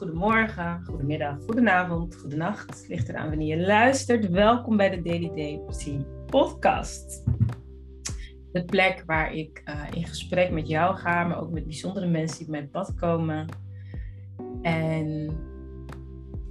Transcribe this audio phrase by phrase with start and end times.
[0.00, 2.84] goedemorgen, goedemiddag, goedenavond, goedenacht.
[2.88, 4.30] Ligt eraan wanneer je luistert.
[4.30, 5.60] Welkom bij de Daily Day
[6.26, 7.24] podcast.
[8.52, 12.38] De plek waar ik uh, in gesprek met jou ga, maar ook met bijzondere mensen
[12.38, 13.46] die op mijn pad komen.
[14.62, 15.36] En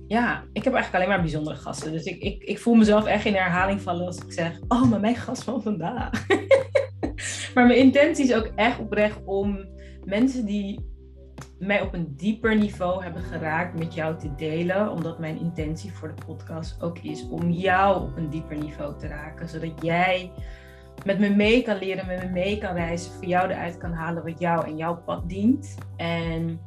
[0.08, 1.92] ja, ik heb eigenlijk alleen maar bijzondere gasten.
[1.92, 5.00] Dus ik, ik, ik voel mezelf echt in herhaling vallen als ik zeg, oh, maar
[5.00, 6.28] mijn gast van vandaag.
[7.54, 9.68] maar mijn intentie is ook echt oprecht om
[10.06, 10.88] mensen die
[11.60, 14.92] mij op een dieper niveau hebben geraakt met jou te delen.
[14.92, 19.08] Omdat mijn intentie voor de podcast ook is om jou op een dieper niveau te
[19.08, 19.50] raken.
[19.50, 20.32] Zodat jij
[21.06, 24.24] met me mee kan leren, met me mee kan reizen, voor jou eruit kan halen
[24.24, 25.76] wat jou en jouw pad dient.
[25.96, 26.60] En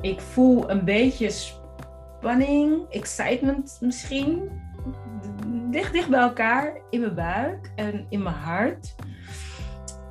[0.00, 4.50] ik voel een beetje spanning, excitement misschien,
[5.70, 8.94] dicht dicht bij elkaar in mijn buik en in mijn hart.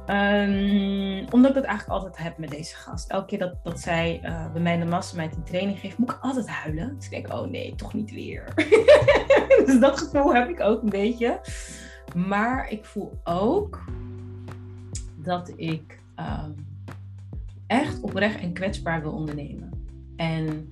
[0.09, 3.09] Um, omdat ik het eigenlijk altijd heb met deze gast.
[3.09, 6.17] Elke keer dat, dat zij uh, bij mij de mastermind een training geeft, moet ik
[6.21, 6.95] altijd huilen.
[6.95, 8.53] Dus ik denk, oh nee, toch niet weer.
[9.65, 11.41] dus dat gevoel heb ik ook een beetje.
[12.15, 13.83] Maar ik voel ook
[15.15, 16.55] dat ik um,
[17.67, 19.71] echt oprecht en kwetsbaar wil ondernemen.
[20.15, 20.71] En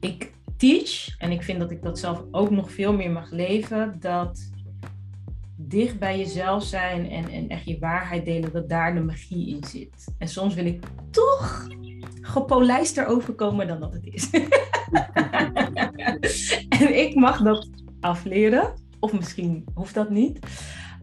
[0.00, 3.96] ik teach, en ik vind dat ik dat zelf ook nog veel meer mag leven,
[4.00, 4.50] dat
[5.68, 9.64] dicht bij jezelf zijn en, en echt je waarheid delen, dat daar de magie in
[9.64, 10.14] zit.
[10.18, 11.68] En soms wil ik toch
[12.20, 14.30] gepolijster overkomen dan dat het is.
[16.80, 17.68] en ik mag dat
[18.00, 20.38] afleren, of misschien hoeft dat niet.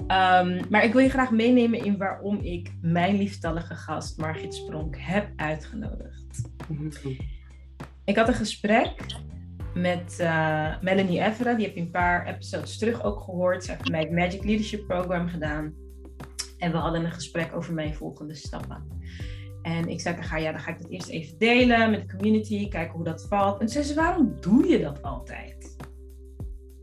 [0.01, 4.95] Um, maar ik wil je graag meenemen in waarom ik mijn liefstallige gast Margit Spronk
[4.99, 6.41] heb uitgenodigd.
[8.05, 8.93] Ik had een gesprek
[9.73, 11.53] met uh, Melanie Evera.
[11.53, 13.63] Die heb je een paar episodes terug ook gehoord.
[13.63, 15.73] Ze heeft mij het Magic Leadership Program gedaan.
[16.57, 18.99] En we hadden een gesprek over mijn volgende stappen.
[19.61, 22.67] En ik zei tegen ja, dan ga ik dat eerst even delen met de community,
[22.67, 23.61] kijken hoe dat valt.
[23.61, 25.75] En ze zei waarom doe je dat altijd?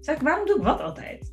[0.00, 1.32] Zeg ik, waarom doe ik wat altijd?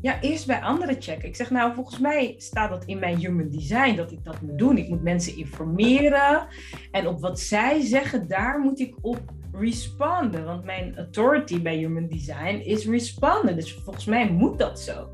[0.00, 1.28] Ja, eerst bij anderen checken.
[1.28, 4.58] Ik zeg, nou, volgens mij staat dat in mijn human design dat ik dat moet
[4.58, 4.78] doen.
[4.78, 6.46] Ik moet mensen informeren.
[6.90, 9.22] En op wat zij zeggen, daar moet ik op
[9.58, 10.44] responden.
[10.44, 13.56] Want mijn authority bij Human Design is responden.
[13.56, 15.08] Dus volgens mij moet dat zo.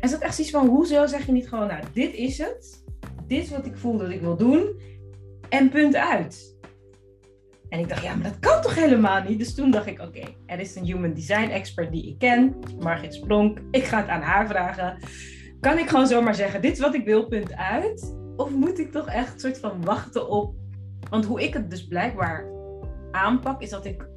[0.00, 2.84] En ze had echt zoiets van, hoezo zeg je niet gewoon, nou, dit is het.
[3.26, 4.80] Dit is wat ik voel dat ik wil doen.
[5.48, 6.56] En punt uit.
[7.68, 9.38] En ik dacht, ja, maar dat kan toch helemaal niet?
[9.38, 13.14] Dus toen dacht ik, oké, er is een human design expert die ik ken, Margit
[13.14, 13.58] Spronk.
[13.70, 14.98] Ik ga het aan haar vragen.
[15.60, 18.16] Kan ik gewoon zomaar zeggen, dit is wat ik wil, punt uit?
[18.36, 20.54] Of moet ik toch echt een soort van wachten op...
[21.10, 22.53] Want hoe ik het dus blijkbaar
[23.14, 24.08] aanpak, is dat ik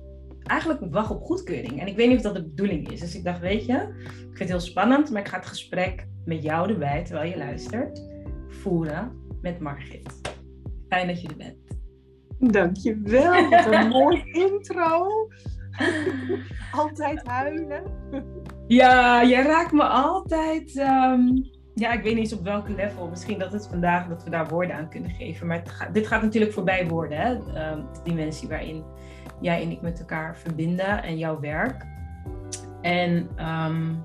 [0.44, 1.80] eigenlijk wacht op goedkeuring.
[1.80, 3.00] En ik weet niet of dat de bedoeling is.
[3.00, 6.08] Dus ik dacht, weet je, ik vind het heel spannend, maar ik ga het gesprek
[6.25, 8.02] met jou erbij, terwijl je luistert,
[8.47, 10.22] voeren met Margit.
[10.90, 11.56] Fijn dat je er bent.
[12.53, 15.07] Dankjewel, wat een mooi intro.
[16.72, 17.84] altijd huilen.
[18.68, 20.78] Ja, jij raakt me altijd.
[20.78, 21.28] Ehm,
[21.80, 23.08] ja, ik weet niet eens op welk level.
[23.08, 25.48] Misschien dat het vandaag dat we daar woorden aan kunnen geven.
[25.48, 27.18] Maar dit gaat natuurlijk voorbij woorden.
[27.18, 27.32] Hè?
[27.32, 28.84] Um, de dimensie waarin
[29.42, 31.86] jij en ik met elkaar verbinden en jouw werk.
[32.82, 34.02] En um,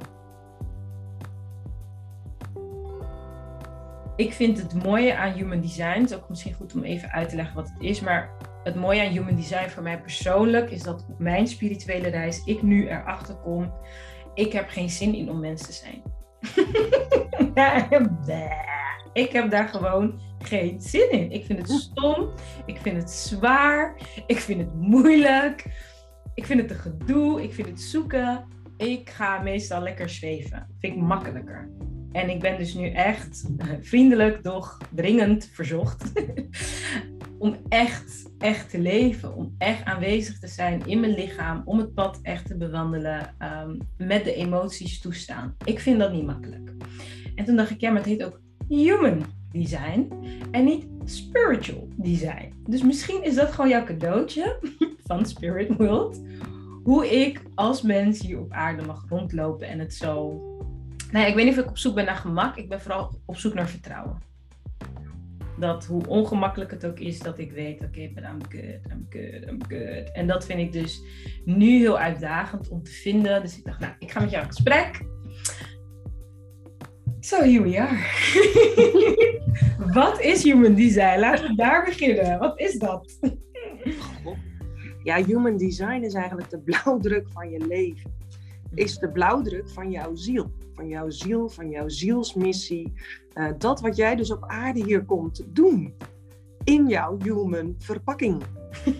[4.16, 7.28] ik vind het mooie aan human design, het is ook misschien goed om even uit
[7.28, 8.30] te leggen wat het is, maar
[8.64, 12.62] het mooie aan human design voor mij persoonlijk is dat op mijn spirituele reis ik
[12.62, 13.72] nu erachter kom,
[14.34, 16.02] ik heb geen zin in om mens te zijn.
[19.12, 21.30] ik heb daar gewoon geen zin in.
[21.30, 22.28] Ik vind het stom,
[22.66, 25.64] ik vind het zwaar, ik vind het moeilijk,
[26.34, 28.44] ik vind het een gedoe, ik vind het zoeken.
[28.76, 30.66] Ik ga meestal lekker zweven.
[30.80, 31.70] Vind ik makkelijker.
[32.12, 33.50] En ik ben dus nu echt
[33.80, 36.12] vriendelijk, doch dringend verzocht
[37.42, 39.34] om echt, echt te leven.
[39.36, 43.78] Om echt aanwezig te zijn in mijn lichaam, om het pad echt te bewandelen, um,
[43.96, 45.56] met de emoties toestaan.
[45.64, 46.72] Ik vind dat niet makkelijk.
[47.34, 50.12] En toen dacht ik, ja, maar het heet ook human design
[50.50, 52.52] en niet spiritual design.
[52.68, 54.58] Dus misschien is dat gewoon jouw cadeautje
[55.06, 56.20] van Spirit World.
[56.84, 60.40] Hoe ik als mens hier op aarde mag rondlopen en het zo
[61.12, 62.56] Nee, ik weet niet of ik op zoek ben naar gemak.
[62.56, 64.18] Ik ben vooral op zoek naar vertrouwen.
[65.62, 69.06] Dat hoe ongemakkelijk het ook is, dat ik weet, oké, okay, but I'm good, I'm
[69.08, 70.12] good, I'm good.
[70.12, 71.02] En dat vind ik dus
[71.44, 73.42] nu heel uitdagend om te vinden.
[73.42, 75.00] Dus ik dacht, nou, ik ga met jou in gesprek.
[77.20, 77.98] So here we are.
[80.00, 81.18] Wat is human design?
[81.18, 82.38] Laten we daar beginnen.
[82.38, 83.18] Wat is dat?
[85.02, 88.21] Ja, human design is eigenlijk de blauwdruk van je leven.
[88.74, 92.92] Is de blauwdruk van jouw ziel van jouw ziel, van jouw zielsmissie.
[93.34, 95.94] Uh, dat wat jij dus op aarde hier komt doen.
[96.64, 98.42] In jouw human verpakking.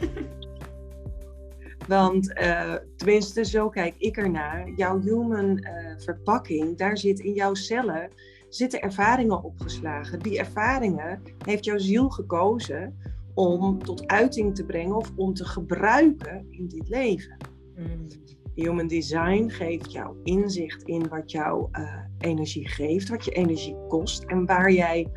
[1.89, 4.71] Want uh, tenminste, zo kijk ik ernaar.
[4.77, 8.11] Jouw human uh, verpakking, daar zit in jouw cellen
[8.49, 10.19] zitten ervaringen opgeslagen.
[10.19, 12.99] Die ervaringen heeft jouw ziel gekozen
[13.35, 17.37] om tot uiting te brengen of om te gebruiken in dit leven.
[17.77, 18.07] Mm.
[18.55, 24.25] Human design geeft jou inzicht in wat jouw uh, energie geeft, wat je energie kost
[24.25, 25.11] en waar jij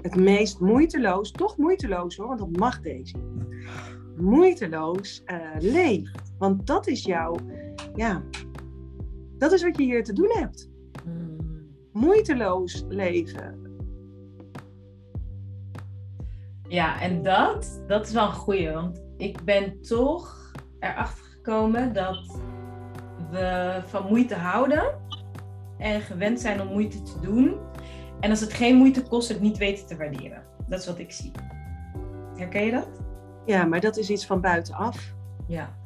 [0.00, 3.16] het meest moeiteloos, toch moeiteloos hoor, want dat mag deze,
[4.16, 6.34] moeiteloos uh, leeft.
[6.38, 7.36] Want dat is jouw,
[7.94, 8.22] ja,
[9.38, 10.70] dat is wat je hier te doen hebt.
[11.04, 11.36] Mm.
[11.92, 13.64] Moeiteloos leven.
[16.68, 22.40] Ja, en dat, dat is wel een goeie, want ik ben toch erachter gekomen dat
[23.30, 24.98] we van moeite houden
[25.78, 27.58] en gewend zijn om moeite te doen.
[28.20, 30.42] En als het geen moeite kost, het niet weten te waarderen.
[30.66, 31.32] Dat is wat ik zie.
[32.36, 32.88] Herken je dat?
[33.44, 35.14] Ja, maar dat is iets van buitenaf.
[35.46, 35.76] Ja.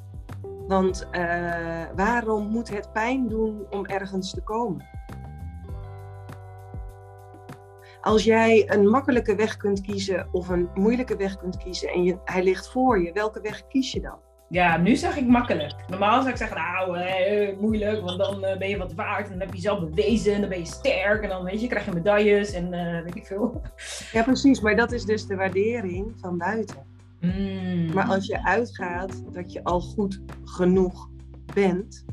[0.68, 4.88] Want uh, waarom moet het pijn doen om ergens te komen?
[8.00, 12.18] Als jij een makkelijke weg kunt kiezen of een moeilijke weg kunt kiezen en je,
[12.24, 14.18] hij ligt voor je, welke weg kies je dan?
[14.50, 15.74] Ja, nu zeg ik makkelijk.
[15.88, 19.30] Normaal zou ik zeggen, nou, eh, moeilijk, want dan eh, ben je wat waard en
[19.30, 21.84] dan heb je jezelf bewezen en dan ben je sterk en dan weet je, krijg
[21.84, 23.62] je medailles en uh, weet ik veel.
[24.12, 26.76] Ja, precies, maar dat is dus de waardering van buiten.
[27.20, 27.92] Mm.
[27.94, 31.08] Maar als je uitgaat dat je al goed genoeg
[31.54, 32.04] bent,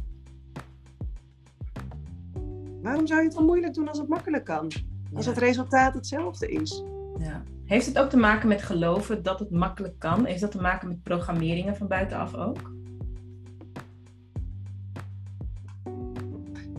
[2.82, 4.72] waarom zou je het dan moeilijk doen als het makkelijk kan?
[5.14, 6.84] Als het resultaat hetzelfde is.
[7.20, 7.44] Ja.
[7.68, 10.26] Heeft het ook te maken met geloven dat het makkelijk kan?
[10.26, 12.72] Heeft dat te maken met programmeringen van buitenaf ook?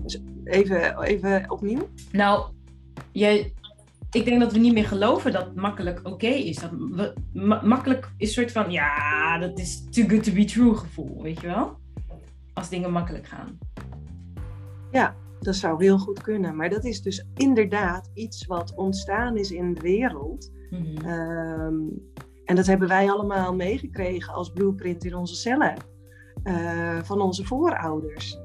[0.03, 1.89] Dus even, even opnieuw.
[2.13, 2.53] Nou,
[3.13, 3.53] jij,
[4.11, 6.57] ik denk dat we niet meer geloven dat makkelijk oké is.
[6.57, 7.15] Dat we,
[7.63, 11.41] makkelijk is een soort van, ja, dat is too good to be true gevoel, weet
[11.41, 11.79] je wel?
[12.53, 13.59] Als dingen makkelijk gaan.
[14.93, 16.57] Ja, dat zou heel goed kunnen.
[16.57, 20.51] Maar dat is dus inderdaad iets wat ontstaan is in de wereld.
[20.71, 21.07] Mhm.
[21.07, 21.77] Ehm,
[22.45, 25.75] en dat hebben wij allemaal meegekregen als blueprint in onze cellen.
[26.45, 28.39] Uh, van onze voorouders.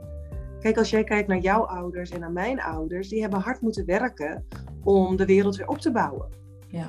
[0.60, 3.86] Kijk, als jij kijkt naar jouw ouders en naar mijn ouders, die hebben hard moeten
[3.86, 4.46] werken
[4.84, 6.30] om de wereld weer op te bouwen.
[6.68, 6.88] Ja.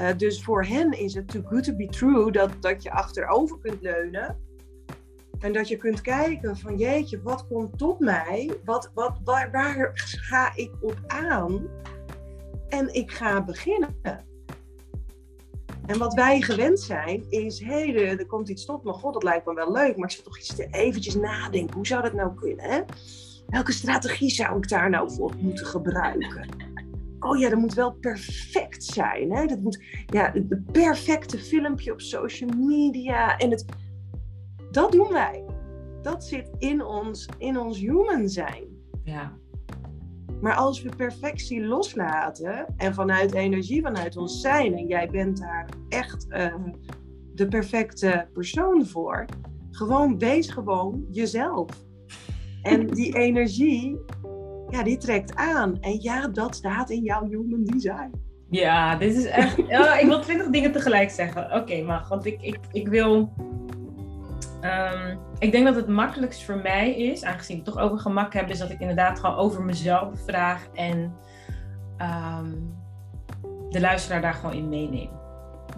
[0.00, 3.58] Uh, dus voor hen is het too good to be true dat, dat je achterover
[3.58, 4.36] kunt leunen
[5.40, 8.50] en dat je kunt kijken van jeetje, wat komt tot mij?
[8.64, 11.68] Wat, wat, waar, waar ga ik op aan?
[12.68, 13.96] En ik ga beginnen.
[15.86, 18.92] En wat wij gewend zijn is, hé, hey, er komt iets tot me.
[18.92, 21.74] God, dat lijkt me wel leuk, maar ik zit toch iets te eventjes nadenken.
[21.74, 22.64] Hoe zou dat nou kunnen?
[22.64, 22.80] Hè?
[23.46, 26.48] Welke strategie zou ik daar nou voor moeten gebruiken?
[27.20, 29.32] Oh ja, dat moet wel perfect zijn.
[29.32, 29.46] Hè?
[29.46, 33.36] Dat moet, ja, het perfecte filmpje op social media.
[33.36, 33.64] En het,
[34.70, 35.44] dat doen wij.
[36.02, 38.64] Dat zit in ons, in ons human zijn.
[39.04, 39.32] Ja.
[40.40, 45.68] Maar als we perfectie loslaten en vanuit energie, vanuit ons zijn, en jij bent daar
[45.88, 46.54] echt uh,
[47.34, 49.24] de perfecte persoon voor,
[49.70, 51.70] gewoon wees gewoon jezelf.
[52.62, 53.98] En die energie,
[54.68, 55.80] ja, die trekt aan.
[55.80, 58.10] En ja, dat staat in jouw human design.
[58.50, 59.58] Ja, dit is echt.
[60.02, 61.44] ik wil twintig dingen tegelijk zeggen.
[61.44, 63.32] Oké, okay, maar want ik, ik, ik wil
[64.60, 68.48] Ehm, ik denk dat het makkelijkst voor mij is, aangezien ik toch over gemak heb,
[68.48, 71.14] is dat ik inderdaad gewoon over mezelf vraag en
[71.96, 72.52] ehm,
[73.70, 75.10] de luisteraar daar gewoon in meeneem.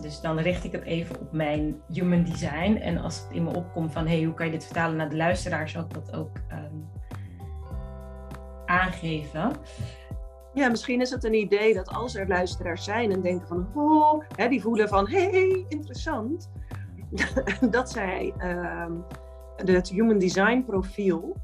[0.01, 2.77] Dus dan richt ik het even op mijn human design.
[2.77, 5.17] En als het in me opkomt van hey, hoe kan je dit vertalen naar de
[5.17, 6.77] luisteraar, zal ik dat ook ehm,
[8.67, 9.53] aangeven.
[10.55, 14.25] Ja, misschien is het een idee dat als er luisteraars zijn en denken van, oh,
[14.37, 16.51] hè, die voelen van, hey, interessant,
[17.71, 18.87] dat zij uh,
[19.57, 21.37] het Human Design profiel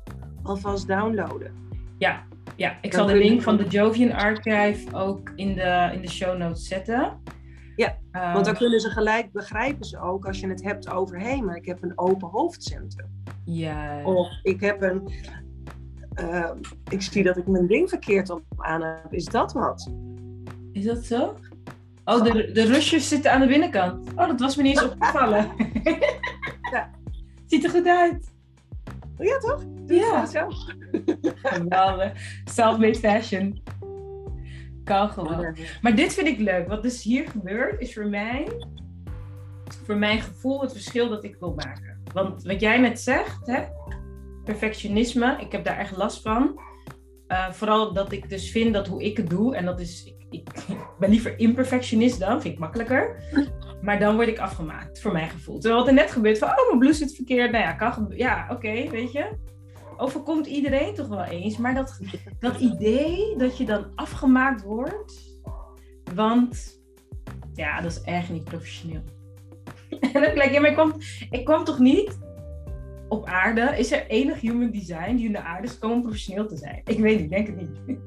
[0.42, 1.52] alvast downloaden.
[1.98, 2.22] Ja,
[2.56, 2.78] ja.
[2.82, 6.66] ik zal de link van de Jovian Archive ook in de, in de show notes
[6.66, 7.20] zetten.
[7.76, 11.18] Ja, want dan ehm, kunnen ze gelijk begrijpen ze ook als je het hebt over
[11.18, 13.08] hé, hey, maar ik heb een open hoofdcentrum.
[13.44, 14.04] Ja.
[14.04, 15.12] Of ik heb een.
[16.20, 16.50] Uh,
[16.90, 19.12] ik zie dat ik mijn ding verkeerd op aan heb.
[19.12, 19.92] Is dat wat?
[20.72, 21.34] Is dat zo?
[22.08, 24.10] Oh, de, de rusjes zitten aan de binnenkant.
[24.10, 25.50] Oh, dat was me niet eens opgevallen.
[26.72, 26.90] ja.
[27.46, 28.34] Ziet er goed uit.
[29.16, 29.64] Oh ja, toch?
[29.86, 30.26] Doe ja.
[30.26, 30.48] Zo.
[31.42, 32.12] Geweldig.
[32.44, 33.62] Self-made fashion.
[34.84, 35.56] Kan gewoon.
[35.82, 36.68] Maar dit vind ik leuk.
[36.68, 38.48] Wat dus hier gebeurt, is voor mij,
[39.84, 42.02] voor mijn gevoel, het verschil dat ik wil maken.
[42.12, 43.62] Want wat jij net zegt, hè,
[44.44, 46.60] perfectionisme, ik heb daar echt last van.
[47.28, 50.14] Uh, vooral dat ik dus vind dat hoe ik het doe, en dat is, ik,
[50.30, 53.16] ik ben liever imperfectionist dan, vind ik makkelijker.
[53.82, 55.58] Maar dan word ik afgemaakt, voor mijn gevoel.
[55.58, 57.52] Terwijl het er net gebeurt van, oh, mijn blouse zit verkeerd.
[57.52, 59.36] Nou ja, kan Ja, oké, weet je.
[59.96, 61.56] Overkomt iedereen toch wel eens.
[61.56, 61.98] Maar dat,
[62.38, 65.40] dat idee dat je dan afgemaakt wordt.
[66.14, 66.80] Want,
[67.54, 69.02] ja, dat is echt niet professioneel.
[70.00, 70.94] en dan denk ja, maar ik kwam,
[71.30, 72.18] ik kwam toch niet
[73.08, 73.78] op aarde?
[73.78, 76.80] Is er enig human design die in de aarde is gekomen professioneel te zijn?
[76.84, 78.00] Ik weet niet, denk het niet.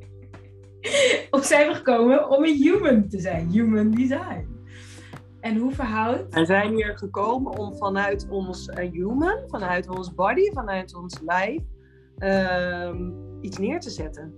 [1.30, 3.50] of zijn we gekomen om een human te zijn?
[3.50, 4.54] Human design.
[5.40, 6.34] En hoe verhoudt...
[6.34, 11.62] We zijn hier gekomen om vanuit ons uh, human, vanuit ons body, vanuit ons lijf,
[12.18, 14.34] ehm, iets neer te zetten.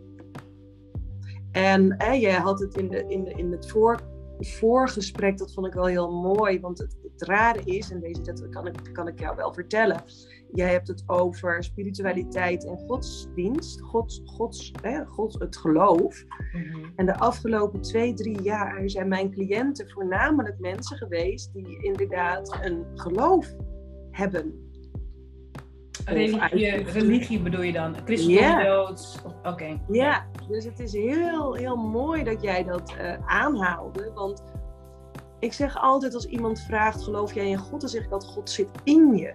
[1.52, 4.00] En eh, jij had het in, de, in, de, in het voor,
[4.38, 6.60] voorgesprek, dat vond ik wel heel mooi.
[6.60, 10.02] Want het, het rare is, en deze dat kan ik, kan ik jou wel vertellen.
[10.52, 16.24] Jij hebt het over spiritualiteit en godsdienst, gods, gods, hè, gods, het geloof.
[16.52, 16.84] Mhm.
[16.96, 22.84] En de afgelopen twee, drie jaar zijn mijn cliënten voornamelijk mensen geweest die inderdaad een
[22.94, 23.54] geloof
[24.10, 24.65] hebben.
[26.04, 27.96] Religie, religie bedoel je dan?
[28.04, 29.18] Christendom, doods?
[29.42, 29.78] Oké.
[29.88, 34.10] Ja, dus het is heel, heel mooi dat jij dat uh, aanhaalde.
[34.14, 34.42] Want
[35.38, 37.80] ik zeg altijd als iemand vraagt, geloof jij in God?
[37.80, 39.32] Dan zeg ik dat God zit in je.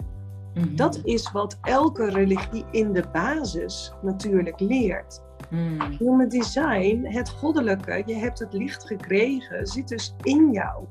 [0.53, 0.75] Mhm.
[0.75, 5.21] Dat is wat elke religie in de basis natuurlijk leert.
[5.49, 5.81] Mm.
[5.99, 10.85] Human design, het goddelijke, je hebt het licht gekregen, zit dus in jou.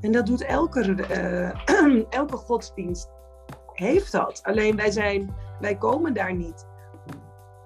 [0.00, 3.08] En dat doet elke, uh, elke godsdienst,
[3.80, 4.40] heeft dat.
[4.42, 6.66] Alleen wij, zijn, wij komen daar niet.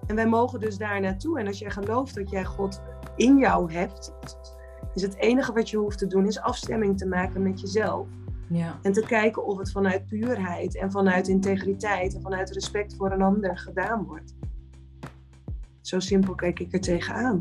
[0.07, 1.39] En wij mogen dus daar naartoe.
[1.39, 2.83] En als jij gelooft dat jij God
[3.17, 4.13] in jou hebt,
[4.95, 8.09] is het enige wat je hoeft te doen, is afstemming te maken met jezelf.
[8.49, 8.79] Ja.
[8.83, 13.23] En te kijken of het vanuit puurheid en vanuit integriteit en vanuit respect voor een
[13.23, 14.35] ander gedaan wordt.
[15.81, 17.41] Zo simpel kijk ik er tegenaan.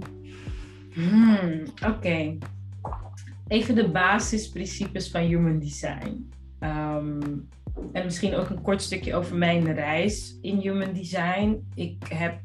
[0.93, 2.37] Hmm, Oké.
[3.47, 6.29] Even de basisprincipes van human design.
[6.59, 7.19] Ehm,
[7.91, 11.67] en misschien ook een kort stukje over mijn reis in human design.
[11.75, 12.39] Ik heb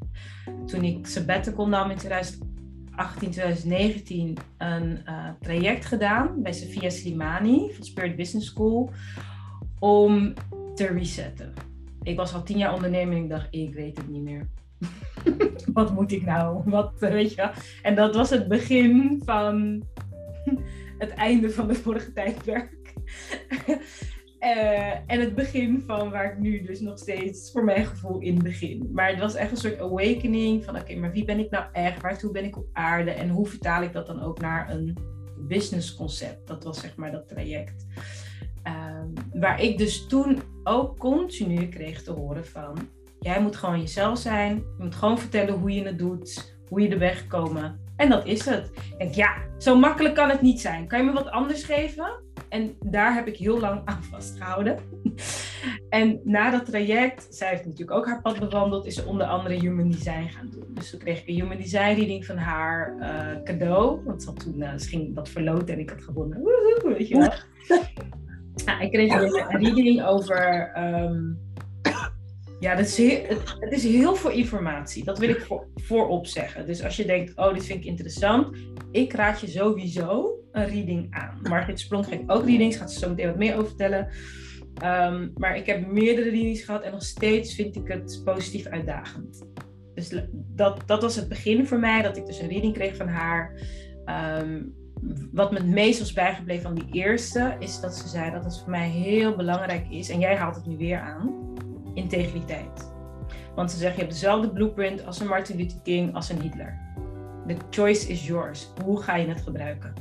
[0.66, 7.84] toen ik sabbatical nam in 2018, 2019 een uh, traject gedaan bij Sofia Slimani van
[7.84, 8.90] Spirit Business School
[9.78, 10.34] om
[10.74, 11.52] te resetten.
[12.02, 14.48] Ik was al tien jaar ondernemer en ik dacht, ik weet het niet meer.
[15.72, 16.62] Wat moet ik nou?
[16.64, 17.50] Wat, weet je?
[17.82, 19.82] En dat was het begin van
[20.98, 22.94] het einde van het vorige tijdperk.
[24.40, 28.42] Uh, en het begin van waar ik nu dus nog steeds voor mijn gevoel in
[28.42, 28.88] begin.
[28.92, 32.02] Maar het was echt een soort awakening van oké, maar wie ben ik nou echt?
[32.02, 33.10] Waartoe ben ik op aarde?
[33.10, 34.96] En hoe vertaal ik dat dan ook naar een
[35.38, 36.46] business concept?
[36.46, 37.86] Dat was zeg maar dat traject.
[38.66, 39.02] Uh,
[39.32, 42.76] waar ik dus toen ook continu kreeg te horen van...
[43.20, 44.56] Jij moet gewoon jezelf zijn.
[44.56, 46.56] Je moet gewoon vertellen hoe je het doet.
[46.68, 47.80] Hoe je er bent gekomen.
[47.98, 48.70] En dat is het.
[48.74, 50.86] Ik denk, ja, zo makkelijk kan het niet zijn.
[50.86, 52.22] Kan je me wat anders geven?
[52.48, 54.78] En daar heb ik heel lang aan vastgehouden.
[55.88, 59.54] en na dat traject, zij heeft natuurlijk ook haar pad bewandeld, is ze onder andere
[59.54, 60.66] Human Design gaan doen.
[60.74, 64.04] Dus toen kreeg ik een Human Design reading van haar uh, cadeau.
[64.04, 66.38] Want ze, toen, uh, ze ging dat verloten en ik had gewonnen.
[66.38, 67.32] Woehoe, weet je wel.
[68.66, 70.70] ja, ik kreeg een reading over...
[70.76, 71.46] Um,
[72.60, 73.22] ja, dat is heel,
[73.60, 75.04] het, is heel veel informatie.
[75.04, 76.66] Dat wil ik voor, voorop zeggen.
[76.66, 78.56] Dus als je denkt, oh, dit vind ik interessant.
[78.90, 81.38] Ik raad je sowieso een reading aan.
[81.42, 84.08] Margriet Sprong geeft ook readings, gaat ze zo meteen wat meer over vertellen.
[84.84, 89.46] Um, maar ik heb meerdere readings gehad en nog steeds vind ik het positief uitdagend.
[89.94, 93.08] Dus dat, dat was het begin voor mij, dat ik dus een reading kreeg van
[93.08, 93.60] haar.
[94.40, 94.74] Um,
[95.32, 98.58] wat me het meest was bijgebleven van die eerste, is dat ze zei dat het
[98.58, 101.54] voor mij heel belangrijk is, en jij haalt het nu weer aan,
[101.94, 102.92] integriteit.
[103.54, 106.78] Want ze zegt, je hebt dezelfde blueprint als een Martin Luther King, als een Hitler.
[107.46, 108.68] The choice is yours.
[108.84, 109.94] Hoe ga je het gebruiken?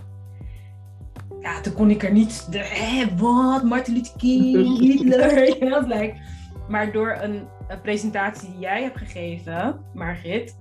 [1.47, 6.19] ja, toen kon ik er niet, de, hé, wat, Martin Luther King, Hitler, ja, lijkt.
[6.67, 10.57] Maar door een, een, presentatie die jij hebt gegeven, Margit,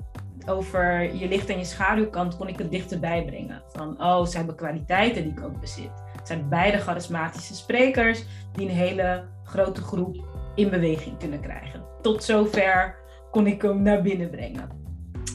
[0.47, 3.63] over je licht en je schaduwkant, kon ik het dichterbij brengen.
[3.69, 5.91] Van, oh, ze hebben kwaliteiten die ik ook bezit.
[6.17, 11.85] Het zijn beide charismatische sprekers die een hele grote groep in beweging kunnen krijgen.
[12.03, 12.97] Tot zover
[13.31, 14.69] kon ik hem naar binnen brengen.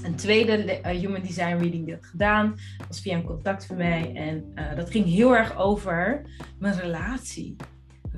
[0.03, 2.55] Een tweede uh, Human Design Reading die ik gedaan
[2.87, 4.11] was via een contact van mij.
[4.15, 6.21] En uh, dat ging heel erg over
[6.59, 7.55] mijn relatie.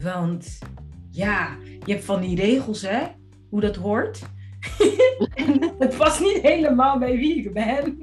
[0.01, 0.59] Want
[1.09, 3.01] ja, je hebt van die regels, hè,
[3.49, 4.21] hoe dat hoort.
[5.33, 7.97] en het past niet helemaal bij wie ik ben.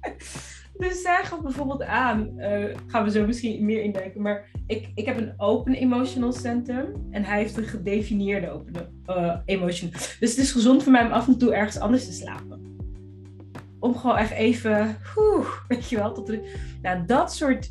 [0.82, 5.06] dus zij gaf bijvoorbeeld aan, uh, gaan we zo misschien meer indenken, maar ik, ik
[5.06, 9.90] heb een open emotional center en hij heeft een gedefinieerde open uh, emotion.
[9.90, 12.64] Dus het is gezond voor mij om af en toe ergens anders te slapen
[13.78, 14.96] om gewoon echt even,
[15.68, 17.70] weet je wel, tot de, nou, dat soort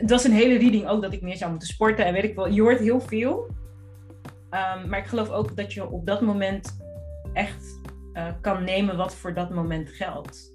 [0.00, 2.34] het was een hele reading ook dat ik meer zou moeten sporten en weet ik
[2.34, 2.48] wel.
[2.48, 3.48] Je hoort heel veel.
[4.50, 6.76] Ehm, maar ik geloof ook dat je op dat moment
[7.32, 7.80] echt
[8.14, 10.54] uh, kan nemen wat voor dat moment geldt.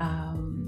[0.00, 0.65] Um,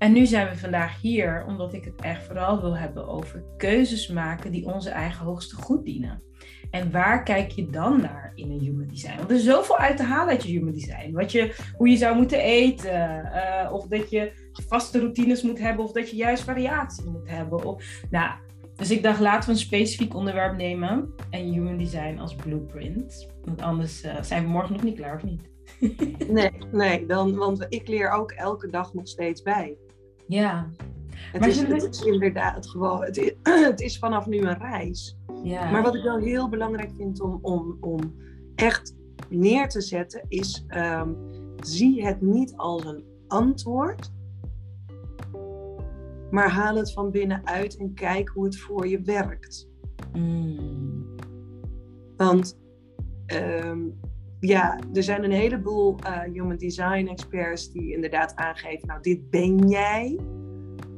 [0.00, 4.08] en nu zijn we vandaag hier omdat ik het echt vooral wil hebben over keuzes
[4.08, 6.22] maken die onze eigen hoogste goed dienen.
[6.70, 9.16] En waar kijk je dan naar in een human design?
[9.16, 11.12] Want er is zoveel uit te halen uit je human design.
[11.12, 13.24] Wat je, hoe je zou moeten eten.
[13.34, 15.84] Uh, of dat je vaste routines moet hebben.
[15.84, 17.64] Of dat je juist variatie moet hebben.
[17.64, 18.30] Of, nou,
[18.76, 21.14] dus ik dacht, laten we een specifiek onderwerp nemen.
[21.30, 23.28] En human design als blueprint.
[23.44, 25.50] Want anders uh, zijn we morgen nog niet klaar, of niet?
[26.28, 29.76] nee, nee dan, want ik leer ook elke dag nog steeds bij.
[30.30, 30.68] Ja.
[31.32, 33.34] Het, is, het is inderdaad gewoon, het is,
[33.70, 35.16] het is vanaf nu een reis.
[35.42, 35.70] Ja.
[35.70, 38.14] Maar wat ik wel heel belangrijk vind om, om, om
[38.54, 38.94] echt
[39.28, 41.16] neer te zetten, is um,
[41.56, 44.12] zie het niet als een antwoord,
[46.30, 49.68] maar haal het van binnenuit en kijk hoe het voor je werkt.
[50.12, 51.14] Mm.
[52.16, 52.58] Want
[53.26, 54.00] um,
[54.40, 59.68] ja, er zijn een heleboel uh, human design experts die inderdaad aangeven, nou dit ben
[59.68, 60.18] jij.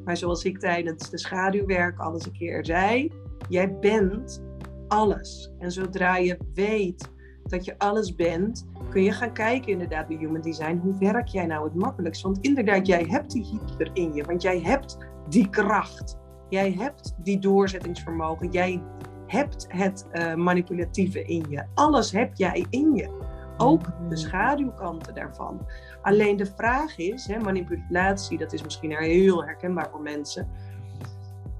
[0.05, 3.13] Maar zoals ik tijdens de schaduwwerk alles een keer zei,
[3.49, 4.43] jij bent
[4.89, 5.53] alles.
[5.59, 7.11] En zodra je weet
[7.45, 11.47] dat je alles bent, kun je gaan kijken inderdaad bij human design, hoe werk jij
[11.47, 12.23] nou het makkelijkst?
[12.23, 16.19] Want inderdaad, jij hebt die hyper in je, want jij hebt die kracht.
[16.49, 18.51] Jij hebt die doorzettingsvermogen.
[18.51, 18.83] Jij
[19.27, 21.65] hebt het uh, manipulatieve in je.
[21.75, 23.23] Alles heb jij in je
[23.63, 24.17] ook de mm.
[24.17, 25.67] schaduwkanten daarvan.
[26.03, 30.49] Alleen de vraag is, hè, manipulatie, dat is misschien heel herkenbaar voor mensen.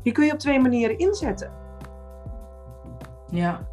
[0.03, 1.53] Die kun je op twee manieren inzetten.
[3.29, 3.67] Ja.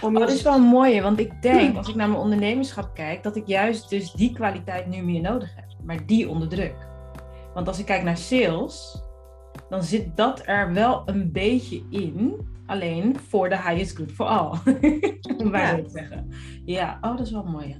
[0.00, 2.94] Om oh, dat is wel een mooie, want ik denk, als ik naar mijn ondernemerschap
[2.94, 5.64] kijk, dat ik juist dus die kwaliteit nu meer nodig heb.
[5.82, 6.76] Maar die onder druk.
[7.54, 9.02] Want als ik kijk naar sales,
[9.68, 12.48] dan zit dat er wel een beetje in.
[12.66, 14.58] Alleen voor de highest good for all.
[15.38, 16.30] Om wij te zeggen.
[16.64, 17.76] Ja, oh, dat is wel mooi.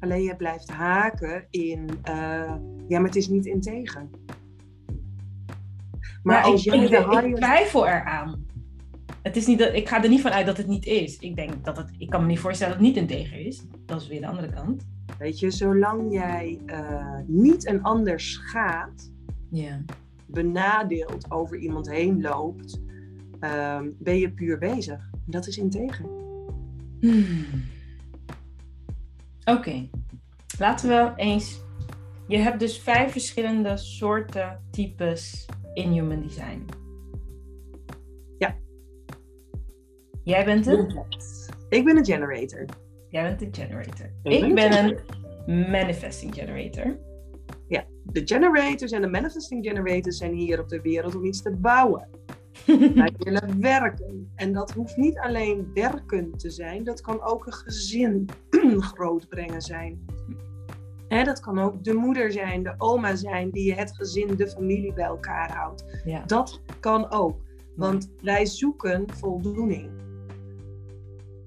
[0.00, 2.54] Alleen je blijft haken in, uh,
[2.88, 4.08] ja, maar het is niet integer.
[6.22, 7.24] Maar als ik, je de highest...
[7.24, 8.46] ik twijfel eraan.
[9.22, 11.18] Het is niet dat, ik ga er niet van uit dat het niet is.
[11.18, 13.66] Ik denk dat het, ik kan me niet voorstellen dat het niet integer is.
[13.86, 14.86] Dat is weer de andere kant.
[15.18, 19.12] Weet je, zolang jij uh, niet een ander schaadt,
[19.50, 19.84] ja.
[20.26, 22.80] benadeeld over iemand heen loopt,
[23.40, 25.10] um, ben je puur bezig.
[25.26, 26.04] Dat is integer.
[27.00, 27.46] Hmm.
[29.44, 29.88] Oké,
[30.58, 31.60] laten we eens.
[32.28, 36.64] Je hebt dus vijf verschillende soorten types in Human Design.
[38.38, 38.56] Ja.
[40.24, 41.04] Jij bent een?
[41.68, 42.64] Ik ben een generator.
[43.08, 44.12] Jij bent een generator.
[44.22, 44.98] Ik, ben, een,
[45.46, 46.98] een manifesting generator.
[47.68, 51.50] Ja, de generators en de manifesting generators zijn hier op de wereld om iets te
[51.50, 52.08] bouwen.
[52.94, 54.30] Wij willen werken.
[54.34, 58.28] En dat hoeft niet alleen werken te zijn, dat kan ook een gezin
[58.92, 60.04] grootbrengen zijn.
[61.08, 65.04] Dat kan ook de moeder zijn, de oma zijn, die het gezin, de familie bij
[65.04, 65.84] elkaar houdt.
[66.04, 66.22] Ja.
[66.26, 67.40] Dat kan ook.
[67.76, 69.90] Want wij zoeken voldoening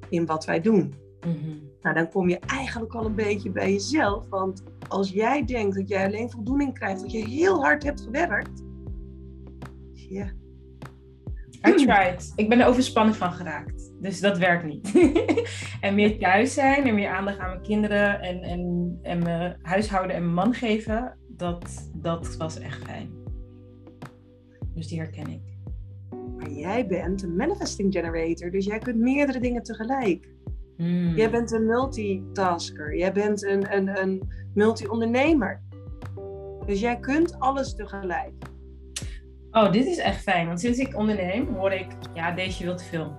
[0.10, 0.94] in wat wij doen.
[1.26, 1.58] Mhm.
[1.82, 4.30] Nou, dan kom je eigenlijk al een beetje bij jezelf.
[4.30, 8.64] Want als jij denkt dat jij alleen voldoening krijgt, dat je heel hard hebt gewerkt.
[9.94, 10.32] Ja,
[11.68, 12.32] I tried.
[12.36, 13.94] Ik ben er overspannen van geraakt.
[14.02, 14.92] Dus dat werkt niet.
[15.82, 20.16] en meer thuis zijn en meer aandacht aan mijn kinderen en, en, en mijn huishouden
[20.16, 23.10] en mijn man geven, dat, dat was echt fijn.
[24.74, 25.42] Dus die herken ik.
[26.38, 30.32] Maar jij bent een manifesting generator, dus jij kunt meerdere dingen tegelijk.
[30.78, 31.16] Hmm.
[31.16, 35.62] Jij bent een multitasker, jij bent een, een, een multi-ondernemer.
[36.66, 38.34] Dus jij kunt alles tegelijk.
[39.54, 40.48] Oh, dit is echt fijn.
[40.48, 43.18] Want sinds ik onderneem, hoor ik, ja, deze wil te veel.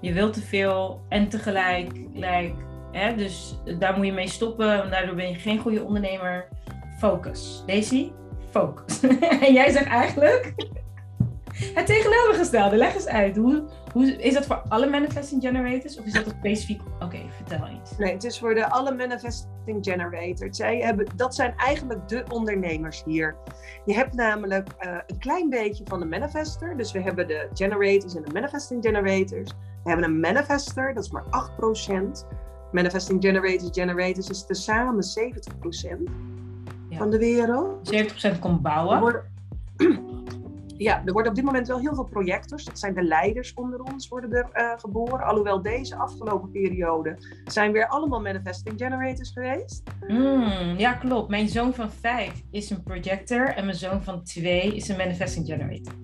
[0.00, 2.54] Je wilt te veel en tegelijk, like,
[2.92, 6.48] hè, dus daar moet je mee stoppen, want daardoor ben je geen goede ondernemer.
[6.98, 7.62] Focus.
[7.66, 8.10] Daisy,
[8.50, 9.00] focus.
[9.46, 10.54] en jij zegt eigenlijk
[11.74, 12.76] het tegenovergestelde.
[12.76, 13.36] Leg eens uit.
[13.36, 13.64] Hoe,
[13.98, 16.80] hoe, is dat voor alle manifesting generators of is dat specifiek?
[17.00, 17.96] Oké, vertel iets.
[17.96, 20.56] Nee, het is voor de alle manifesting generators.
[20.56, 23.36] Zij hebben, dat zijn eigenlijk de ondernemers hier.
[23.84, 26.76] Je hebt namelijk uh, een klein beetje van de manifester.
[26.76, 29.50] Dus we hebben de generators en de manifesting generators.
[29.84, 32.26] We hebben een manifester, dat is maar 8%.
[32.72, 36.02] Manifesting generators, generators is tezamen 70%
[36.88, 36.96] ja.
[36.96, 37.92] van de wereld.
[38.34, 39.22] 70% komt bouwen.
[40.78, 42.64] Ja, er worden op dit moment wel heel veel projectors.
[42.64, 45.26] Dat zijn de leiders onder ons worden er eh, geboren.
[45.26, 49.82] Alhoewel deze afgelopen periode zijn weer allemaal manifesting generators geweest.
[50.08, 51.28] Mm, ja, klopt.
[51.28, 55.46] Mijn zoon van vijf is een projector en mijn zoon van twee is een manifesting
[55.46, 55.94] generator.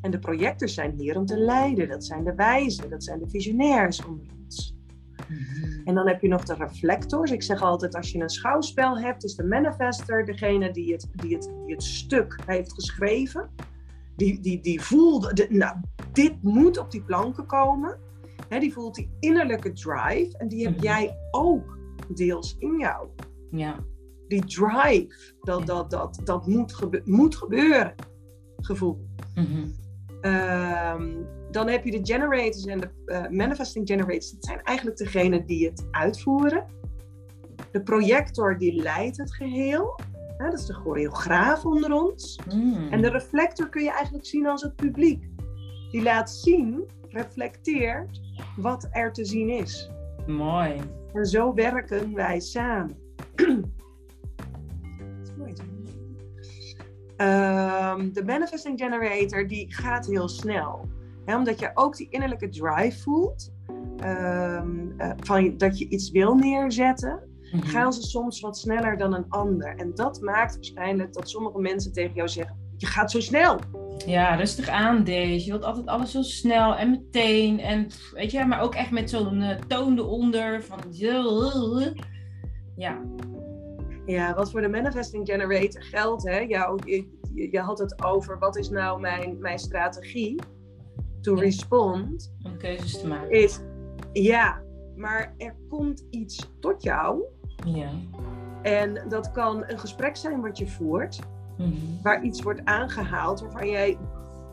[0.00, 1.88] En de projectors zijn hier om te leiden.
[1.88, 4.78] Dat zijn de wijzen, dat zijn de visionairs onder ons.
[5.28, 5.80] Mhm.
[5.84, 7.30] En dan heb je nog de reflectors.
[7.30, 11.34] Ik zeg altijd, als je een schouwspel hebt, is de manifester degene die het, die
[11.34, 13.50] het, die het stuk heeft geschreven.
[14.16, 15.76] Die, die, die voelt, de, nou,
[16.12, 17.98] dit moet op die planken komen.
[18.48, 20.38] Hè, die voelt die innerlijke drive.
[20.38, 20.82] En die heb Mhm.
[20.84, 21.78] jij ook
[22.14, 23.08] deels in jou.
[23.50, 23.76] Ja.
[24.28, 27.94] Die drive, dat, dat, dat, dat moet, gebe- moet gebeuren.
[28.56, 29.06] Gevoel.
[29.34, 29.68] Mhm.
[30.20, 31.08] Ehm,
[31.50, 34.30] dan heb je de generators en de eh, manifesting generators.
[34.30, 36.66] Dat zijn eigenlijk degenen die het uitvoeren.
[37.72, 39.98] De projector die leidt het geheel.
[40.38, 42.38] Dat is de choreograaf onder ons.
[42.54, 42.88] Mm.
[42.90, 45.28] En de reflector kun je eigenlijk zien als het publiek.
[45.90, 48.20] Die laat zien, reflecteert
[48.56, 49.90] wat er te zien is.
[50.26, 50.80] Mooi.
[51.12, 52.96] En zo werken wij samen.
[57.16, 60.88] Ehm, de manifesting generator die gaat heel snel.
[61.26, 63.52] Omdat je ook die innerlijke drive voelt.
[63.96, 67.28] ehm, eh, van dat je iets wil neerzetten.
[67.52, 67.66] Mhm.
[67.66, 69.76] Gaan ze soms wat sneller dan een ander.
[69.76, 72.56] En dat maakt waarschijnlijk dat sommige mensen tegen jou zeggen.
[72.76, 73.58] Je gaat zo snel.
[74.06, 75.44] Ja, rustig aan, deze.
[75.44, 77.60] Je wilt altijd alles zo snel en meteen.
[77.60, 80.62] En weet je, maar ook echt met zo'n eh, toon eronder.
[80.62, 80.78] Van
[82.76, 83.00] ja.
[84.06, 86.38] Ja, wat voor de manifesting generator geldt, hè?
[86.38, 90.40] Jou, je, je, je had het over wat is nou mijn, mijn strategie
[91.20, 91.40] to Ja.
[91.40, 92.34] respond.
[92.42, 93.30] Om keuzes te maken.
[93.30, 93.60] Is
[94.12, 94.60] ja,
[94.96, 97.22] maar er komt iets tot jou.
[97.64, 97.90] Ja.
[98.62, 101.18] En dat kan een gesprek zijn wat je voert,
[101.58, 101.70] Mhm.
[102.02, 103.98] waar iets wordt aangehaald waarvan jij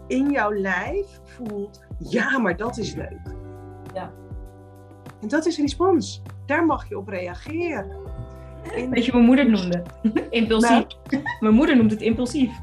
[0.07, 3.35] in jouw lijf voelt, ja, maar dat is leuk.
[3.93, 4.11] Ja.
[5.21, 6.21] En dat is respons.
[6.45, 7.91] Daar mag je op reageren.
[8.75, 9.83] In- Weet je, mijn moeder noemde
[10.29, 10.85] impulsief.
[11.39, 12.59] Mijn moeder noemt het impulsief.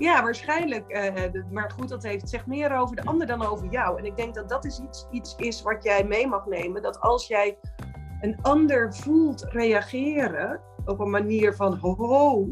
[0.00, 0.88] Ja, waarschijnlijk.
[1.32, 3.98] de- maar goed, dat heeft, zegt meer over de ander dan over jou.
[3.98, 6.82] En ik denk dat dat is iets, iets is wat jij mee mag nemen.
[6.82, 7.58] Dat als jij
[8.20, 12.48] een ander voelt reageren op een manier van ho,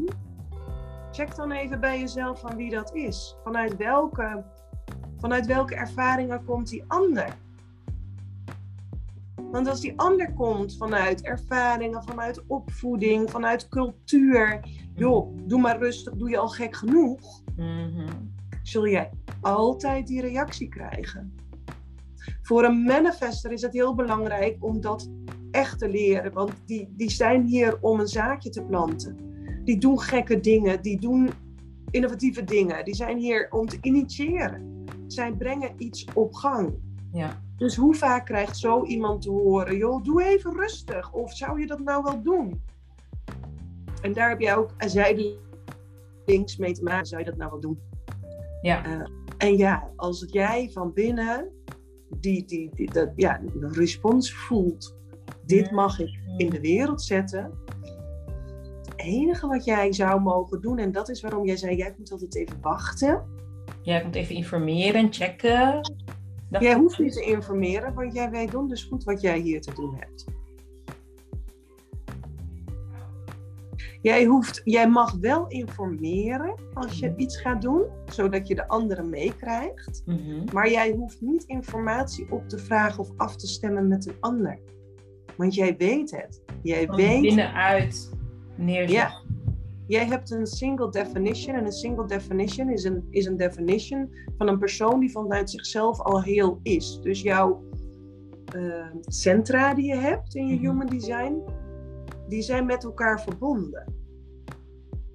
[1.11, 3.37] check dan even bij jezelf van wie dat is.
[3.43, 4.43] Vanuit welke,
[5.17, 7.27] vanuit welke ervaringen komt die ander?
[9.51, 14.59] Want als die ander komt vanuit ervaringen, vanuit opvoeding, vanuit cultuur,
[14.99, 18.07] joh, doe maar rustig, doe je al gek genoeg, Mhm.
[18.63, 19.09] zul jij
[19.41, 21.33] altijd die reactie krijgen.
[22.41, 25.09] Voor een manifester is het heel belangrijk om dat
[25.51, 29.17] echt te leren, want die, die zijn hier om een zaadje te planten.
[29.63, 31.29] Die doen gekke dingen, die doen
[31.89, 34.83] innovatieve dingen, die zijn hier om te initiëren.
[35.07, 36.73] Zij brengen iets op gang.
[37.11, 37.41] Ja.
[37.57, 41.67] Dus hoe vaak krijgt zo iemand te horen, joh, doe even rustig, of zou je
[41.67, 42.61] dat nou wel doen?
[44.01, 47.79] En daar heb jij ook zijdelings mee te maken, zou je dat nou wel doen?
[48.61, 49.07] Ja.
[49.37, 51.49] En ja, als jij van binnen
[52.09, 54.95] die, die, die, dat, ja, de respons voelt,
[55.45, 57.51] dit mag ik in de wereld zetten.
[58.81, 62.11] Het enige wat jij zou mogen doen, en dat is waarom jij zei, jij moet
[62.11, 63.23] altijd even wachten.
[63.81, 65.81] Jij komt even informeren en checken.
[66.49, 69.73] Dat Jij hoeft niet te informeren, want jij weet donders goed wat jij hier te
[69.73, 70.25] doen hebt.
[74.01, 79.09] Jij, hoeft, jij mag wel informeren als je iets gaat doen, zodat je de anderen
[79.09, 80.01] meekrijgt.
[80.05, 80.43] Mhm.
[80.53, 84.59] Maar jij hoeft niet informatie op te vragen of af te stemmen met een ander.
[85.37, 86.41] Want jij weet het.
[86.63, 88.11] Jij Van weet, binnenuit
[88.55, 88.95] neerzetten.
[88.95, 89.21] Ja.
[89.87, 91.55] jij hebt een single definition.
[91.55, 95.99] En een single definition is een, is een definition van een persoon die vanuit zichzelf
[96.01, 96.99] al heel is.
[97.01, 97.63] Dus jouw
[98.55, 100.63] eh, centra die je hebt in je Mhm.
[100.65, 101.41] human design,
[102.29, 103.93] die zijn met elkaar verbonden.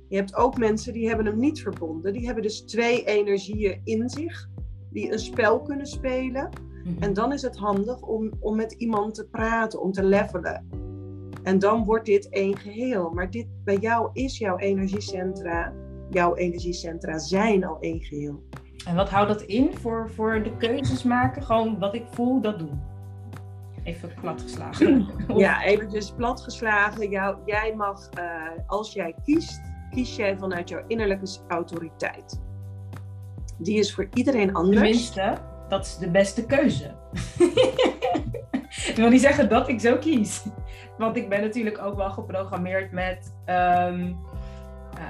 [0.08, 2.12] Je hebt ook mensen die hebben hem niet verbonden.
[2.12, 4.48] Die hebben dus twee energieën in zich,
[4.90, 6.48] die een spel kunnen spelen.
[6.84, 7.02] Mhm.
[7.02, 10.68] En dan is het handig om, om met iemand te praten, om te levelen.
[11.42, 13.10] En dan wordt dit één geheel.
[13.10, 15.72] Maar dit, bij jou is jouw energiecentra,
[16.10, 18.42] jouw energiecentra zijn al één geheel.
[18.86, 21.42] En wat houdt dat in voor, voor de keuzes maken?
[21.42, 22.80] Gewoon wat ik voel, dat doen.
[23.84, 25.06] Even platgeslagen.
[25.36, 27.10] Ja, eventjes platgeslagen.
[27.10, 28.24] Jou, jij mag, eh,
[28.66, 32.40] als jij kiest, kies jij vanuit jouw innerlijke autoriteit.
[33.58, 34.76] Die is voor iedereen anders.
[34.76, 35.34] Tenminste,
[35.68, 36.94] dat is de beste keuze.
[38.86, 40.44] ik wil niet zeggen dat ik zo kies.
[40.98, 43.34] Want ik ben natuurlijk ook wel geprogrammeerd met.
[43.44, 44.12] ehm,
[44.96, 45.04] eh,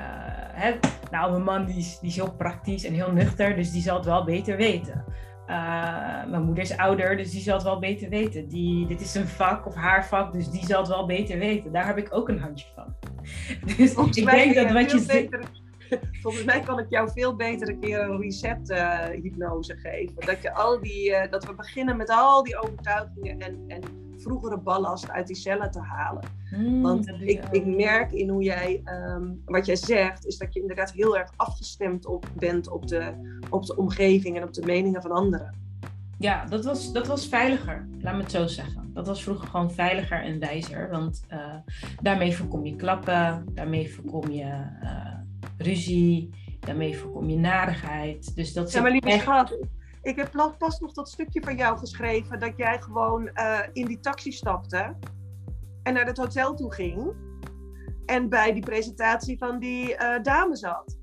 [0.52, 0.74] hè,
[1.10, 3.96] nou, mijn man die is, die is heel praktisch en heel nuchter, dus die zal
[3.96, 5.04] het wel beter weten.
[5.48, 8.48] Uh, mijn moeder is ouder, dus die zal het wel beter weten.
[8.48, 11.72] Die, dit is een vak of haar vak, dus die zal het wel beter weten.
[11.72, 12.94] Daar heb ik ook een handje van.
[13.76, 15.40] Dus Volgens ik denk dat wat je beter,
[16.22, 20.14] Volgens mij kan ik jou veel beter een keer een reset uh, hypnose geven.
[20.26, 23.80] Dat, je al die, uh, dat we beginnen met al die overtuigingen en, en
[24.24, 26.24] vroegere ballast uit die cellen te halen.
[26.50, 30.60] Hmm, Want ik, ik merk in hoe jij, um, wat jij zegt, is dat je
[30.60, 33.12] inderdaad heel erg afgestemd op, bent op de,
[33.50, 35.54] op de omgeving en op de meningen van anderen.
[36.18, 38.90] Ja, dat was, dat was veiliger, laat me het zo zeggen.
[38.94, 40.90] Dat was vroeger gewoon veiliger en wijzer.
[40.90, 41.54] Want uh,
[42.02, 45.14] daarmee voorkom je klappen, daarmee voorkom je uh,
[45.58, 48.36] ruzie, daarmee voorkom je narigheid.
[48.36, 49.20] Dus dat ja, maar lieve echt...
[49.20, 49.58] schat,
[50.04, 54.00] ik heb pas nog dat stukje van jou geschreven dat jij gewoon uh, in die
[54.00, 54.96] taxi stapte
[55.82, 57.12] en naar het hotel toe ging
[58.06, 60.98] en bij die presentatie van die uh, dame zat.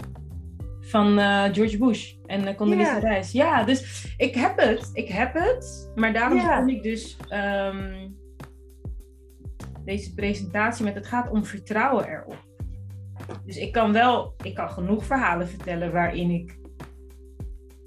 [0.81, 3.15] Van uh, George Bush en uh, Condoleezza yeah.
[3.15, 3.37] Rice.
[3.37, 4.89] Ja, dus ik heb het.
[4.93, 5.91] Ik heb het.
[5.95, 6.57] Maar daarom yeah.
[6.57, 8.17] vond ik dus um,
[9.85, 12.49] deze presentatie met het gaat om vertrouwen erop.
[13.45, 16.59] Dus ik kan wel, ik kan genoeg verhalen vertellen waarin ik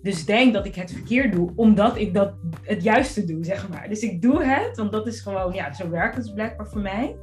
[0.04, 3.88] dus denk dat ik het verkeerd doe, omdat ik dat het juiste doe, zeg maar.
[3.88, 7.16] Dus ik doe het, want dat is gewoon, ja, zo werkt het blijkbaar voor mij.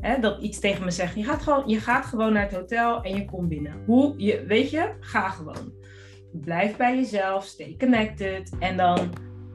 [0.00, 3.02] Hè, dat iets tegen me zegt, je gaat, gewoon, je gaat gewoon naar het hotel
[3.02, 3.72] en je komt binnen.
[3.86, 5.72] Hoe, je, weet je, ga gewoon.
[6.32, 8.52] Blijf bij jezelf, stay connected.
[8.58, 8.98] En dan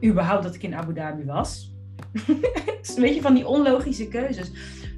[0.04, 1.74] überhaupt dat ik in Abu Dhabi was.
[2.82, 4.52] is een beetje van die onlogische keuzes.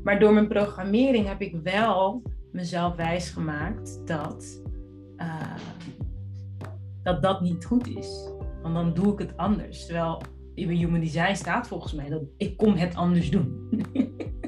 [0.05, 4.63] Maar door mijn programmering heb ik wel mezelf wijsgemaakt dat,
[5.17, 5.55] uh,
[7.03, 8.31] dat dat niet goed is.
[8.63, 9.87] Want dan doe ik het anders.
[9.87, 10.23] Terwijl
[10.55, 13.71] in mijn human design staat volgens mij dat ik kom het anders doen.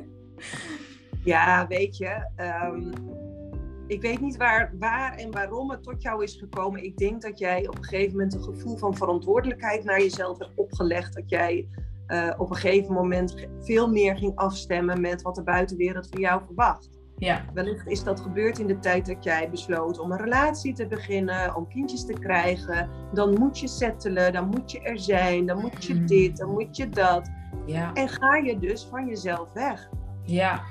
[1.24, 2.30] ja, weet je.
[2.36, 2.92] Um,
[3.86, 6.84] ik weet niet waar, waar en waarom het tot jou is gekomen.
[6.84, 10.54] Ik denk dat jij op een gegeven moment een gevoel van verantwoordelijkheid naar jezelf hebt
[10.54, 11.14] opgelegd.
[11.14, 11.68] Dat jij
[12.08, 16.42] uh, op een gegeven moment veel meer ging afstemmen met wat de buitenwereld van jou
[16.44, 16.90] verwacht.
[17.18, 17.44] Ja.
[17.54, 21.56] Wellicht is dat gebeurd in de tijd dat jij besloot om een relatie te beginnen,
[21.56, 22.88] om kindjes te krijgen.
[23.12, 26.06] Dan moet je settelen, dan moet je er zijn, dan moet je mm.
[26.06, 27.30] dit, dan moet je dat.
[27.66, 27.92] Ja.
[27.92, 29.88] En ga je dus van jezelf weg.
[30.22, 30.62] Ja.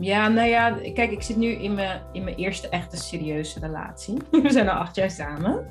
[0.00, 4.16] Ja, nou ja, kijk, ik zit nu in mijn, in mijn eerste echte serieuze relatie.
[4.42, 5.66] We zijn al acht jaar samen.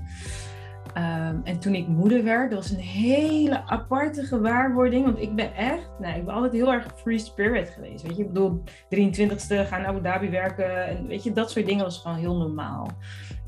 [0.97, 5.05] Um, en toen ik moeder werd, dat was een hele aparte gewaarwording.
[5.05, 8.03] Want ik ben echt, nou, ik ben altijd heel erg free spirit geweest.
[8.03, 8.63] Weet je, ik bedoel,
[8.95, 10.87] 23ste gaan Abu Dhabi werken.
[10.87, 12.87] En weet je, dat soort dingen was gewoon heel normaal.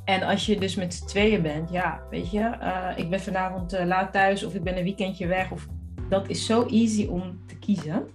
[0.06, 3.74] En als je dus met z'n tweeën bent, ja, weet je, uh, ik ben vanavond
[3.74, 5.52] uh, laat thuis of ik ben een weekendje weg.
[5.52, 5.68] Of,
[6.10, 8.08] dat is zo easy om te kiezen.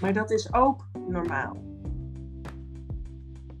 [0.00, 1.56] Maar dat is ook normaal.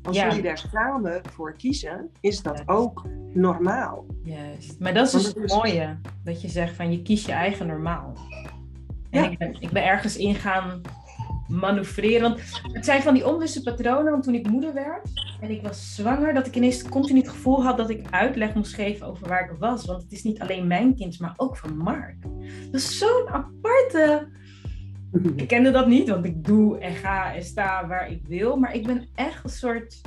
[0.06, 0.26] Als ja.
[0.26, 4.06] jullie daar samen voor kiezen, is dat ook normaal.
[4.22, 4.80] Juist.
[4.80, 5.96] Maar dat is dus het mooie.
[6.24, 8.12] Dat je zegt van je kiest je eigen normaal.
[9.10, 9.28] En ja.
[9.30, 10.80] ik, ben, ik ben ergens in gaan
[11.48, 12.22] manoeuvreren.
[12.22, 12.40] Want
[12.72, 14.12] het zijn van die onbewuste patronen.
[14.12, 15.08] Want toen ik moeder werd
[15.40, 18.74] en ik was zwanger, dat ik ineens continu het gevoel had dat ik uitleg moest
[18.74, 19.84] geven over waar ik was.
[19.84, 22.16] Want het is niet alleen mijn kind, maar ook van Mark.
[22.70, 24.28] Dat is zo'n aparte.
[25.36, 28.56] Ik kende dat niet, want ik doe en ga en sta waar ik wil.
[28.56, 30.00] Maar ik ben echt een soort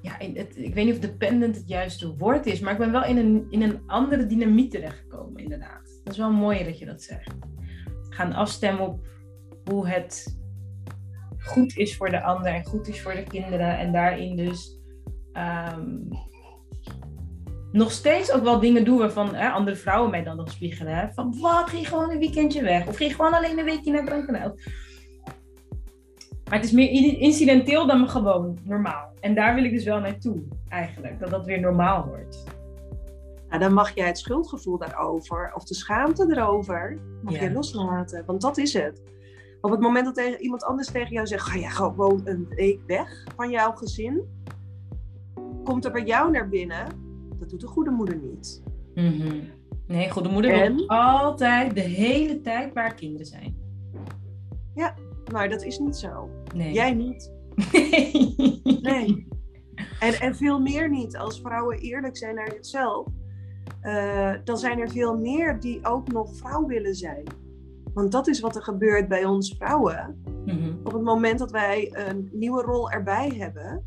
[0.00, 3.04] ja, het, ik weet niet of dependent het juiste woord is, maar ik ben wel
[3.04, 6.00] in een, in een andere dynamiek terechtgekomen, inderdaad.
[6.04, 7.34] Dat is wel mooi dat je dat zegt.
[8.08, 9.06] Gaan afstemmen op
[9.64, 10.38] hoe het
[11.38, 13.78] goed is voor de ander en goed is voor de kinderen.
[13.78, 14.80] En daarin dus
[15.32, 16.08] um,
[17.72, 20.96] nog steeds ook wel dingen doen waarvan hè, andere vrouwen mij dan nog spiegelen.
[20.96, 21.12] Hè?
[21.12, 22.86] Van wat, ging gewoon een weekendje weg?
[22.86, 24.60] Of ging gewoon alleen een weekje naar Brankenhout?
[26.44, 29.12] Maar het is meer incidenteel dan gewoon normaal.
[29.20, 31.20] En daar wil ik dus wel naartoe, eigenlijk.
[31.20, 32.44] Dat dat weer normaal wordt.
[33.48, 37.42] Nou, dan mag jij het schuldgevoel daarover, of de schaamte erover, mag ja.
[37.42, 38.24] je loslaten.
[38.26, 39.02] Want dat is het.
[39.60, 42.80] Op het moment dat tegen, iemand anders tegen jou zegt, ga jij gewoon een week
[42.86, 44.22] weg van jouw gezin,
[45.64, 46.86] komt er bij jou naar binnen,
[47.50, 48.62] dat doet de goede moeder niet.
[48.94, 49.40] Mm -hmm.
[49.86, 50.74] Nee, goede moeder en...
[50.74, 53.56] wil altijd de hele tijd waar kinderen zijn.
[54.74, 54.94] Ja,
[55.32, 56.30] maar dat is niet zo.
[56.54, 56.72] Nee.
[56.72, 57.32] Jij niet.
[58.82, 59.26] Nee.
[60.00, 61.16] En, en veel meer niet.
[61.16, 63.06] Als vrouwen eerlijk zijn naar zichzelf,
[63.82, 67.22] uh, dan zijn er veel meer die ook nog vrouw willen zijn.
[67.94, 70.22] Want dat is wat er gebeurt bij ons vrouwen.
[70.44, 70.80] Mm-hmm.
[70.84, 73.84] Op het moment dat wij een nieuwe rol erbij hebben,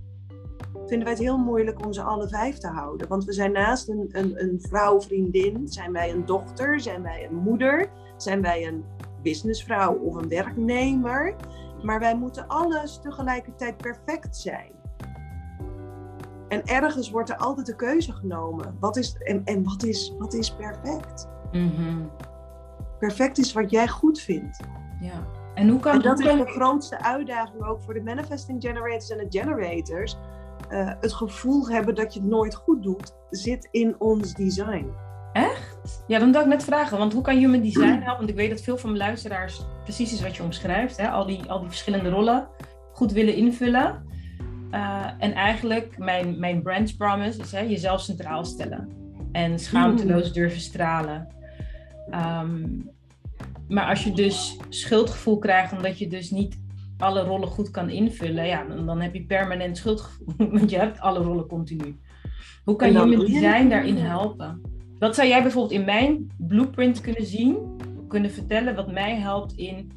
[0.92, 3.08] vinden wij het heel moeilijk om ze alle vijf te houden.
[3.08, 7.28] Want we zijn naast een, een, een vrouw, vriendin, zijn wij een dochter, zijn wij
[7.30, 8.86] een moeder, zijn wij een
[9.22, 11.36] businessvrouw of een werknemer.
[11.84, 14.72] Maar wij moeten alles tegelijkertijd perfect zijn.
[16.48, 18.76] En ergens wordt er altijd de keuze genomen.
[18.80, 21.28] Wat is, en en wat, is, wat is perfect?
[21.52, 22.02] Mhm.
[23.00, 24.60] Perfect is wat jij goed vindt.
[25.02, 25.24] Ja.
[25.54, 28.62] En hoe kan En dat hoe is kan- de grootste uitdaging ook voor de manifesting
[28.62, 30.18] generators en de generators.
[30.70, 34.86] Eh, het gevoel hebben dat je het nooit goed doet, zit in ons design.
[35.34, 36.04] Echt?
[36.08, 38.18] Ja, dan wil ik net vragen, want hoe kan human design helpen?
[38.18, 40.98] Want ik weet dat veel van mijn luisteraars precies is wat je omschrijft.
[40.98, 41.10] Hè?
[41.10, 42.48] Al, die, al die verschillende rollen
[42.94, 44.06] goed willen invullen.
[44.72, 48.90] Eh, en eigenlijk, mijn, mijn brand promise is hè, jezelf centraal stellen.
[49.32, 51.28] En schaamteloos durven stralen.
[52.10, 52.68] Ehm,
[53.68, 56.60] maar als je dus schuldgevoel krijgt omdat je dus niet
[57.02, 60.36] alle rollen goed kan invullen, ja, dan, dan heb je permanent schuldgevoel.
[60.58, 62.00] Want je hebt alle rollen continu.
[62.64, 64.62] Hoe kan human je het design daarin helpen?
[65.00, 67.58] Wat zou jij bijvoorbeeld in mijn blueprint kunnen zien,
[68.08, 69.92] kunnen vertellen wat mij helpt in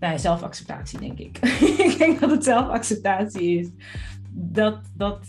[0.00, 1.38] nou, zelfacceptatie, denk ik.
[1.86, 3.70] ik denk dat het zelfacceptatie is.
[4.30, 5.26] Dat, dat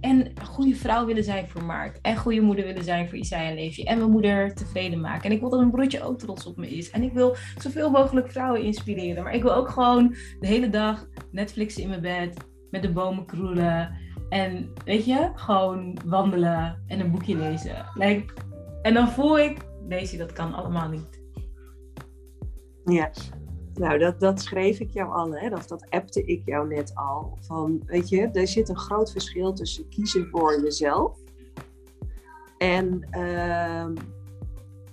[0.00, 1.98] en, een goede vrouw willen zijn voor Mark.
[2.02, 3.84] En goede moeder willen zijn voor Isaiah en Leefje.
[3.84, 5.24] En mijn moeder tevreden maken.
[5.24, 6.90] En ik wil dat mijn broertje ook trots op me is.
[6.90, 9.22] En ik wil zoveel mogelijk vrouwen inspireren.
[9.22, 12.46] Maar ik wil ook gewoon de hele dag Netflixen in mijn bed.
[12.70, 13.96] Met de bomen kroelen.
[14.28, 17.86] En weet je, gewoon wandelen en een boekje lezen.
[17.94, 18.34] Like,
[18.82, 21.22] en dan voel ik, deze, dat kan allemaal niet.
[22.84, 23.10] Ja.
[23.78, 25.54] Nou, dat, dat schreef ik jou al, hè?
[25.54, 27.38] Of dat appte ik jou net al.
[27.40, 31.18] Van, weet je, er zit een groot verschil tussen kiezen voor jezelf
[32.58, 33.94] en, ehm,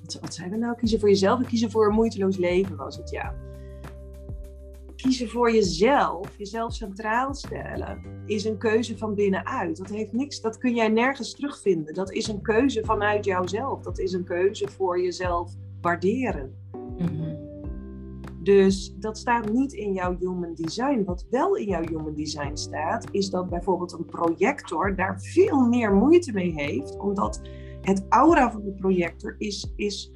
[0.01, 0.75] wat, wat zijn we nou?
[0.75, 3.35] Kiezen voor jezelf en kiezen voor een moeiteloos leven was het, ja.
[4.95, 9.77] Kiezen voor jezelf, jezelf centraal stellen, is een keuze van binnenuit.
[9.77, 11.93] Dat heeft niks, dat kun jij nergens terugvinden.
[11.93, 13.81] Dat is een keuze vanuit jouzelf.
[13.81, 16.55] Dat is een keuze voor jezelf waarderen.
[16.97, 17.34] Mhm.
[18.45, 21.03] Dus dat staat niet in jouw human design.
[21.05, 25.93] Wat wel in jouw human design staat, is dat bijvoorbeeld een projector daar veel meer
[25.93, 27.41] moeite mee heeft, omdat
[27.81, 30.13] het aura van de projector is, is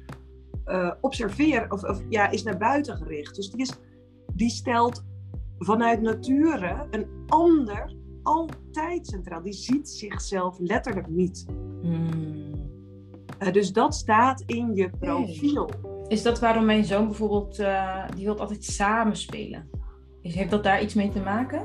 [1.00, 3.34] observeren, of, of ja, is naar buiten gericht.
[3.34, 3.78] Dus die, is,
[4.34, 5.04] die stelt
[5.58, 9.42] vanuit nature een ander altijd centraal.
[9.42, 11.46] Die ziet zichzelf letterlijk niet.
[11.82, 12.52] Hmm.
[13.38, 15.70] Eh, dus dat staat in je profiel.
[16.10, 19.70] Is dat waarom mijn zoon bijvoorbeeld, eh, die wil altijd samen spelen?
[20.22, 21.64] Is, heeft dat daar iets mee te maken?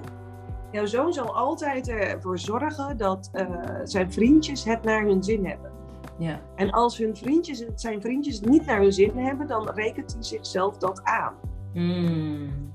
[0.72, 3.48] Jouw zoon zal altijd ervoor zorgen dat eh,
[3.84, 5.72] zijn vriendjes het naar hun zin hebben.
[6.18, 6.42] Ja.
[6.56, 10.14] En als hun vriendjes, het zijn vriendjes het niet naar hun zin hebben, dan rekent
[10.14, 11.34] hij zichzelf dat aan.
[11.74, 12.74] Hmm.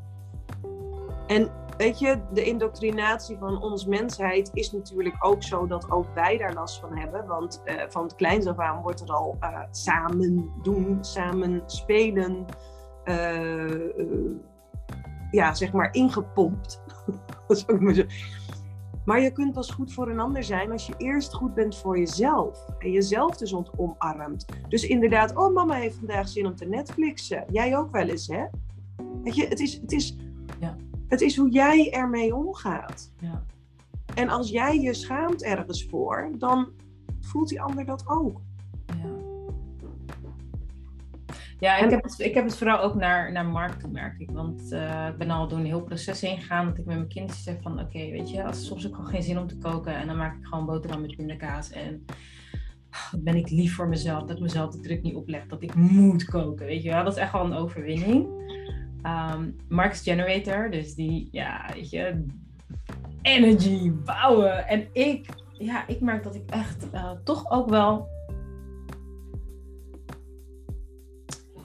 [1.27, 6.39] En weet je, de indoctrinatie van ons mensheid is natuurlijk ook zo dat ook wij
[6.39, 7.27] daar last van hebben.
[7.27, 12.45] Want eh, van het kleins af aan wordt er al eh, samen doen, samen spelen,
[13.05, 13.91] eh,
[15.31, 16.83] ja, zeg maar ingepompt.
[17.81, 18.07] Maar.
[19.05, 21.99] Maar je kunt pas goed voor een ander zijn als je eerst goed bent voor
[21.99, 22.67] jezelf.
[22.79, 24.45] En jezelf dus omarmt.
[24.69, 27.45] Dus inderdaad, oh mama heeft vandaag zin om te Netflixen.
[27.51, 28.45] Jij ook wel eens, hè?
[29.23, 30.17] Weet je, het is, het is.
[31.11, 33.13] Het is hoe jij ermee omgaat.
[33.19, 33.45] Ja.
[34.15, 36.69] En als jij je schaamt ergens voor, dan
[37.21, 38.41] voelt die ander dat ook.
[38.87, 39.11] Ja,
[41.59, 44.31] ja ik, heb het, ik heb het vooral ook naar, naar Mark toe, merk ik.
[44.31, 46.67] Want eh, ik ben al door een heel proces heen gegaan.
[46.67, 47.81] Dat ik met mijn kinderen zeg van...
[47.81, 49.95] Oké, weet je, als soms heb ik gewoon geen zin om te koken.
[49.95, 51.71] En dan maak ik gewoon boterham met pindakaas.
[51.71, 52.05] En
[52.91, 54.21] ah, ben ik lief voor mezelf.
[54.21, 55.47] Dat ik mezelf de druk niet opleg.
[55.47, 57.05] Dat ik moet koken, weet je wel.
[57.05, 58.29] Dat is echt wel een overwinning.
[59.03, 60.71] Ehm Mark is generator.
[60.71, 62.25] Dus die, ja, weet je...
[63.23, 64.69] Energy, bouwen.
[64.69, 68.09] En ik, ja, ik merk dat ik echt eh, toch ook wel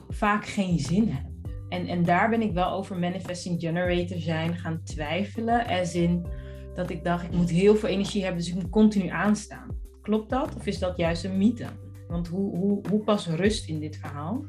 [0.08, 1.24] vaak geen zin heb.
[1.68, 5.66] En, en daar ben ik wel over manifesting generator zijn gaan twijfelen.
[5.66, 6.26] Als in
[6.74, 9.78] dat ik dacht, ik moet heel veel energie hebben, dus ik moet continu aanstaan.
[10.02, 10.54] Klopt dat?
[10.56, 11.66] Of is dat juist een mythe?
[12.08, 14.44] Want hoe, hoe, hoe past rust in dit verhaal?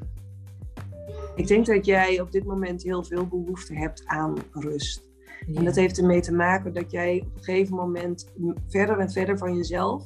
[1.38, 5.10] Ik denk dat jij op dit moment heel veel behoefte hebt aan rust.
[5.46, 5.58] Ja.
[5.58, 8.32] En dat heeft ermee te maken dat jij op een gegeven moment
[8.68, 10.04] verder en verder van jezelf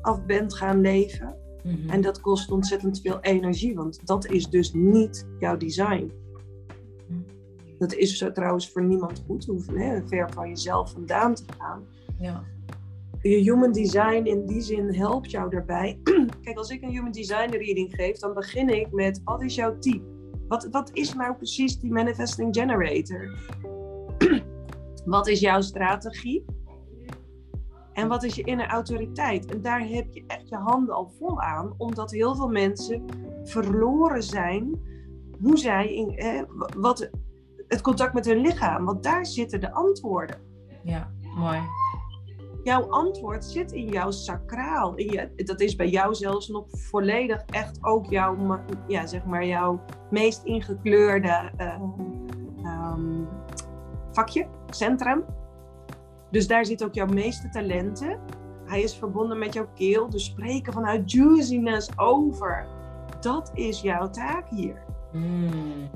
[0.00, 1.36] af bent gaan leven.
[1.62, 1.90] Mhm.
[1.90, 6.12] En dat kost ontzettend veel energie, want dat is dus niet jouw design.
[7.78, 11.84] Dat is zo trouwens voor niemand goed, hoef hè, ver van jezelf vandaan te gaan.
[12.18, 12.44] ja.
[13.22, 15.98] Je human design in die zin helpt jou daarbij.
[16.42, 19.78] Kijk, als ik een human design reading geef, dan begin ik met wat is jouw
[19.78, 20.19] type?
[20.50, 23.38] Wat, wat is nou precies die manifesting generator?
[25.04, 26.44] wat is jouw strategie?
[27.92, 29.46] En wat is je inner autoriteit?
[29.46, 33.04] En daar heb je echt je handen al vol aan, omdat heel veel mensen
[33.44, 34.80] verloren zijn
[35.40, 36.42] hoe zij in, eh,
[36.76, 37.10] wat,
[37.68, 40.36] het contact met hun lichaam, want daar zitten de antwoorden.
[40.84, 41.58] Ja, mooi.
[42.62, 44.94] Jouw antwoord zit in jouw sacraal.
[44.94, 49.80] In dat is bij jou zelfs nog volledig echt ook jouw, ja, zeg maar jouw
[50.10, 52.94] meest ingekleurde uh,
[54.12, 55.24] vakje, centrum.
[56.30, 58.18] Dus daar zit ook jouw meeste talenten.
[58.64, 60.10] Hij is verbonden met jouw keel.
[60.10, 62.66] Dus spreken vanuit juiciness over.
[63.20, 64.82] Dat is jouw taak hier.
[65.12, 65.90] Hmm.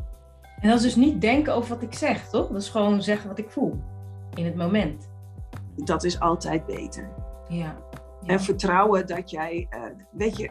[0.60, 2.48] En dat is dus niet denken over wat ik zeg, toch?
[2.48, 3.78] Dat is gewoon zeggen wat ik voel
[4.34, 5.12] in het moment.
[5.76, 7.14] Dat is altijd beter.
[7.48, 7.76] Ja.
[8.22, 9.80] En vertrouwen dat jij, uh,
[10.12, 10.50] weet je,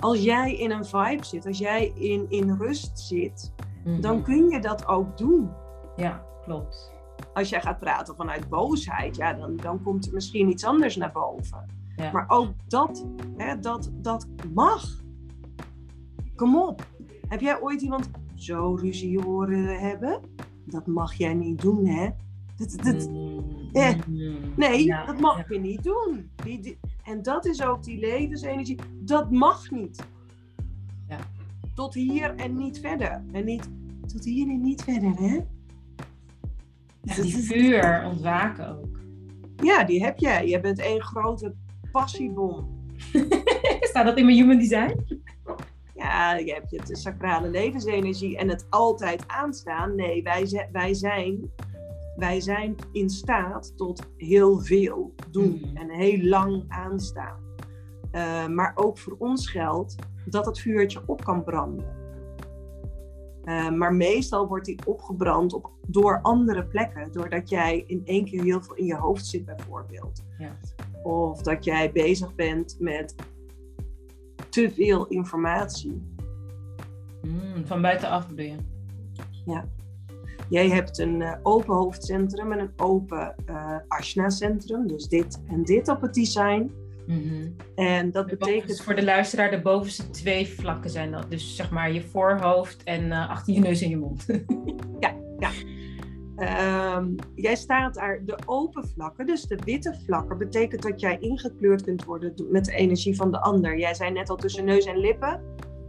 [0.00, 3.52] als jij in een vibe zit, als jij in, in rust zit,
[3.84, 4.00] mhm.
[4.00, 5.50] dan kun je dat ook doen.
[5.96, 6.92] Ja, klopt.
[7.34, 11.12] Als jij gaat praten vanuit boosheid, ja, dan, dan komt er misschien iets anders naar
[11.12, 11.66] boven.
[11.96, 12.12] Ja.
[12.12, 13.06] Maar ook dat,
[13.36, 15.02] hè, dat, dat mag.
[16.36, 16.86] Kom op.
[17.28, 20.20] Heb jij ooit iemand zo ruzie horen hebben?
[20.64, 22.08] Dat mag jij niet doen, hè?
[22.56, 23.94] Dat, dat, mm, eh,
[24.56, 26.30] nee, dat mag je niet doen.
[26.44, 28.78] Die, en dat is ook die levensenergie.
[29.00, 30.02] Dat mag niet.
[31.08, 31.18] Ja.
[31.74, 33.22] Tot hier en niet verder.
[33.32, 33.68] En niet
[34.06, 35.38] tot hier en niet verder, hè?
[37.02, 39.00] Ja, die vuur ontwaken ook.
[39.56, 40.48] Ja, die heb jij.
[40.48, 41.54] Je bent één grote
[41.92, 42.78] passiebom.
[43.90, 45.22] Staat dat in mijn human design?
[46.00, 49.94] ja, je hebt je sacrale levensenergie en het altijd aanstaan.
[49.94, 51.50] Nee, wij, wij, zijn,
[52.20, 55.76] wij zijn in staat tot heel veel doen mhm.
[55.76, 57.38] en heel lang aanstaan.
[58.12, 59.94] Uh, maar ook voor ons geldt
[60.24, 61.98] dat het vuurtje op kan branden.
[63.44, 67.12] Uh, maar meestal wordt die opgebrand op, door andere plekken.
[67.12, 70.22] Doordat jij in één keer heel veel in je hoofd zit, bijvoorbeeld.
[70.38, 70.56] Ja.
[71.02, 73.14] Of dat jij bezig bent met
[74.48, 76.02] te veel informatie.
[77.22, 78.56] Mm, van buitenaf bedoel je?
[79.46, 79.68] Ja.
[80.50, 84.86] Jij hebt een uh, open hoofdcentrum en een open uh, Ashna-centrum.
[84.86, 86.72] Dus dit en dit op het design.
[87.06, 88.68] Mm En dat betekent...
[88.68, 91.30] Dus voor de luisteraar, de bovenste twee vlakken zijn dat.
[91.30, 94.26] Dus zeg maar je voorhoofd en uh, achter je neus en je mond.
[95.00, 95.50] ja, ja.
[96.96, 101.82] Um, jij staat daar, de open vlakken, dus de witte vlakken, betekent dat jij ingekleurd
[101.82, 103.78] kunt worden met de energie van de ander.
[103.78, 105.40] Jij zei net al tussen neus en lippen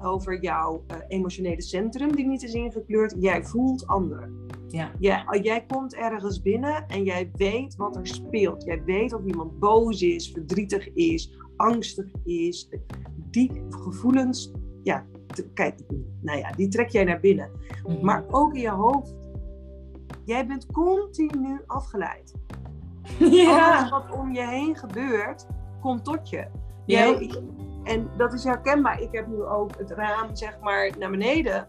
[0.03, 3.15] over jouw uh, emotionele centrum die niet is ingekleurd.
[3.19, 4.39] Jij voelt anderen.
[4.67, 4.91] Ja.
[4.99, 8.63] Jij, jij komt ergens binnen en jij weet wat er speelt.
[8.63, 12.69] Jij weet of iemand boos is, verdrietig is, angstig is.
[13.15, 14.51] Die gevoelens,
[14.83, 15.05] ja,
[15.53, 15.79] kijk,
[16.21, 17.51] nou ja, die trek jij naar binnen.
[17.83, 18.05] Mhm.
[18.05, 19.15] Maar ook in je hoofd
[20.25, 22.33] Jij bent continu afgeleid.
[23.19, 23.77] Ja.
[23.77, 25.47] Alles wat om je heen gebeurt,
[25.81, 26.47] komt tot je.
[26.85, 27.31] Jij,
[27.83, 29.01] en dat is herkenbaar.
[29.01, 31.67] Ik heb nu ook het raam zeg maar naar beneden.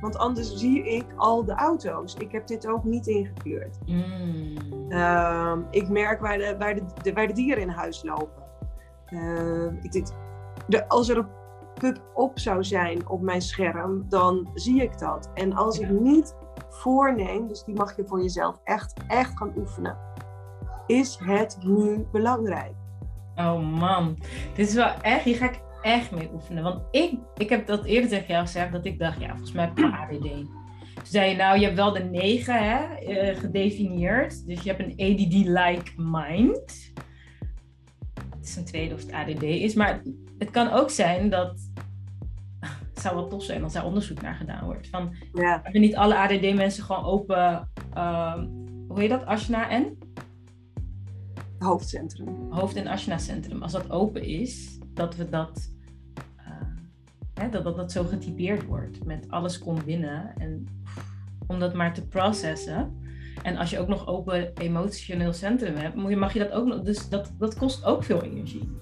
[0.00, 2.14] Want anders zie ik al de auto's.
[2.14, 3.78] Ik heb dit ook niet ingekleurd.
[3.86, 4.56] Mm.
[4.88, 8.42] Ehm, ik merk waar de, waar, de, waar de dieren in huis lopen.
[9.10, 10.06] Uh, ik denk,
[10.66, 11.28] de, als er een
[11.74, 15.30] pup op zou zijn op mijn scherm, dan zie ik dat.
[15.34, 16.36] En als ik niet
[16.68, 19.96] voorneem, dus die mag je voor jezelf echt, echt gaan oefenen.
[20.86, 22.74] Is het nu belangrijk?
[23.38, 24.18] Oh man,
[24.54, 26.62] dit is wel echt, hier ga ik echt mee oefenen.
[26.62, 29.64] Want ik, ik heb dat eerder tegen jou gezegd, dat ik dacht, ja, volgens mij
[29.64, 30.46] heb ik ADD.
[30.94, 34.46] Toen zei je, nou, je hebt wel de negen hè, uh, gedefinieerd.
[34.46, 36.92] Dus je hebt een ADD-like mind.
[38.14, 39.74] Het is een tweede of het ADD is.
[39.74, 40.02] Maar
[40.38, 41.70] het kan ook zijn dat
[42.98, 44.88] het zou wel tof zijn als daar onderzoek naar gedaan wordt.
[44.88, 45.60] Van, ja.
[45.62, 48.42] Hebben niet alle ADD-mensen gewoon open, uh,
[48.88, 49.98] hoe heet dat, Ashna en?
[51.58, 52.46] Hoofdcentrum.
[52.50, 53.62] Hoofd- en Ashna-centrum.
[53.62, 55.70] Als dat open is, dat we dat,
[56.38, 56.44] uh,
[57.34, 59.04] hè, dat, dat dat zo getypeerd wordt.
[59.04, 60.34] Met alles komt binnen.
[60.36, 60.66] En
[61.46, 62.96] om dat maar te processen.
[63.42, 66.82] En als je ook nog open emotioneel centrum hebt, mag je dat ook nog.
[66.82, 68.76] Dus dat, dat kost ook veel energie.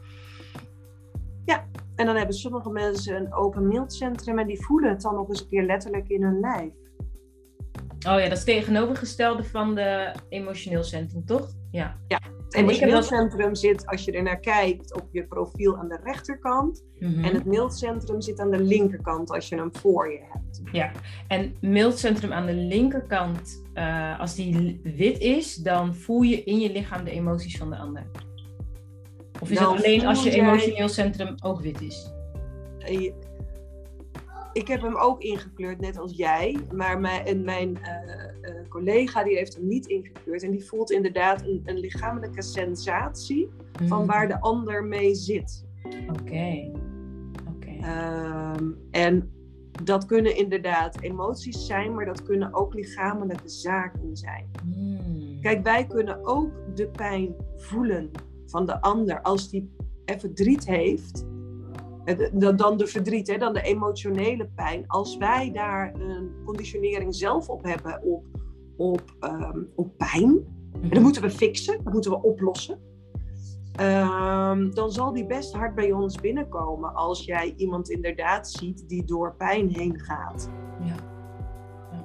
[1.97, 5.41] En dan hebben sommige mensen een open mildcentrum en die voelen het dan nog eens
[5.41, 6.73] een keer letterlijk in hun lijf.
[8.09, 11.49] Oh ja, dat is tegenovergestelde van de emotioneel centrum, toch?
[11.71, 11.97] Ja.
[12.09, 15.99] Ja, het emotioneel centrum zit, als je er naar kijkt, op je profiel aan de
[16.05, 16.85] rechterkant.
[16.99, 17.25] Mhm.
[17.25, 20.63] En het mildcentrum zit aan de linkerkant als je hem voor je hebt.
[20.73, 20.91] Ja,
[21.29, 26.73] en mildcentrum aan de linkerkant, uh, als die wit is, dan voel je in je
[26.73, 28.07] lichaam de emoties van de ander.
[29.41, 32.11] Of is het alleen als je emotioneel centrum ook wit is?
[34.57, 36.57] Eh, ik heb hem ook ingekleurd, net als jij.
[36.75, 37.79] Maar mijn, en mijn
[38.69, 40.43] collega die heeft hem niet ingekleurd.
[40.43, 43.49] En die voelt inderdaad een, een lichamelijke sensatie
[43.87, 44.07] van mm.
[44.07, 45.65] waar de ander mee zit.
[46.09, 46.71] Oké.
[47.81, 49.31] Ehm, en
[49.85, 54.51] dat kunnen inderdaad emoties zijn, maar dat kunnen ook lichamelijke zaken zijn.
[54.63, 55.41] Hmm.
[55.41, 58.11] Kijk, wij kunnen ook de pijn voelen
[58.47, 59.71] van de ander als die
[60.05, 61.25] verdriet heeft.
[62.57, 64.85] Dan de verdriet, hè, dan de emotionele pijn.
[64.87, 68.25] Als wij daar een conditionering zelf op hebben, op,
[68.77, 71.03] op, ehm, op pijn, en dat mhm.
[71.03, 72.79] moeten we fixen, dat moeten we oplossen.
[73.73, 79.05] Ehm, dan zal die best hard bij ons binnenkomen als jij iemand inderdaad ziet die
[79.05, 80.51] door pijn heen gaat.
[80.81, 80.95] Ja.
[81.93, 82.05] ja.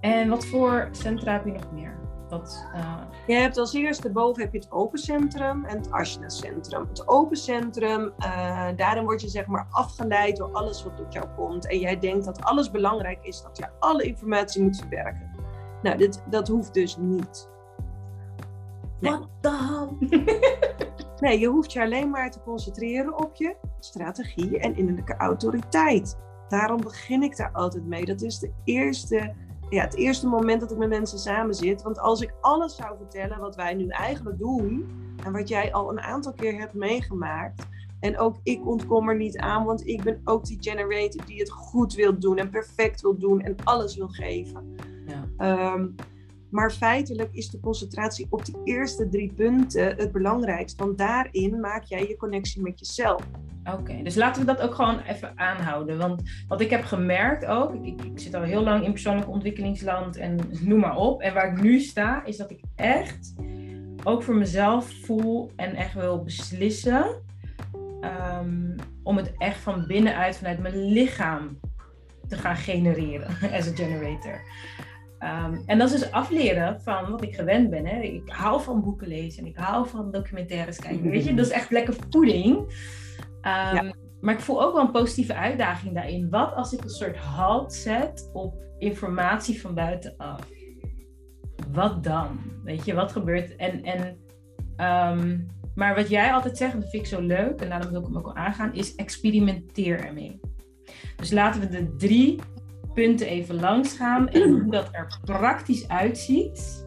[0.00, 1.99] En wat voor centra heb je nog meer?
[2.30, 3.02] Wat, uh...
[3.26, 6.86] Je hebt als eerste boven heb je het open centrum en het Ashna centrum.
[6.88, 11.26] Het open centrum, uh, daarin word je zeg maar afgeleid door alles wat tot jou
[11.36, 11.66] komt.
[11.66, 15.30] En jij denkt dat alles belangrijk is, dat je alle informatie moet verwerken.
[15.82, 17.48] Nou, dit, dat hoeft dus niet.
[19.00, 19.96] Wat dan?
[21.20, 26.18] nee, je hoeft je alleen maar te concentreren op je strategie en innerlijke autoriteit.
[26.48, 28.04] Daarom begin ik daar altijd mee.
[28.04, 29.34] Dat is de eerste,
[29.70, 31.82] ja, het eerste moment dat ik met mensen samen zit.
[31.82, 34.88] Want als ik alles zou vertellen wat wij nu eigenlijk doen
[35.24, 37.66] en wat jij al een aantal keer hebt meegemaakt.
[38.00, 41.50] En ook ik ontkom er niet aan, want ik ben ook die generator die het
[41.50, 44.76] goed wil doen en perfect wil doen en alles wil geven.
[45.06, 45.24] Ja.
[45.36, 45.88] Ehm,
[46.50, 50.84] maar feitelijk is de concentratie op die eerste drie punten het belangrijkste.
[50.84, 53.22] Want daarin maak jij je connectie met jezelf.
[53.64, 55.98] Oké, dus laten we dat ook gewoon even aanhouden.
[55.98, 60.38] Want wat ik heb gemerkt ook, ik, zit al heel lang in persoonlijk ontwikkelingsland en
[60.60, 61.20] noem maar op.
[61.20, 63.34] En waar ik nu sta, is dat ik echt
[64.04, 67.22] ook voor mezelf voel en echt wil beslissen
[68.00, 71.58] um, om het echt van binnenuit, vanuit mijn lichaam
[72.28, 73.26] te gaan genereren
[73.58, 74.40] as a generator.
[75.20, 77.86] Ehm, en dat is dus afleren van wat ik gewend ben.
[77.86, 78.00] Hè.
[78.00, 81.10] Ik hou van boeken lezen en ik hou van documentaires kijken.
[81.10, 82.56] Weet je, dat is echt lekker voeding.
[83.42, 86.30] Um, Maar ik voel ook wel een positieve uitdaging daarin.
[86.30, 90.48] Wat als ik een soort halt zet op informatie van buitenaf?
[91.72, 92.38] Wat dan?
[92.64, 93.56] Weet je, wat gebeurt?
[93.56, 94.18] En, en,
[95.12, 98.00] um, maar wat jij altijd zegt, en dat vind ik zo leuk, en daarom wil
[98.00, 100.40] ik hem ook al aangaan, is experimenteer ermee.
[101.16, 102.40] Dus laten we de drie
[103.00, 106.86] punten even langs gaan en hoe dat er praktisch uitziet.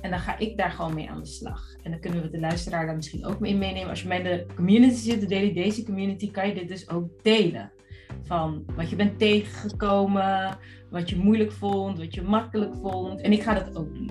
[0.00, 1.74] En dan ga ik daar gewoon mee aan de slag.
[1.82, 3.90] En dan kunnen we de luisteraar daar misschien ook mee meenemen.
[3.90, 7.22] Als je bij de community zit, de Daily Daisy community, kan je dit dus ook
[7.22, 7.72] delen.
[8.22, 10.58] Van wat je bent tegengekomen,
[10.90, 13.20] wat je moeilijk vond, wat je makkelijk vond.
[13.20, 14.10] En ik ga dat ook doen.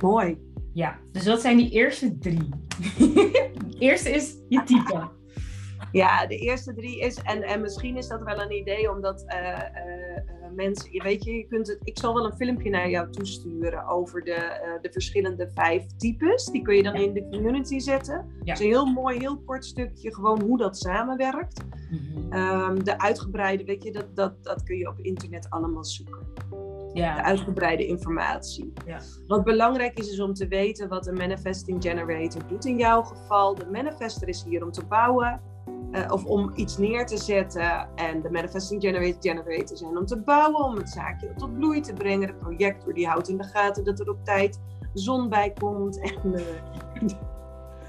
[0.00, 0.38] Mooi.
[0.72, 2.48] Ja, dus dat zijn die eerste drie.
[3.68, 5.17] de eerste is je type.
[5.92, 9.48] Ja, de eerste drie is, en, en misschien is dat wel een idee, omdat uh,
[9.48, 13.10] uh, mensen, je weet je, je kunt het, ik zal wel een filmpje naar jou
[13.10, 16.44] toesturen over de, de verschillende vijf types.
[16.44, 18.26] Die kun je dan in de community zetten.
[18.44, 18.52] Ja.
[18.52, 21.64] is een heel mooi, heel kort stukje, gewoon hoe dat samenwerkt.
[21.90, 22.06] Mm
[22.84, 26.26] de uitgebreide, weet je, dat, dat, dat kun je op internet allemaal zoeken.
[26.92, 27.14] Ja.
[27.14, 28.72] De uitgebreide informatie.
[28.86, 29.00] Ja.
[29.26, 33.54] Wat belangrijk is, is om te weten wat een manifesting generator doet in jouw geval.
[33.54, 35.40] De manifester is hier om te bouwen.
[35.92, 37.88] Uh, of om iets neer te zetten.
[37.94, 41.92] En de manifesting generator, generator zijn om te bouwen, om het zaakje tot bloei te
[41.92, 42.26] brengen.
[42.26, 44.60] De projector die houdt in de gaten dat er op tijd
[44.92, 46.40] zon bij komt en uh,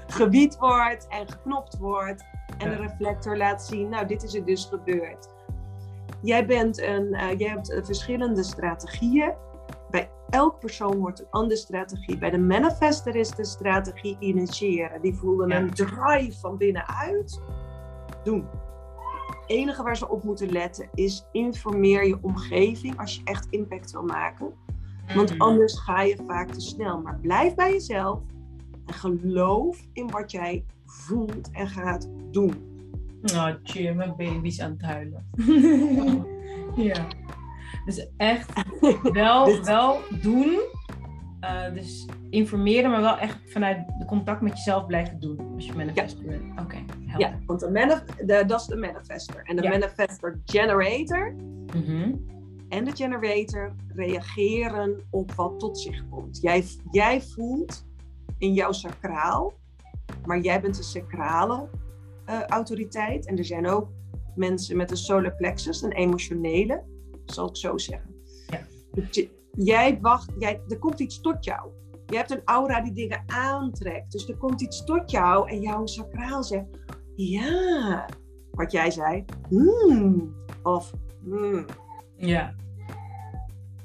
[0.06, 2.24] gebied wordt en geknopt wordt.
[2.58, 5.28] En de reflector laat zien, nou dit is er dus gebeurd.
[6.22, 9.32] Jij, bent een, uh, jij hebt verschillende strategieën.
[9.90, 12.18] Bij elk persoon wordt een andere strategie.
[12.18, 15.00] Bij de manifester is de strategie initiëren.
[15.00, 17.40] Die voelen een drive van binnenuit
[18.24, 18.48] doen.
[19.26, 23.90] Het enige waar ze op moeten letten is informeer je omgeving als je echt impact
[23.90, 24.52] wil maken.
[25.14, 25.40] Want mm.
[25.40, 27.00] anders ga je vaak te snel.
[27.00, 28.20] Maar blijf bij jezelf
[28.86, 32.68] en geloof in wat jij voelt en gaat doen.
[33.22, 35.26] Oh, cheer, mijn baby's aan het huilen.
[36.90, 37.06] ja.
[37.84, 38.52] Dus echt
[39.12, 40.58] wel, wel doen.
[41.44, 45.52] Uh, dus informeren, maar wel echt vanuit de contact met jezelf blijven doen.
[45.54, 46.28] Als je manifester ja.
[46.28, 46.60] bent.
[46.60, 46.76] Oké.
[47.16, 49.42] Ja, want de manif de, dat is de manifester.
[49.44, 51.34] En de manifester generator
[51.74, 52.14] mhm.
[52.68, 56.38] en de generator reageren op wat tot zich komt.
[56.40, 57.86] Jij, jij voelt
[58.38, 59.52] in jouw sacraal,
[60.26, 61.68] maar jij bent een sacrale
[62.26, 63.26] uh, autoriteit.
[63.26, 63.88] En er zijn ook
[64.34, 66.82] mensen met een solar plexus, een emotionele,
[67.24, 68.14] zal ik zo zeggen.
[68.46, 68.60] Ja.
[69.56, 71.70] Jij wacht, jij, er komt iets tot jou.
[72.06, 74.12] Je hebt een aura die dingen aantrekt.
[74.12, 76.66] Dus er komt iets tot jou en jouw sacraal zegt:
[77.14, 78.08] ja,
[78.50, 80.92] wat jij zei, hmm, of
[81.22, 81.64] hmm.
[82.16, 82.54] Ja.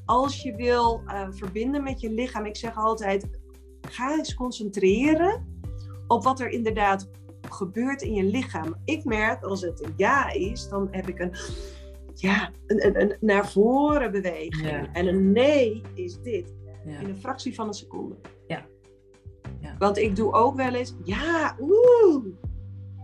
[0.06, 3.40] Als je wil uh, verbinden met je lichaam, ik zeg altijd,
[3.82, 5.60] ga eens concentreren
[6.08, 7.10] op wat er inderdaad
[7.50, 8.76] gebeurt in je lichaam.
[8.86, 11.36] Ik merk als het een ja is, dan heb ik een
[12.22, 14.70] ja, een, een, een naar voren beweging.
[14.70, 14.94] Ja.
[14.94, 16.54] En een nee is dit.
[16.86, 17.00] Ja.
[17.00, 18.16] In een fractie van een seconde.
[18.48, 18.66] Ja.
[19.60, 19.76] Ja.
[19.78, 22.26] Want ik doe ook wel eens, ja, oeh.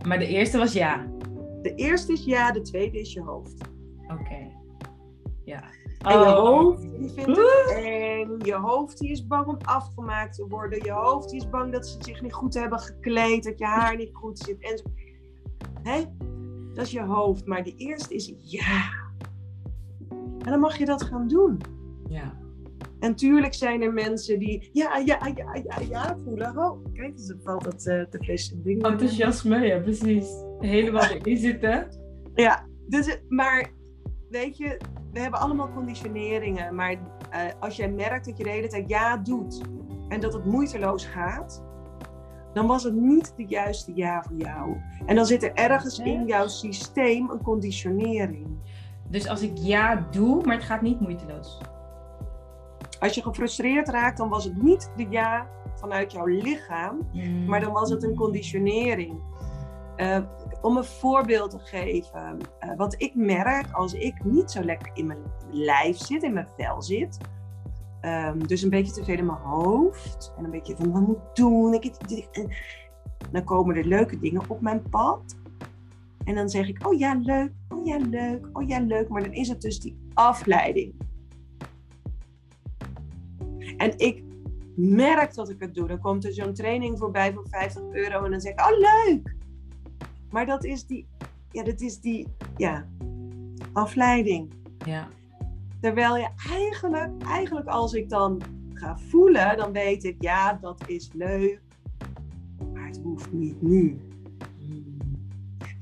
[0.06, 1.06] Maar de eerste was ja.
[1.62, 3.54] De eerste is ja, de tweede is je hoofd.
[4.08, 4.50] Oké.
[5.44, 5.62] Ja.
[5.98, 6.34] En je Oh.
[6.34, 8.36] hoofd die vindt het eng.
[8.44, 10.84] Je hoofd die is bang om afgemaakt te worden.
[10.84, 13.44] Je hoofd die is bang dat ze zich niet goed hebben gekleed.
[13.44, 14.58] Dat je haar niet goed zit.
[14.60, 14.84] En zo.
[15.82, 16.02] Hè?
[16.74, 17.46] Dat is je hoofd.
[17.46, 18.90] Maar de eerste is ja.
[20.44, 21.58] En dan mag je dat gaan doen.
[22.08, 22.40] Ja.
[22.98, 26.58] En tuurlijk zijn er mensen die ja, ja, ja, ja, ja voelen.
[26.58, 28.84] Oh, kijk, er valt dat uh, te vis ding.
[28.84, 30.26] Enthousiasme, ja precies.
[30.58, 31.88] Helemaal erin zitten.
[32.34, 33.70] Ja, dus, maar
[34.30, 34.80] weet je,
[35.12, 36.74] we hebben allemaal conditioneringen.
[36.74, 36.98] Maar uh,
[37.60, 39.60] als jij merkt dat je de hele tijd ja doet
[40.08, 41.64] en dat het moeiteloos gaat,
[42.52, 44.76] dan was het niet de juiste ja voor jou.
[45.06, 48.46] En dan zit er ergens in jouw systeem een conditionering.
[49.12, 51.60] Dus als ik ja doe, maar het gaat niet moeiteloos.
[53.00, 57.44] Als je gefrustreerd raakt, dan was het niet de ja vanuit jouw lichaam, Mm.
[57.44, 59.20] maar dan was het een conditionering.
[59.96, 60.18] Uh,
[60.60, 65.06] om een voorbeeld te geven, uh, wat ik merk als ik niet zo lekker in
[65.06, 67.18] mijn lijf zit, in mijn vel zit,
[68.02, 71.16] um, dus een beetje te veel in mijn hoofd en een beetje van wat moet
[71.16, 71.94] ik doen, ik,
[73.30, 75.36] dan komen er leuke dingen op mijn pad.
[76.24, 79.08] En dan zeg ik, oh ja, leuk, oh ja, leuk, oh ja, leuk.
[79.08, 80.94] Maar dan is het dus die afleiding.
[83.76, 84.22] En ik
[84.76, 85.88] merk dat ik het doe.
[85.88, 89.36] Dan komt er zo'n training voorbij voor 50 euro en dan zeg ik, oh leuk.
[90.30, 91.06] Maar dat is die,
[91.50, 92.86] ja, dat is die, ja,
[93.72, 94.52] afleiding.
[94.86, 95.08] Ja.
[95.80, 98.40] Terwijl je eigenlijk, eigenlijk als ik dan
[98.74, 101.60] ga voelen, dan weet ik, ja, dat is leuk.
[102.72, 103.98] Maar het hoeft niet nu.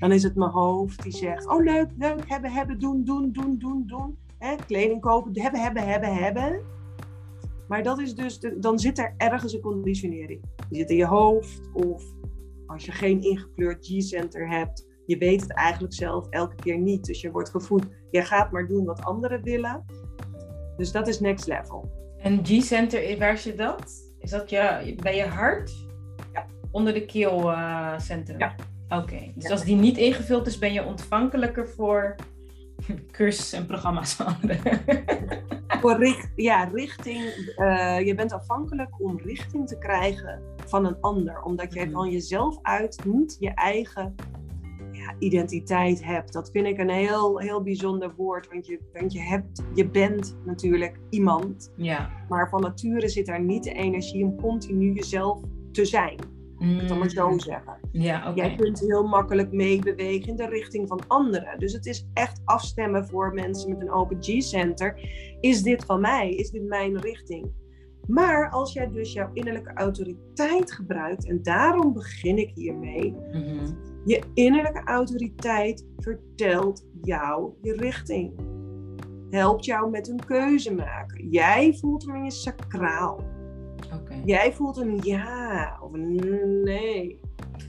[0.00, 3.58] Dan is het mijn hoofd die zegt, oh leuk, leuk, hebben, hebben, doen, doen, doen,
[3.58, 4.18] doen, doen.
[4.38, 6.60] Hè, kleding kopen, hebben, hebben, hebben, hebben.
[7.68, 10.42] Maar dat is dus, de, dan zit er ergens een conditionering.
[10.68, 12.04] Die zit in je hoofd of
[12.66, 17.04] als je geen ingekleurd G-center hebt, je weet het eigenlijk zelf elke keer niet.
[17.04, 19.84] Dus je wordt gevoed, je gaat maar doen wat anderen willen.
[20.76, 21.90] Dus dat is next level.
[22.18, 24.12] En G-center, waar zit dat?
[24.18, 25.86] Is dat je, bij je hart?
[26.32, 26.46] Ja.
[26.70, 28.38] Onder de keelcentrum?
[28.38, 28.54] Ja.
[28.90, 29.32] Oké, okay.
[29.34, 29.50] dus ja.
[29.50, 32.14] als die niet ingevuld is, ben je ontvankelijker voor
[33.12, 34.80] cursussen en programma's van anderen.
[35.80, 37.54] voor richt, ja, richting.
[37.56, 41.42] Uh, je bent afhankelijk om richting te krijgen van een ander.
[41.42, 44.14] Omdat jij van jezelf uit niet je eigen
[44.92, 46.32] ja, identiteit hebt.
[46.32, 48.48] Dat vind ik een heel, heel bijzonder woord.
[48.48, 51.72] Want je, want je, hebt, je bent natuurlijk iemand.
[51.76, 52.10] Ja.
[52.28, 55.40] Maar van nature zit daar niet de energie om continu jezelf
[55.72, 56.16] te zijn.
[56.60, 56.78] Mm.
[56.78, 57.78] Ik zal maar zo zeggen.
[57.92, 58.34] Ja, okay.
[58.34, 61.58] Jij kunt heel makkelijk meebewegen in de richting van anderen.
[61.58, 65.00] Dus het is echt afstemmen voor mensen met een open G-center.
[65.40, 66.30] Is dit van mij?
[66.30, 67.52] Is dit mijn richting?
[68.06, 73.78] Maar als jij dus jouw innerlijke autoriteit gebruikt, en daarom begin ik hiermee, mm -hmm.
[74.04, 78.32] je innerlijke autoriteit vertelt jou je richting.
[79.30, 81.28] Helpt jou met een keuze maken.
[81.28, 83.24] Jij voelt hem in je sacraal.
[83.86, 84.22] Okay.
[84.24, 86.14] Jij voelt een ja of een
[86.64, 87.20] nee.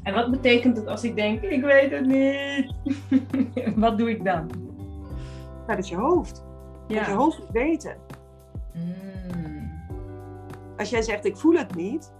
[0.04, 2.74] En wat betekent het als ik denk, ik weet het niet?
[3.84, 4.48] wat doe ik dan?
[4.48, 6.44] Nou, dat is je hoofd.
[6.88, 6.98] Ja.
[6.98, 7.98] Dat je hoofd moet weten.
[8.74, 9.72] Mm.
[10.78, 12.14] Als jij zegt, ik voel het niet,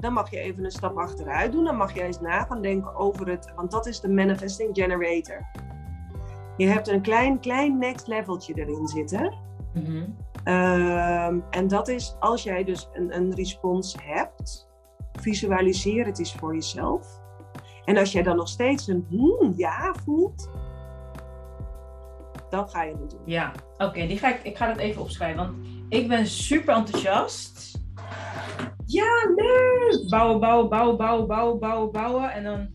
[0.00, 1.64] dan mag je even een stap achteruit doen.
[1.64, 5.46] Dan mag je eens na gaan denken over het, want dat is de manifesting generator.
[6.56, 9.34] Je hebt een klein, klein next leveltje erin zitten.
[9.74, 10.16] Mm -hmm.
[10.48, 14.68] Um, en dat is als jij dus een, een respons hebt,
[15.12, 17.20] visualiseer het eens voor jezelf.
[17.84, 20.50] En als jij dan nog steeds een hmm, ja voelt,
[22.50, 23.20] dan ga je het doen.
[23.24, 26.74] Ja, oké, okay, die ga ik, ik ga dat even opschrijven, want ik ben super
[26.74, 27.78] enthousiast.
[28.84, 30.08] Ja, leuk!
[30.08, 32.32] Bouwen, bouwen, bouwen, bouwen, bouwen, bouwen, bouwen.
[32.32, 32.68] En dan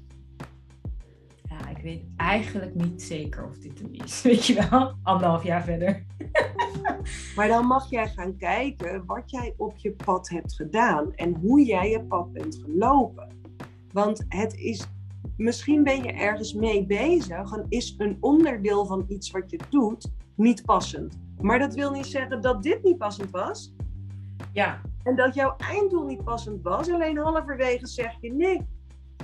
[1.82, 4.22] ik weet eigenlijk niet zeker of dit hem is.
[4.24, 4.94] Weet je wel?
[5.04, 6.06] Anderhalf jaar verder.
[7.36, 11.66] maar dan mag jij gaan kijken wat jij op je pad hebt gedaan en hoe
[11.66, 13.28] jij je pad bent gelopen.
[13.92, 14.88] Want het is,
[15.38, 20.12] misschien ben je ergens mee bezig en is een onderdeel van iets wat je doet
[20.36, 21.20] niet passend.
[21.40, 23.74] Maar dat wil niet zeggen dat dit niet passend was.
[24.54, 24.82] Ja.
[25.04, 26.90] En dat jouw einddoel niet passend was.
[26.90, 28.68] Alleen halverwege zeg je nee,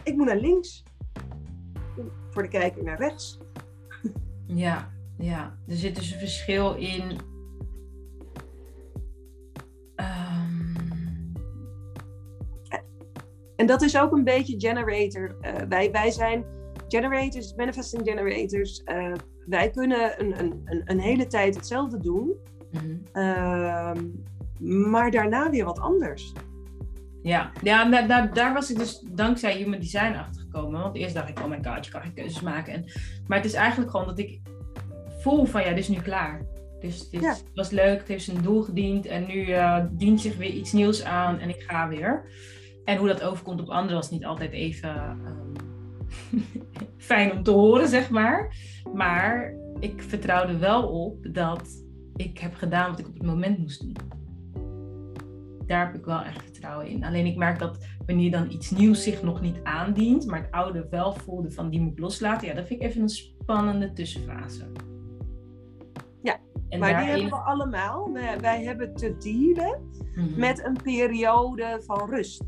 [0.04, 0.84] ik moet naar links
[2.38, 3.40] voor de kijker naar rechts.
[4.46, 5.58] Ja, ja.
[5.68, 7.18] Er zit dus een verschil in.
[9.96, 10.76] Ehm,
[13.56, 15.36] En dat is ook een beetje generator.
[15.42, 16.46] Eh, wij, wij zijn
[16.88, 18.84] generators, manifesting generators.
[18.84, 19.14] Eh,
[19.46, 22.34] wij kunnen een, een, een, hele tijd hetzelfde doen,
[22.72, 22.96] mhm.
[23.12, 24.06] ehm,
[24.90, 26.34] maar daarna weer wat anders.
[27.22, 30.82] Ja, ja daar, daar, daar was ik dus dankzij Human Design achter gekomen.
[30.82, 32.74] Want eerst dacht ik, oh my god, je kan geen keuzes maken.
[32.74, 32.86] En,
[33.28, 34.40] maar het is eigenlijk gewoon dat ik
[35.20, 36.46] voel van, ja, dit is nu klaar.
[36.80, 37.36] Dus dit Ja.
[37.54, 39.06] was leuk, het heeft zijn doel gediend.
[39.06, 42.30] En nu eh, dient zich weer iets nieuws aan en ik ga weer.
[42.86, 45.20] En hoe dat overkomt op anderen was niet altijd even ehm,
[46.98, 48.56] fijn om te horen, zeg maar.
[48.94, 51.84] Maar ik vertrouwde wel op dat
[52.16, 53.96] ik heb gedaan wat ik op het moment moest doen.
[55.68, 57.04] Daar heb ik wel echt vertrouwen in.
[57.04, 60.88] Alleen ik merk dat wanneer dan iets nieuws zich nog niet aandient, maar het oude
[60.90, 64.72] wel voelde van die moet loslaten, ja, dat vind ik even een spannende tussenfase.
[66.22, 66.38] Ja,
[66.70, 68.12] en maar die hebben we allemaal.
[68.14, 70.40] Wij, wij hebben te dealen Mhm.
[70.40, 72.44] met een periode van rust.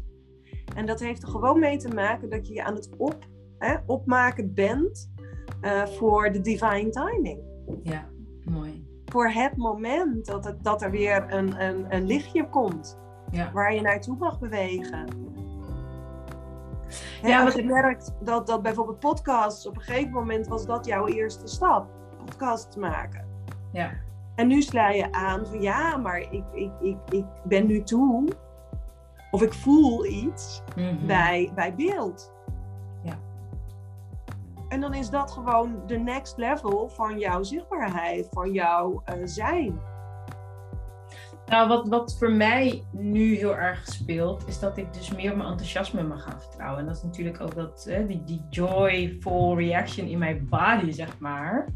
[0.76, 3.76] En dat heeft er gewoon mee te maken dat je je aan het op, hè,
[3.86, 5.12] opmaken bent
[5.62, 7.40] eh, voor de divine timing.
[7.84, 8.10] Ja,
[8.44, 8.88] mooi.
[9.06, 13.00] Voor het moment dat, het, dat er weer een, een, een lichtje komt
[13.32, 13.52] Ja.
[13.52, 15.06] waar je naartoe mag bewegen.
[17.22, 20.86] Ja, als wat je merkt dat, dat bijvoorbeeld podcasts, op een gegeven moment was dat
[20.86, 21.88] jouw eerste stap,
[22.26, 23.26] podcasts maken.
[23.72, 23.92] Ja.
[24.36, 28.28] En nu sla je aan van ja, maar ik, ik, ik, ik ben nu toe.
[29.32, 31.06] Of ik voel iets Mhm.
[31.06, 32.34] bij, bij beeld.
[33.04, 33.14] Ja.
[34.68, 39.80] En dan is dat gewoon de next level van jouw zichtbaarheid, van jouw eh, zijn.
[41.50, 45.38] Nou, wat, wat voor mij nu heel erg speelt, is dat ik dus meer op
[45.38, 46.80] mijn enthousiasme mag gaan vertrouwen.
[46.80, 51.20] En dat is natuurlijk ook dat, hè, die, die joyful reaction in mijn body, zeg
[51.20, 51.68] maar.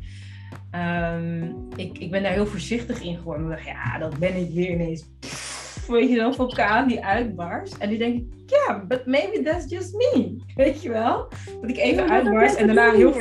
[0.72, 1.44] Ehm,
[1.76, 3.46] ik, ik ben daar heel voorzichtig in geworden.
[3.46, 5.06] Ik dacht, ja, dat ben ik weer ineens.
[5.20, 7.78] Pff, weet je wel, vulkaan die uitbarst.
[7.78, 10.36] En nu denk ik, ja, but maybe that's just me.
[10.56, 11.28] Weet je wel?
[11.62, 13.14] Dat ik even Ja, uitbarst en daarna heel...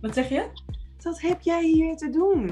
[0.00, 0.44] Wat zeg je?
[1.02, 2.50] Dat heb jij hier te doen.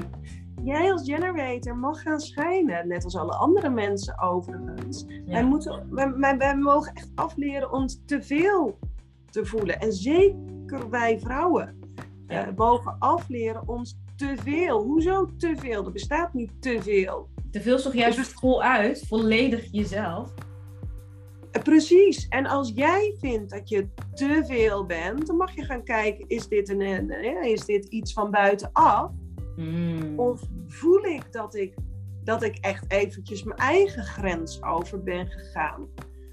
[0.63, 5.05] Jij als generator mag gaan schijnen, net als alle andere mensen overigens.
[5.25, 8.77] Wij, moeten, wij, wij, wij mogen echt afleren om te veel
[9.29, 9.79] te voelen.
[9.79, 11.79] En zeker wij vrouwen
[12.27, 12.47] Ja.
[12.47, 14.81] eh, mogen afleren ons te veel.
[14.83, 15.85] Hoezo te veel?
[15.85, 17.27] Er bestaat niet te veel.
[17.51, 20.33] Te veel is toch juist Dus- voluit, volledig jezelf.
[21.51, 22.27] Eh, Precies.
[22.27, 26.47] En als jij vindt dat je te veel bent, dan mag je gaan kijken: is
[26.47, 29.11] dit, een, een- eh, is dit iets van buitenaf?
[29.59, 30.19] Mm.
[30.19, 31.75] Of voel ik dat ik,
[32.23, 35.87] dat ik echt eventjes mijn eigen grens over ben gegaan?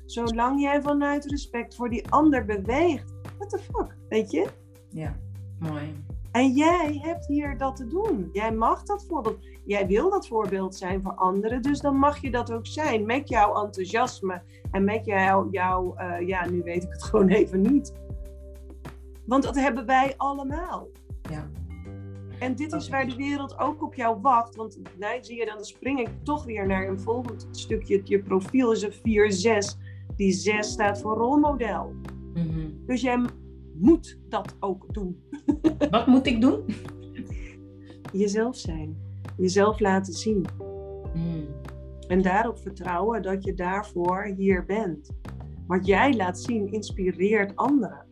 [0.05, 4.47] Zolang jij vanuit respect voor die ander beweegt, what the fuck, weet je?
[4.91, 5.17] Ja,
[5.59, 6.05] mooi.
[6.33, 8.29] En jij hebt hier dat te doen.
[8.33, 9.39] Jij mag dat voorbeeld.
[9.65, 13.29] Jij wil dat voorbeeld zijn voor anderen, dus dan mag je dat ook zijn met
[13.29, 17.93] jouw enthousiasme en met jouw, jouw eh, ja, nu weet ik het gewoon even niet.
[19.27, 20.89] Want dat hebben wij allemaal.
[22.39, 24.57] En dit is waar de wereld ook op jou wacht.
[24.57, 28.01] Want nou, zie je, dan spring ik toch weer naar een volgend stukje.
[28.05, 29.79] Je profiel is een 4-6.
[30.17, 31.95] Die 6 staat voor rolmodel.
[32.35, 32.69] Mhm.
[32.87, 33.25] Dus jij
[33.75, 35.23] moet dat ook doen.
[35.91, 36.65] Wat moet ik doen?
[38.13, 38.97] Jezelf zijn.
[39.37, 40.47] Jezelf laten zien.
[41.15, 41.47] Mm.
[42.09, 45.11] En daarop vertrouwen dat je daarvoor hier bent.
[45.67, 48.05] Wat jij laat zien inspireert anderen.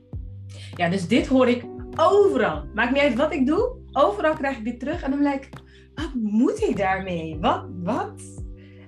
[0.76, 1.66] Ja, dus dit hoor ik
[1.96, 2.64] overal.
[2.74, 3.76] Maakt niet uit wat ik doe.
[3.92, 5.02] Overal krijg ik dit terug.
[5.02, 5.48] En dan ben ik,
[5.94, 7.38] wat moet ik daarmee?
[7.40, 7.66] Wat?
[7.82, 8.42] Wat?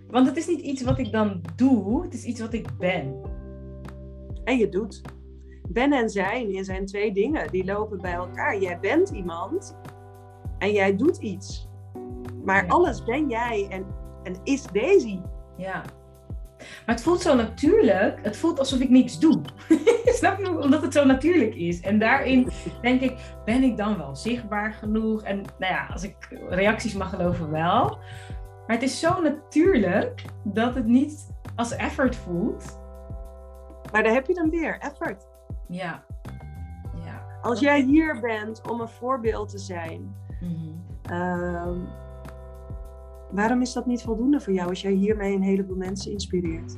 [0.09, 2.03] Want het is niet iets wat ik dan doe.
[2.03, 3.15] Het is iets wat ik ben.
[4.45, 5.03] En je doet.
[5.69, 7.51] Ben en zijn zijn twee dingen.
[7.51, 8.59] Die lopen bij elkaar.
[8.61, 9.77] Jij bent iemand
[10.59, 11.69] en jij doet iets.
[12.45, 12.69] Maar Ja.
[12.71, 13.87] alles ben jij en,
[14.23, 15.21] en is Daisy.
[15.57, 15.83] Ja.
[16.59, 18.19] Maar het voelt zo natuurlijk.
[18.23, 19.41] Het voelt alsof ik niets doe.
[20.05, 20.59] Snap je?
[20.61, 21.81] Omdat het zo natuurlijk is.
[21.81, 22.49] En daarin
[22.83, 25.23] denk ik, ben ik dan wel zichtbaar genoeg?
[25.23, 26.17] En nou ja, als ik
[26.49, 27.99] reacties mag geloven, wel.
[28.67, 32.79] Maar het is zo natuurlijk dat het niet als effort voelt.
[33.93, 35.27] Maar daar heb je dan weer effort.
[35.69, 36.05] Ja.
[37.05, 37.25] Ja.
[37.43, 41.13] Als jij hier bent om een voorbeeld te zijn, Mhm.
[41.13, 41.79] ehm,
[43.31, 46.77] waarom is dat niet voldoende voor jou als jij hiermee een heleboel mensen inspireert?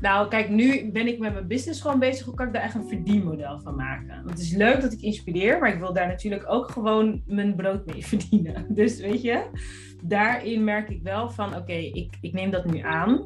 [0.00, 2.26] Nou, kijk, nu ben ik met mijn business gewoon bezig.
[2.26, 4.22] Hoe kan ik daar echt een verdienmodel van maken?
[4.26, 7.86] Het is leuk dat ik inspireer, maar ik wil daar natuurlijk ook gewoon mijn brood
[7.86, 8.66] mee verdienen.
[8.68, 9.44] Dus weet je,
[10.02, 13.24] daarin merk ik wel van: oké, ik, ik neem dat nu aan.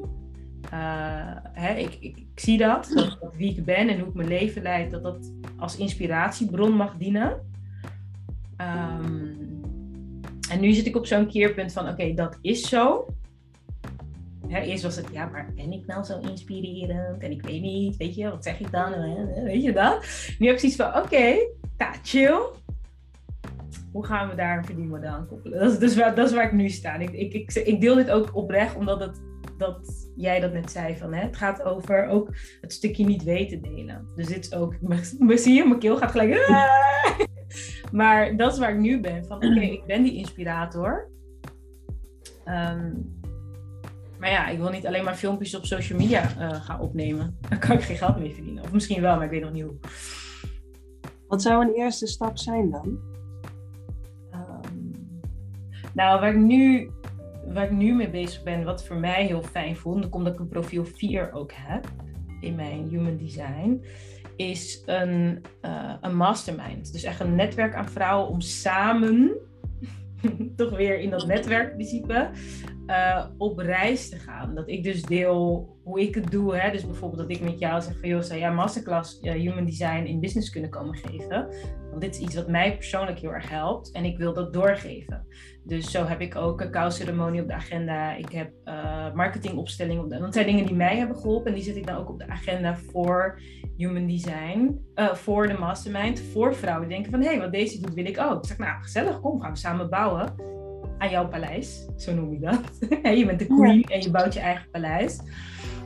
[0.71, 4.61] Eh, hè, ik, ik, zie dat, dat, wie ik ben en hoe ik mijn leven
[4.61, 7.41] leid, dat dat als inspiratiebron mag dienen.
[8.57, 9.54] Ehm,
[10.49, 13.07] en nu zit ik op zo'n keerpunt van, oké, dat is zo.
[14.49, 17.23] Eerst was het, ja, maar ben ik nou zo inspirerend?
[17.23, 18.91] En ik weet niet, weet je, wat zeg ik dan?
[19.43, 20.05] Weet je dat?
[20.39, 21.37] Nu heb ik zoiets van, oké, okay,
[22.03, 22.39] chill.
[23.91, 25.59] Hoe gaan we daar een verdienmodel aan koppelen?
[25.59, 26.95] Dat is, dus waar, dat is waar ik nu sta.
[26.95, 29.21] Ik, ik, ik, deel dit ook oprecht, omdat het,
[29.57, 30.97] dat jij dat net zei.
[30.97, 32.29] Van, hè, het gaat over ook
[32.61, 34.07] het stukje niet weten delen.
[34.15, 34.75] Dus dit is ook,
[35.35, 36.33] zie mijn keel gaat gelijk...
[37.91, 39.25] maar dat is waar ik nu ben.
[39.25, 41.09] Van oké, ik ben die inspirator.
[42.47, 43.13] Um,
[44.19, 47.37] maar ja, ik wil niet alleen maar filmpjes op social media uh, gaan opnemen.
[47.49, 48.63] Dan kan ik geen geld meer verdienen.
[48.63, 49.75] Of misschien wel, maar ik weet nog niet hoe.
[51.27, 52.99] Wat zou een eerste stap zijn dan?
[54.33, 54.91] Um,
[55.93, 56.89] nou, waar ik, nu,
[57.47, 60.47] waar ik nu mee bezig ben, wat voor mij heel fijn voelt, omdat ik een
[60.47, 61.87] profiel 4 ook heb
[62.39, 63.85] in mijn human design,
[64.35, 66.93] is een, uh, een mastermind.
[66.93, 69.37] Dus echt een netwerk aan vrouwen om samen
[70.55, 72.29] toch weer in dat netwerkprincipe
[72.87, 74.55] uh, op reis te gaan.
[74.55, 76.55] Dat ik dus deel hoe ik het doe.
[76.55, 76.71] Hè?
[76.71, 78.09] Dus bijvoorbeeld dat ik met jou zeg van...
[78.09, 81.47] joh, zou jij masterclass Human Design in business kunnen komen geven?
[81.89, 83.91] Want dit is iets wat mij persoonlijk heel erg helpt.
[83.91, 85.27] En ik wil dat doorgeven.
[85.65, 88.15] Dus zo heb ik ook een cacao-ceremonie op de agenda.
[88.15, 90.19] Ik heb uh, marketingopstellingen op de...
[90.19, 91.47] Dat zijn dingen die mij hebben geholpen.
[91.47, 93.39] En die zet ik dan ook op de agenda voor
[93.77, 94.85] Human Design.
[94.95, 96.19] voor de mastermind.
[96.19, 97.21] Voor vrouwen die denken van...
[97.21, 98.37] hé, hey, wat deze doet wil ik ook.
[98.37, 100.53] Ik zeg, nou, gezellig, kom, gaan we samen bouwen
[100.97, 102.61] aan jouw paleis, zo noem je dat.
[103.17, 105.19] je bent de queen en je bouwt je eigen paleis.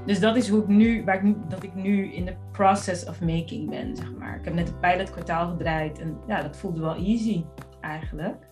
[0.06, 3.22] Dus dat is hoe ik nu, waar ik, dat ik nu in de process of
[3.22, 4.38] making ben, zeg maar.
[4.40, 7.44] Ik heb net een pilotkwartaal gedraaid en ja, dat voelde wel easy
[7.82, 8.48] eigenlijk.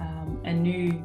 [0.00, 1.00] Um, en nu,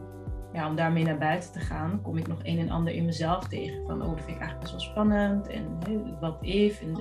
[0.54, 3.48] ja, om daarmee naar buiten te gaan, kom ik nog een en ander in mezelf
[3.48, 3.86] tegen.
[3.86, 5.48] Van, oh, dat vind ik eigenlijk best wel spannend.
[5.48, 5.66] En
[6.20, 6.98] wat if, en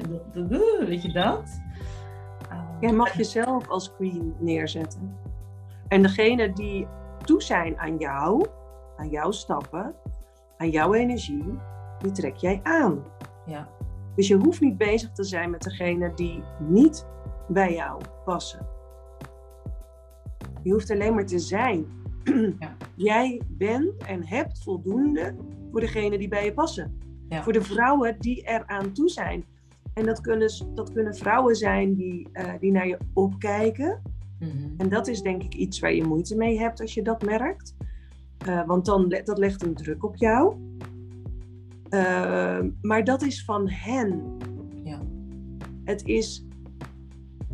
[0.86, 1.60] weet je dat?
[2.52, 5.16] Um, Jij mag jezelf als queen neerzetten.
[5.88, 6.86] En degene die
[7.24, 8.46] toe zijn aan jou,
[8.96, 9.94] aan jouw stappen,
[10.56, 11.58] aan jouw energie,
[11.98, 13.04] die trek jij aan.
[13.46, 13.68] Ja.
[14.14, 17.06] Dus je hoeft niet bezig te zijn met degene die niet
[17.48, 18.66] bij jou passen.
[20.62, 21.86] Je hoeft alleen maar te zijn.
[22.58, 22.76] Ja.
[22.94, 25.34] Jij bent en hebt voldoende
[25.70, 26.98] voor degene die bij je passen.
[27.28, 27.42] Ja.
[27.42, 29.44] Voor de vrouwen die er aan toe zijn.
[29.94, 34.02] En dat kunnen, dat kunnen vrouwen zijn die, uh, die naar je opkijken.
[34.38, 34.68] Mhm.
[34.76, 37.74] En dat is denk ik iets waar je moeite mee hebt als je dat merkt.
[38.48, 40.56] Uh, want dan, dat legt een druk op jou.
[41.90, 44.36] Uh, maar dat is van hen.
[44.84, 45.02] Ja.
[45.84, 46.46] Het is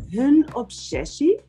[0.09, 1.39] hun obsessie.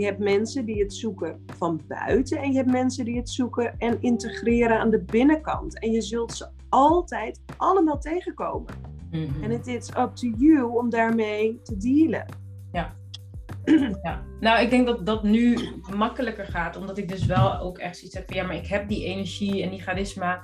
[0.00, 3.74] Je hebt mensen die het zoeken van buiten en je hebt mensen die het zoeken
[3.78, 5.78] en integreren aan de binnenkant.
[5.78, 8.74] En je zult ze altijd allemaal tegenkomen.
[9.10, 9.42] Mhm.
[9.42, 12.26] En het is up to you om daarmee te dealen.
[12.72, 12.94] Ja.
[14.02, 15.58] Ja, nou ik denk dat dat nu
[15.96, 18.88] makkelijker gaat, omdat ik dus wel ook echt zoiets heb van ja, maar ik heb
[18.88, 20.42] die energie en die charisma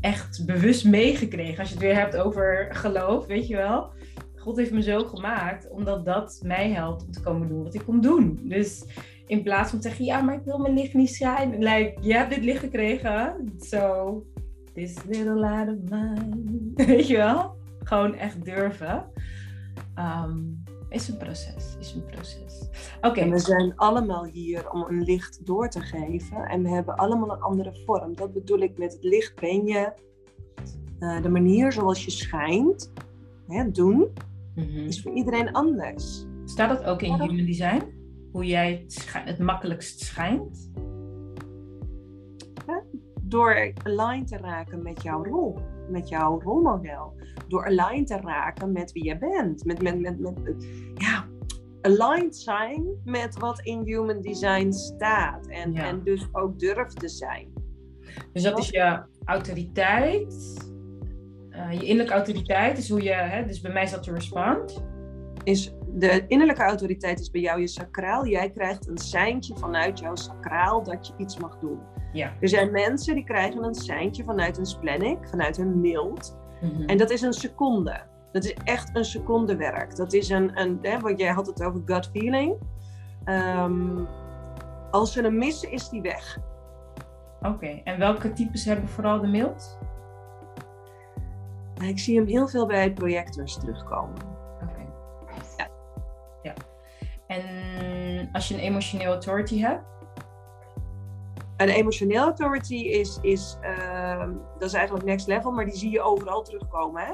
[0.00, 1.58] echt bewust meegekregen.
[1.58, 3.90] Als je het weer hebt over geloof, weet je wel.
[4.48, 7.84] God heeft me zo gemaakt, omdat dat mij helpt om te komen doen wat ik
[7.84, 8.40] kom doen.
[8.42, 8.84] Dus
[9.26, 11.58] in plaats van te zeggen, ja, maar ik wil mijn licht niet schijnen.
[11.58, 14.26] Like, je hebt dit licht gekregen, so
[14.74, 16.72] this little light of mine.
[16.86, 17.56] Weet je wel?
[17.82, 19.10] Gewoon echt durven.
[19.98, 22.68] Um, is een proces, is een proces.
[23.00, 23.28] Oké.
[23.28, 27.42] We zijn allemaal hier om een licht door te geven en we hebben allemaal een
[27.42, 28.16] andere vorm.
[28.16, 29.92] Dat bedoel ik met het licht ben je,
[31.00, 32.92] uh, de manier zoals je schijnt,
[33.46, 34.12] hè, doen,
[34.58, 34.86] mhm.
[34.86, 36.26] is voor iedereen anders.
[36.44, 37.82] Staat dat ook in Human Design?
[38.32, 40.70] Hoe jij het, het makkelijkst schijnt?
[43.28, 45.58] door aligned te raken met jouw rol,
[45.90, 47.12] met jouw rolmodel.
[47.48, 49.64] Door aligned te raken met wie je bent.
[49.64, 51.26] Met, met, met, met, ja,
[51.80, 55.46] aligned zijn met wat in human design staat.
[55.46, 57.52] En, en dus ook durf te zijn.
[58.32, 60.66] Dus dat is je autoriteit.
[61.58, 64.84] Uh, je innerlijke autoriteit is hoe je, hè, dus bij mij is dat de respond.
[65.44, 68.26] Is de innerlijke autoriteit is bij jou je sacraal.
[68.26, 71.78] Jij krijgt een seintje vanuit jouw sacraal dat je iets mag doen.
[72.12, 72.32] Ja.
[72.40, 76.38] Er zijn mensen die krijgen een seintje vanuit hun splenic, vanuit hun mild.
[76.60, 76.82] Mhm.
[76.82, 78.00] En dat is een seconde.
[78.32, 79.96] Dat is echt een secondewerk.
[79.96, 82.54] Dat is een, een hè, want jij had het over gut feeling.
[83.24, 84.08] Um,
[84.90, 86.38] als ze hem missen, is die weg.
[87.42, 89.78] Oké, en welke types hebben vooral de mild?
[91.80, 94.16] Ik zie hem heel veel bij projectors terugkomen.
[94.62, 94.92] Oké.
[95.56, 95.68] Ja.
[96.42, 96.54] ja.
[97.26, 99.84] En als je een emotioneel authority hebt?
[101.56, 106.02] Een emotioneel authority is, is uh, dat is eigenlijk next level, maar die zie je
[106.02, 107.02] overal terugkomen.
[107.02, 107.12] Hè?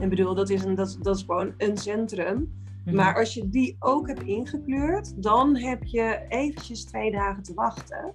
[0.00, 2.58] En bedoel, dat is, een, dat, dat is gewoon een centrum
[2.88, 2.96] Mhm.
[2.96, 8.14] Maar als je die ook hebt ingekleurd, dan heb je eventjes twee dagen te wachten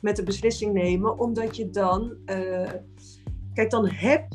[0.00, 2.70] met de beslissing nemen, omdat je dan, eh,
[3.54, 4.26] kijk, dan heb,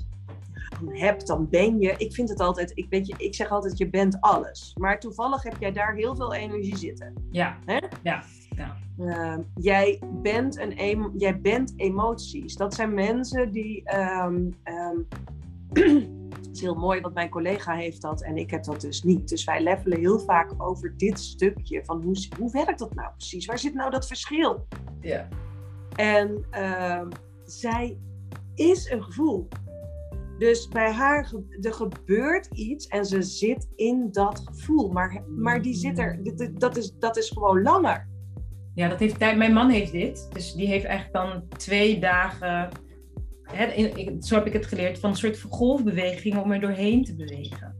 [0.85, 1.93] dan heb, dan ben je.
[1.97, 4.75] Ik vind het altijd, ik weet je, ik zeg altijd, je bent alles.
[4.79, 7.13] Maar toevallig heb jij daar heel veel energie zitten.
[7.31, 7.57] Ja.
[7.65, 7.79] Hè?
[8.03, 8.23] Ja.
[8.55, 8.77] ja.
[8.97, 12.55] Uh, jij, bent een jij bent emoties.
[12.55, 13.95] Dat zijn mensen die.
[13.95, 15.07] Um, um,
[16.53, 19.29] het is heel mooi, want mijn collega heeft dat en ik heb dat dus niet.
[19.29, 23.45] Dus wij levelen heel vaak over dit stukje van hoe, hoe werkt dat nou precies?
[23.45, 24.67] Waar zit nou dat verschil?
[25.01, 25.27] Ja.
[25.95, 27.01] En uh,
[27.45, 27.97] zij
[28.55, 29.47] is een gevoel.
[30.43, 34.91] Dus bij haar er gebeurt iets en ze zit in dat gevoel.
[34.91, 36.19] Maar, maar die zit er,
[36.53, 38.07] dat is, dat is gewoon langer.
[38.75, 40.27] Ja, dat heeft, mijn man heeft dit.
[40.33, 42.69] Dus die heeft eigenlijk dan twee dagen,
[43.43, 43.89] hè,
[44.19, 47.72] zo heb ik het geleerd, van een soort golfbeweging om er doorheen te bewegen.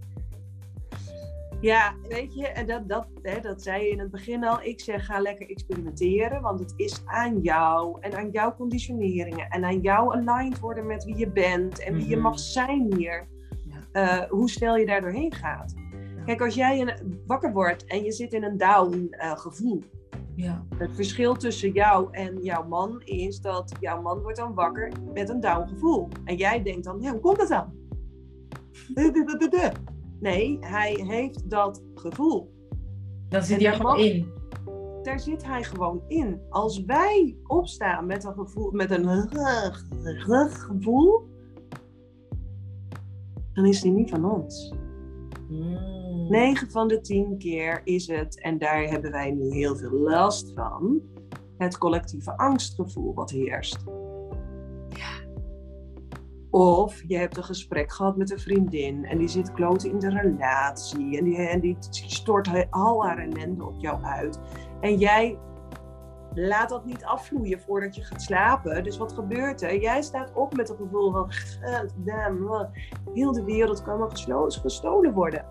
[1.64, 4.62] Ja, weet je, en dat, dat, hè, dat zei je in het begin al.
[4.62, 9.64] Ik zeg, ga lekker experimenteren, want het is aan jou en aan jouw conditioneringen en
[9.64, 13.28] aan jou aligned worden met wie je bent en wie je mag zijn hier.
[13.92, 14.22] Ja.
[14.22, 15.74] Uh, hoe snel je daar doorheen gaat.
[16.16, 16.24] Ja.
[16.24, 19.84] Kijk, als jij een, wakker wordt en je zit in een down uh, gevoel.
[20.36, 20.66] Ja.
[20.78, 25.30] Het verschil tussen jou en jouw man is dat jouw man wordt dan wakker met
[25.30, 26.08] een down gevoel.
[26.26, 27.82] En jij denkt dan, ja, hoe komt dat dan?
[30.24, 32.54] Nee, hij heeft dat gevoel.
[33.30, 34.32] Dan zit hij er gewoon in.
[35.02, 36.42] Daar zit hij gewoon in.
[36.50, 39.30] Als wij opstaan met een gevoel, met een
[40.50, 41.28] gevoel,
[43.54, 44.74] dan is die niet van ons.
[45.50, 46.30] Mm.
[46.30, 50.52] 9 van de 10 keer is het, en daar hebben wij nu heel veel last
[50.56, 51.02] van,
[51.58, 53.84] het collectieve angstgevoel wat heerst.
[56.54, 60.10] Of je hebt een gesprek gehad met een vriendin en die zit kloten in de
[60.10, 64.40] relatie en die, en die stort al haar ellende op jou uit.
[64.82, 65.38] En jij
[66.34, 68.84] laat dat niet afvloeien voordat je gaat slapen.
[68.84, 69.82] Dus wat gebeurt er?
[69.82, 71.32] Jij staat op met een gevoel van,
[71.96, 72.70] damn,
[73.14, 74.10] heel de wereld kan wel
[74.48, 75.46] gestolen worden.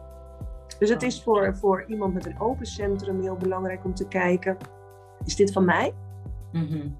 [0.78, 4.57] Dus het is voor, voor iemand met een open centrum heel belangrijk om te kijken,
[5.24, 5.94] is dit van mij?
[6.53, 6.96] Mm -hmm.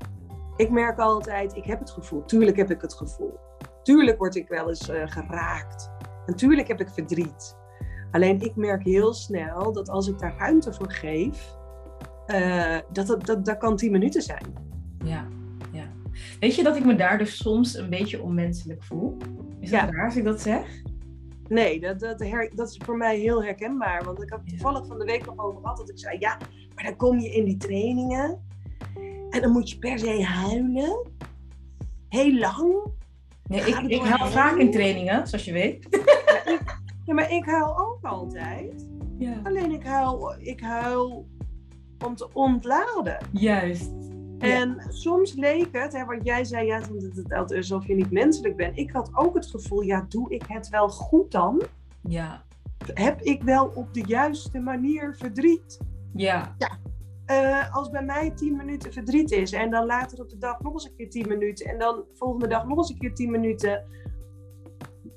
[0.57, 3.50] Ik merk altijd, ik heb het gevoel, tuurlijk heb ik het gevoel.
[3.83, 5.91] Tuurlijk word ik wel eens uh, geraakt.
[6.26, 7.57] En tuurlijk heb ik verdriet.
[8.11, 11.55] Alleen ik merk heel snel dat als ik daar ruimte voor geef,
[12.26, 14.55] uh, dat, dat, dat, dat kan tien minuten zijn.
[15.05, 15.26] Ja,
[15.72, 15.85] ja.
[16.41, 19.16] Weet je dat ik me daar dus soms een beetje onmenselijk voel?
[19.61, 19.91] Is dat Ja.
[19.91, 20.83] raar als ik dat zeg?
[21.49, 24.05] Nee, dat, dat, her- dat is voor mij heel herkenbaar.
[24.05, 26.37] Want ik heb toevallig van de week nog over gehad dat ik zei: ja,
[26.74, 28.41] maar dan kom je in die trainingen
[29.30, 31.11] en dan moet je per se huilen.
[32.09, 32.91] Heel lang.
[33.53, 35.88] Nee, ik, ik help vaak in trainingen, zoals je weet.
[37.05, 38.88] Ja, maar ik huil ook altijd.
[39.18, 39.40] Ja.
[39.42, 41.26] Alleen ik huil, ik huil
[42.05, 43.18] om te ontladen.
[43.32, 43.90] Juist.
[44.38, 48.11] En soms leek het, hè, wat jij zei, ja, dat het- dat alsof je niet
[48.11, 48.78] menselijk bent.
[48.78, 51.62] Ik had ook het gevoel, ja, doe ik het wel goed dan?
[52.03, 52.42] Ja.
[52.94, 55.78] Heb ik wel op de juiste manier verdriet?
[56.14, 56.57] Ja.
[57.26, 60.72] Eh, als bij mij 10 minuten verdriet is en dan later op de dag nog
[60.72, 63.84] eens een keer 10 minuten en dan volgende dag nog eens een keer 10 minuten,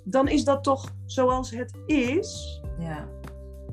[0.04, 2.62] dan is dat toch zoals het is.
[2.80, 3.08] Ja.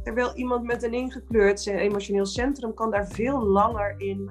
[0.02, 4.30] Terwijl iemand met een ingekleurd emotioneel centrum kan daar veel langer in,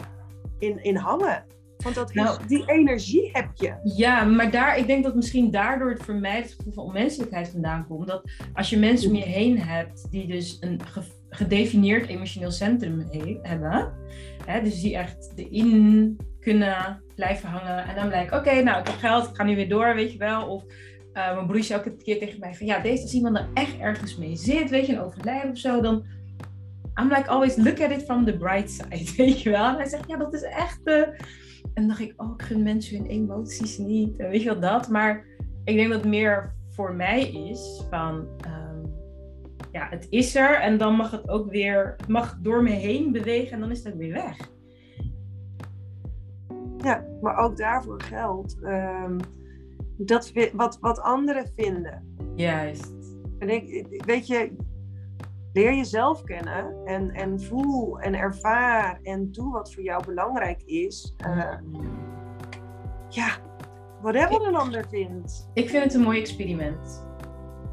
[0.60, 1.46] in, in hangen.
[1.84, 3.76] Want dat is, Nou- die energie heb je.
[3.84, 8.08] Ja, maar daar, ik denk dat misschien daardoor het gevoel van onmenselijkheid vandaan komt.
[8.08, 8.24] Dat
[8.54, 13.40] als je mensen om je heen hebt die dus een ge- gedefinieerd emotioneel centrum he-
[13.42, 13.94] hebben,
[14.64, 19.28] dus die echt erin kunnen blijven hangen en dan blijkt, oké, nou ik heb geld,
[19.30, 20.48] ik ga nu weer door, weet je wel.
[20.48, 20.64] Of
[21.14, 23.78] eh, mijn broer zei elke keer tegen mij van, ja, deze, als iemand er echt
[23.80, 26.06] ergens mee zit, weet je, een overlijden of zo, dan
[27.02, 29.66] I'm like always look at it from the bright side, weet je wel.
[29.68, 30.80] En hij zegt, ja, dat is echt...
[30.84, 31.08] eh, En
[31.74, 34.18] dan dacht ik, oh, ik gun mensen hun emoties niet.
[34.20, 34.88] En weet je wel dat?
[34.90, 35.26] Maar
[35.64, 38.28] ik denk dat meer voor mij is van...
[38.46, 38.61] ehm,
[39.72, 41.94] ja, het is er en dan mag het ook weer...
[41.98, 44.50] Het mag door me heen bewegen en dan is het ook weer weg.
[46.78, 49.20] Ja, maar ook daarvoor geldt ehm,
[49.98, 52.16] dat wat, wat anderen vinden.
[52.36, 52.94] Juist.
[53.40, 54.52] En ik, weet je,
[55.54, 61.16] leer jezelf kennen en, en voel en ervaar en doe wat voor jou belangrijk is.
[61.18, 61.58] Eh,
[63.10, 63.30] ja,
[64.02, 65.50] whatever een ander vindt.
[65.54, 67.06] Ik vind het een mooi experiment.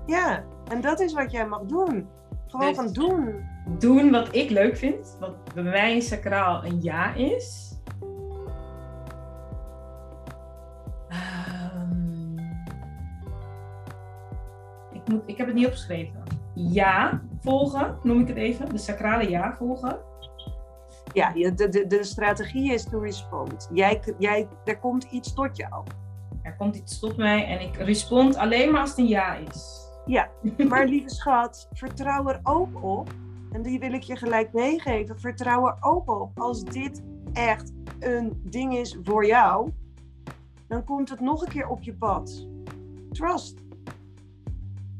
[0.06, 2.08] Ja, en dat is wat jij mag doen.
[2.46, 3.46] Gewoon Dus- van doen.
[3.78, 5.16] Doen wat ik leuk vind.
[5.20, 7.76] Wat bij mij sacraal een ja is.
[11.08, 12.38] Ehm,
[14.92, 16.22] ik, moet, ik heb het niet opgeschreven.
[16.54, 18.68] ja volgen, noem ik het even.
[18.68, 19.98] De sacrale ja volgen.
[21.12, 23.68] Ja, de, de, de strategie is to respond.
[23.72, 25.84] Jij, jij, er komt iets tot jou.
[26.42, 29.77] Er komt iets tot mij en ik respond alleen maar als het een ja is.
[30.08, 30.30] Ja,
[30.68, 33.10] maar lieve schat, vertrouw er ook op.
[33.52, 35.20] En die wil ik je gelijk meegeven.
[35.20, 36.38] Vertrouw er ook op.
[36.38, 37.02] Als dit
[37.32, 39.70] echt een ding is voor jou,
[40.68, 42.46] dan komt het nog een keer op je pad.
[43.10, 43.58] Trust.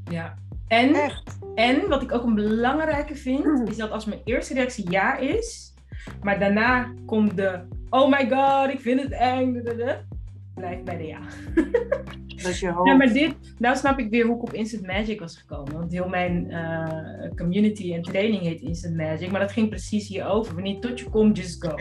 [0.04, 0.34] Ja.
[0.66, 1.38] En, Echt.
[1.54, 5.74] en wat ik ook een belangrijke vind, is dat als mijn eerste reactie ja is,
[6.22, 9.62] maar daarna komt de oh my god, ik vind het eng,
[10.54, 11.20] blijf bij de ja.
[12.43, 12.89] Dat je hoofd.
[12.89, 15.72] Ja, maar dit, nou snap ik weer hoe ik op Instant Magic was gekomen.
[15.72, 19.30] Want heel mijn eh, community en training heet Instant Magic.
[19.30, 20.55] Maar dat ging precies hierover.
[20.55, 21.74] Wanneer tot je komt, just go.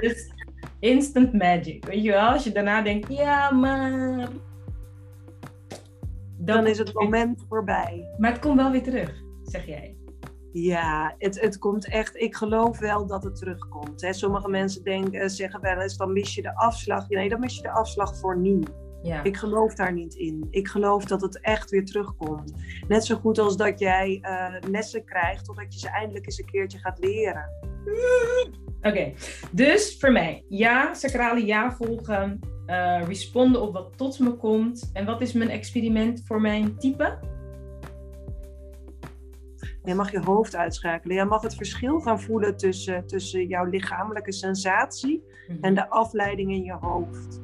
[0.00, 0.32] Just
[0.78, 1.84] instant magic.
[1.84, 2.28] Weet je wel?
[2.28, 4.28] Als je daarna denkt, ja, maar...
[6.38, 8.08] Dan is het moment voorbij.
[8.18, 9.96] Maar het komt wel weer terug, zeg jij.
[10.52, 12.16] Ja, het, het komt echt.
[12.16, 14.00] Ik geloof wel dat het terugkomt.
[14.00, 14.12] Hè.
[14.12, 17.08] Sommige mensen denken, zeggen wel eens: dan mis je de afslag.
[17.08, 18.62] Nee, dan mis je de afslag voor nu.
[19.04, 19.22] Ja.
[19.22, 20.46] Ik geloof daar niet in.
[20.50, 22.52] Ik geloof dat het echt weer terugkomt.
[22.88, 26.44] Net zo goed als dat jij eh, lessen krijgt, totdat je ze eindelijk eens een
[26.44, 27.48] keertje gaat leren.
[28.82, 29.12] Oké,
[29.50, 34.90] dus voor mij, ja, sacrale ja volgen, eh, responden op wat tot me komt.
[34.92, 37.18] En wat is mijn experiment voor mijn type?
[39.82, 41.16] Jij mag je hoofd uitschakelen.
[41.16, 45.24] Jij mag het verschil gaan voelen tussen, tussen jouw lichamelijke sensatie
[45.60, 47.38] en de afleiding in je hoofd.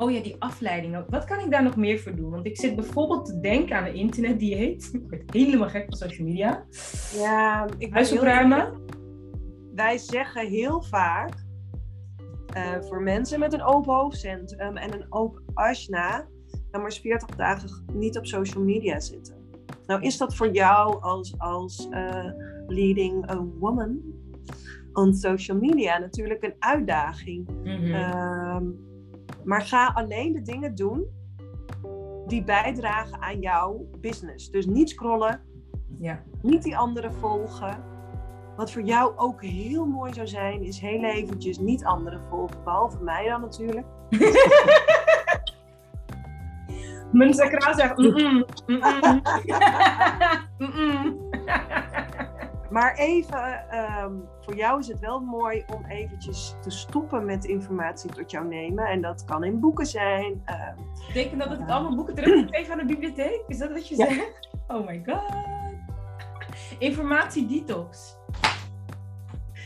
[0.00, 1.04] Oh ja, die afleidingen.
[1.08, 2.30] Wat kan ik daar nog meer voor doen?
[2.30, 4.90] Want ik zit bijvoorbeeld te denken aan een internetdieet.
[4.92, 6.64] Ik word helemaal gek van social media.
[7.14, 8.84] Ja, ik Huis opruimen.
[9.74, 11.44] wij zeggen heel vaak
[12.52, 16.28] eh, voor mensen met een open hoofdcentrum en een open asna,
[16.70, 19.34] dan maar eens 40 dagen niet op social media zitten.
[19.86, 22.30] Nou is dat voor jou als, als eh,
[22.66, 24.00] leading a woman
[24.92, 27.48] on social media natuurlijk een uitdaging.
[27.64, 28.64] Ehm,
[29.44, 31.06] maar ga alleen de dingen doen
[32.26, 34.50] die bijdragen aan jouw business.
[34.50, 35.40] Dus niet scrollen,
[35.98, 36.22] ja.
[36.42, 37.84] niet die anderen volgen.
[38.56, 42.64] Wat voor jou ook heel mooi zou zijn, is heel eventjes niet anderen volgen.
[42.64, 43.86] Behalve mij dan natuurlijk.
[47.12, 47.96] Mijn sacraal zegt.
[52.70, 58.10] Maar even, ehm, voor jou is het wel mooi om eventjes te stoppen met informatie
[58.12, 58.84] tot jou nemen.
[58.86, 60.42] En dat kan in boeken zijn.
[60.44, 60.74] ehm,
[61.06, 63.42] Betekent dat dat ik allemaal boeken terug moet geven aan de bibliotheek?
[63.46, 64.06] Is dat wat je Ja.
[64.06, 64.48] zegt?
[64.68, 65.34] Oh my god.
[66.78, 68.16] Informatie detox.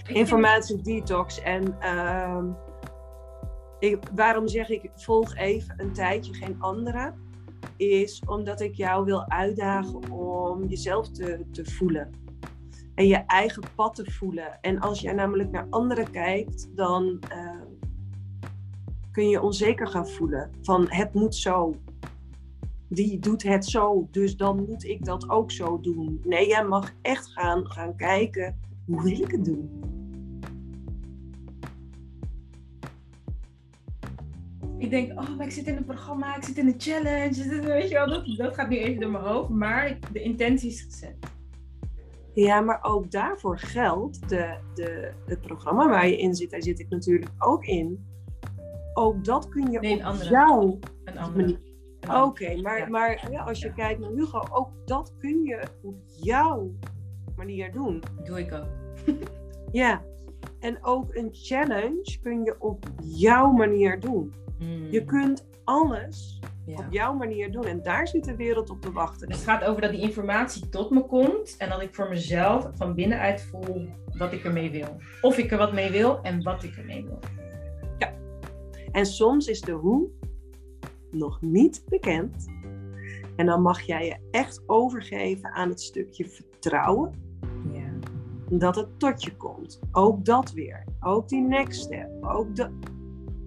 [0.07, 1.41] Ik informatie detox.
[1.43, 2.47] En ehm,
[3.79, 7.23] ik, waarom zeg ik volg even een tijdje geen anderen?
[7.77, 12.11] Is omdat ik jou wil uitdagen om jezelf te, te voelen.
[12.95, 14.59] En je eigen pad te voelen.
[14.61, 17.61] En als jij namelijk naar anderen kijkt, dan eh,
[19.11, 20.51] kun je onzeker gaan voelen.
[20.63, 21.75] Van het moet zo.
[22.89, 26.21] Die doet het zo, dus dan moet ik dat ook zo doen.
[26.25, 29.83] Nee, jij mag echt gaan, gaan kijken, hoe wil ik het doen?
[34.79, 37.61] Ik denk, oh, maar ik zit in een programma, ik zit in een challenge.
[37.61, 39.49] Weet je wel, dat, dat gaat nu even door mijn hoofd.
[39.49, 41.17] Maar de intentie is gezet.
[42.35, 46.51] Ja, maar ook daarvoor geldt de, de, het programma waar je in zit.
[46.51, 48.07] Daar zit ik natuurlijk ook in.
[48.95, 51.59] Ook dat kun je Nee, een op jouw Een andere.
[52.23, 52.89] Oké, maar, Ja.
[52.89, 56.71] maar ja, als je kijkt naar Hugo, ook dat kun je op jouw
[57.37, 58.03] manier doen.
[58.25, 58.67] Doe ik ook.
[59.73, 60.03] Ja.
[60.61, 64.35] En ook een challenge kun je op jouw manier doen.
[64.59, 64.87] Mm.
[64.91, 66.79] Je kunt alles Ja.
[66.79, 67.65] op jouw manier doen.
[67.65, 69.31] En daar zit de wereld op te wachten.
[69.31, 72.95] Het gaat over dat die informatie tot me komt en dat ik voor mezelf van
[72.95, 73.89] binnenuit voel
[74.19, 74.97] wat ik ermee wil.
[75.21, 77.19] Of ik er wat mee wil en wat ik ermee wil.
[78.93, 80.09] En soms is de hoe
[81.11, 82.47] nog niet bekend.
[83.37, 87.13] En dan mag jij je echt overgeven aan het stukje vertrouwen
[87.73, 87.93] Ja.
[88.51, 89.81] dat het tot je komt.
[89.93, 90.85] Ook dat weer.
[91.01, 92.09] Ook die next step.
[92.21, 92.69] Ook de.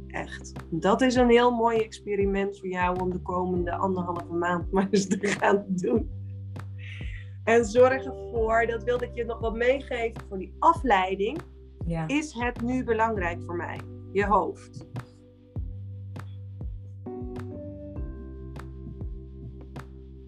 [0.07, 0.53] Echt.
[0.69, 5.07] Dat is een heel mooi experiment voor jou om de komende anderhalve maand maar eens
[5.07, 6.09] te gaan doen.
[7.43, 11.37] En zorg ervoor, dat wilde ik je nog wat meegeven voor die afleiding.
[11.85, 12.07] ja.
[12.07, 13.79] Is het nu belangrijk voor mij?
[14.11, 14.85] Je hoofd.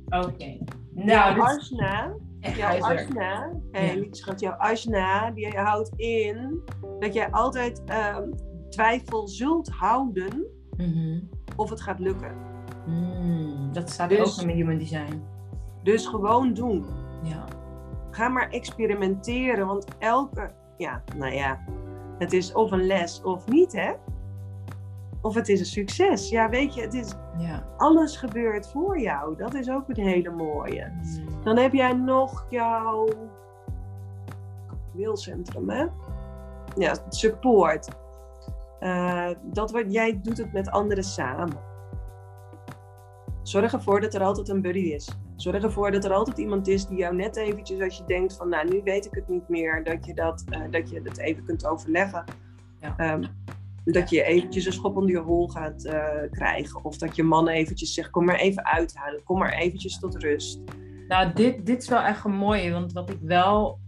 [0.10, 0.58] Oké.
[0.94, 2.96] Nou, jouw asna, echt jouw
[3.72, 4.04] hey, Ja.
[4.12, 6.62] schat, jouw asna, die houdt in
[7.00, 8.30] dat jij altijd ehm,
[8.70, 10.46] twijfel zult houden
[10.78, 11.20] Mhm.
[11.56, 12.32] of het gaat lukken.
[12.88, 15.22] Mm, dat staat Dus- ook in mijn human design.
[15.84, 16.86] Dus gewoon doen.
[17.24, 17.46] Ja.
[18.12, 21.60] Ga maar experimenteren, want elke, ja, nou ja,
[22.18, 23.92] het is of een les of niet, hè?
[25.22, 26.30] Of het is een succes.
[26.30, 27.66] Ja, weet je, het is, Ja.
[27.78, 29.36] alles gebeurt voor jou.
[29.38, 30.92] Dat is ook een hele mooie.
[31.02, 31.44] Mm.
[31.44, 33.08] Dan heb jij nog jouw
[34.92, 35.86] wilcentrum, hè?
[36.78, 37.88] Ja, support.
[38.80, 41.68] Eh, dat wat jij doet het met anderen samen.
[43.44, 45.10] Zorg ervoor dat er altijd een buddy is.
[45.36, 48.50] Zorg ervoor dat er altijd iemand is die jou net eventjes, als je denkt van,
[48.50, 51.46] nou, nu weet ik het niet meer, dat je dat, eh, dat, je dat even
[51.46, 52.24] kunt overleggen.
[52.82, 52.98] Ja.
[52.98, 53.24] Ehm,
[53.84, 56.84] dat je eventjes een schop onder je hol gaat eh, krijgen.
[56.84, 59.24] Of dat je man eventjes zegt, kom maar even uithalen.
[59.24, 60.62] Kom maar eventjes tot rust.
[61.08, 63.80] Nou, dit, dit is wel echt een mooie, want wat ik wel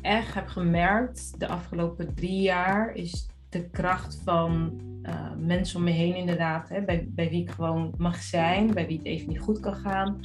[0.00, 5.90] echt heb gemerkt de afgelopen drie jaar is de kracht van eh, mensen om me
[5.90, 9.40] heen inderdaad, hè, bij, bij wie ik gewoon mag zijn, bij wie het even niet
[9.40, 10.20] goed kan gaan.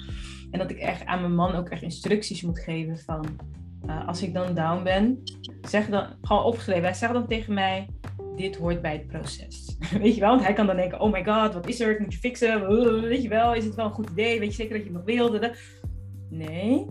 [0.51, 3.25] En dat ik echt aan mijn man ook echt instructies moet geven van,
[3.85, 5.23] eh, als ik dan down ben,
[5.61, 7.87] zeg dan, gewoon opgeschreven, hij zegt dan tegen mij,
[8.35, 9.77] dit hoort bij het proces.
[10.01, 11.99] Weet je wel, want hij kan dan denken, oh my god, wat is er, ik
[11.99, 12.67] moet je fixen,
[13.01, 14.97] weet je wel, is het wel een goed idee, weet je zeker dat je het
[14.97, 15.55] nog wilde?
[16.29, 16.85] Nee,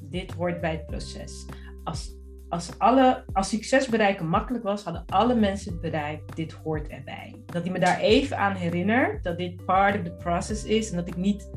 [0.00, 1.46] dit hoort bij het proces.
[1.84, 2.19] Als,
[2.50, 7.34] als, alle, als succes bereiken makkelijk was, hadden alle mensen het bereikt, dit hoort erbij.
[7.46, 10.96] Dat hij me daar even aan herinnert, dat dit part of the process is en
[10.96, 11.50] dat ik niet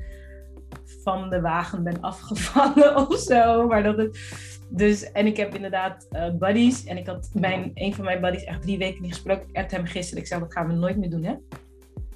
[1.04, 4.20] van de wagen ben afgevallen of zo, maar dat het...
[4.70, 6.86] Dus, en ik heb inderdaad eh, buddies.
[6.86, 9.48] En ik had mijn, een van mijn buddies echt drie weken niet gesproken.
[9.50, 10.22] Ik appte hem gisteren.
[10.22, 11.34] Ik zei, dat gaan we nooit meer doen, hè?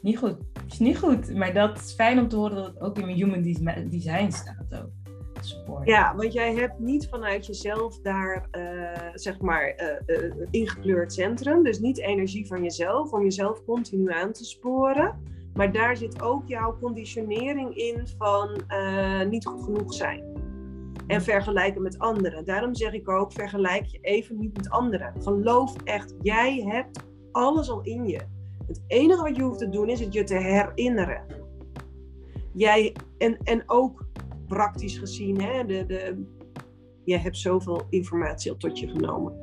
[0.01, 0.35] Niet goed.
[0.69, 1.35] Is niet goed.
[1.35, 4.31] Maar dat is fijn om te horen dat het ook in mijn human des- design
[4.31, 5.06] staat ook.
[5.83, 11.63] Ja, want jij hebt niet vanuit jezelf daar, eh, zeg maar, eh, eh, ingekleurd centrum.
[11.63, 15.21] Dus niet energie van jezelf, om jezelf continu aan te sporen.
[15.53, 18.49] Maar daar zit ook jouw conditionering in van
[19.29, 20.23] niet goed genoeg zijn.
[21.07, 22.45] En vergelijken met anderen.
[22.45, 25.13] Daarom zeg ik ook, vergelijk je even niet met anderen.
[25.21, 28.21] Geloof echt, jij hebt alles al in je.
[28.67, 31.23] Het enige wat je hoeft te doen is het je te herinneren.
[32.53, 34.06] Jij, en, en ook
[34.47, 36.25] praktisch gezien, hè, de, de,
[37.03, 39.33] je hebt zoveel informatie al tot je genomen.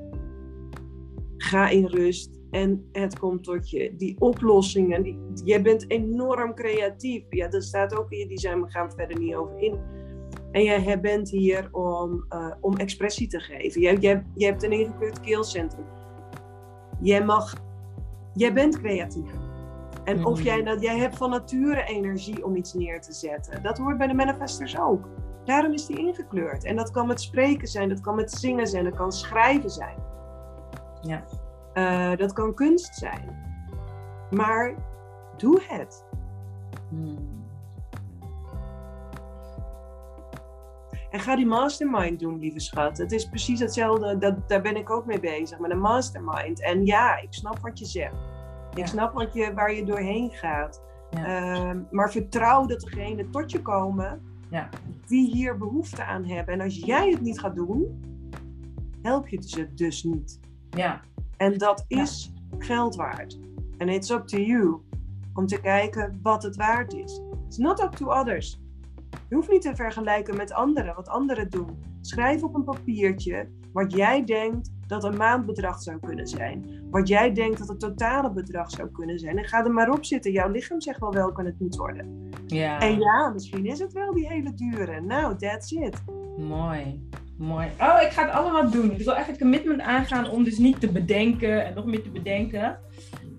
[1.37, 3.95] Ga in rust en het komt tot je.
[3.97, 7.23] Die oplossingen, die, jij bent enorm creatief.
[7.31, 9.79] Ja, dat staat ook in je design, we gaan verder niet over in.
[10.53, 13.81] En jij bent hier om, uh, om expressie te geven.
[13.81, 15.87] Jij, jij, hebt een ingekleurd keelcentrum.
[17.01, 17.55] Jij mag,
[18.35, 19.44] jij bent creatief.
[20.05, 20.27] En mm.
[20.27, 23.63] of jij dat, jij hebt van nature energie om iets neer te zetten.
[23.63, 25.09] Dat hoort bij de manifestors ook.
[25.45, 26.65] Daarom is die ingekleurd.
[26.65, 29.97] En dat kan met spreken zijn, dat kan met zingen zijn, dat kan schrijven zijn.
[31.01, 31.25] Ja.
[31.75, 33.37] Uh, dat kan kunst zijn.
[34.31, 34.75] Maar
[35.37, 36.05] doe het.
[36.89, 37.33] Hmm.
[41.11, 42.99] En ga die mastermind doen, lieve schat.
[42.99, 46.63] Het is precies hetzelfde, dat, daar ben ik ook mee bezig, met een mastermind.
[46.63, 48.34] En ja, ik snap wat je zegt.
[48.75, 48.83] Ja.
[48.83, 50.83] Ik snap wat je, waar je doorheen gaat.
[51.11, 51.73] Ja.
[51.75, 54.69] Uh, maar vertrouw dat degenen tot je komen ja.
[55.07, 56.55] die hier behoefte aan hebben.
[56.55, 58.01] En als jij het niet gaat doen,
[59.03, 60.41] help je ze dus niet.
[60.71, 61.01] Ja.
[61.37, 63.39] En dat is geld waard.
[63.79, 64.81] En it's up to you
[65.35, 67.21] om te kijken wat het waard is.
[67.47, 68.61] It's not up to others.
[69.29, 71.83] Je hoeft niet te vergelijken met anderen, wat anderen doen.
[72.01, 76.83] Schrijf op een papiertje wat jij denkt dat een maandbedrag zou kunnen zijn.
[76.91, 79.39] Wat jij denkt dat het totale bedrag zou kunnen zijn.
[79.39, 80.33] En ga er maar op zitten.
[80.33, 82.31] Jouw lichaam zegt wel welke het moet worden.
[82.47, 82.81] Ja.
[82.81, 85.01] En ja, misschien is het wel die hele dure.
[85.01, 86.03] Nou, that's it.
[86.39, 87.09] Mooi.
[87.39, 87.67] Mooi.
[87.81, 88.91] Oh, ik ga het allemaal doen.
[88.91, 92.11] Ik wil echt een commitment aangaan om dus niet te bedenken en nog meer te
[92.11, 92.79] bedenken.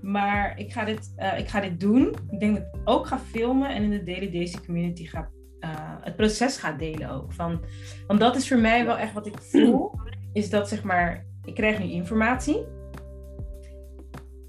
[0.02, 2.16] Maar ik ga dit, uh, ik ga dit doen.
[2.30, 5.30] Ik denk dat ik ook ga filmen en in de Daily Daisy community ga
[5.66, 5.70] uh,
[6.02, 7.34] het proces ga delen ook.
[7.34, 7.62] Van,
[8.08, 9.92] want dat is voor mij wel echt wat ik voel.
[10.34, 12.66] Is dat zeg maar, ik krijg nu informatie.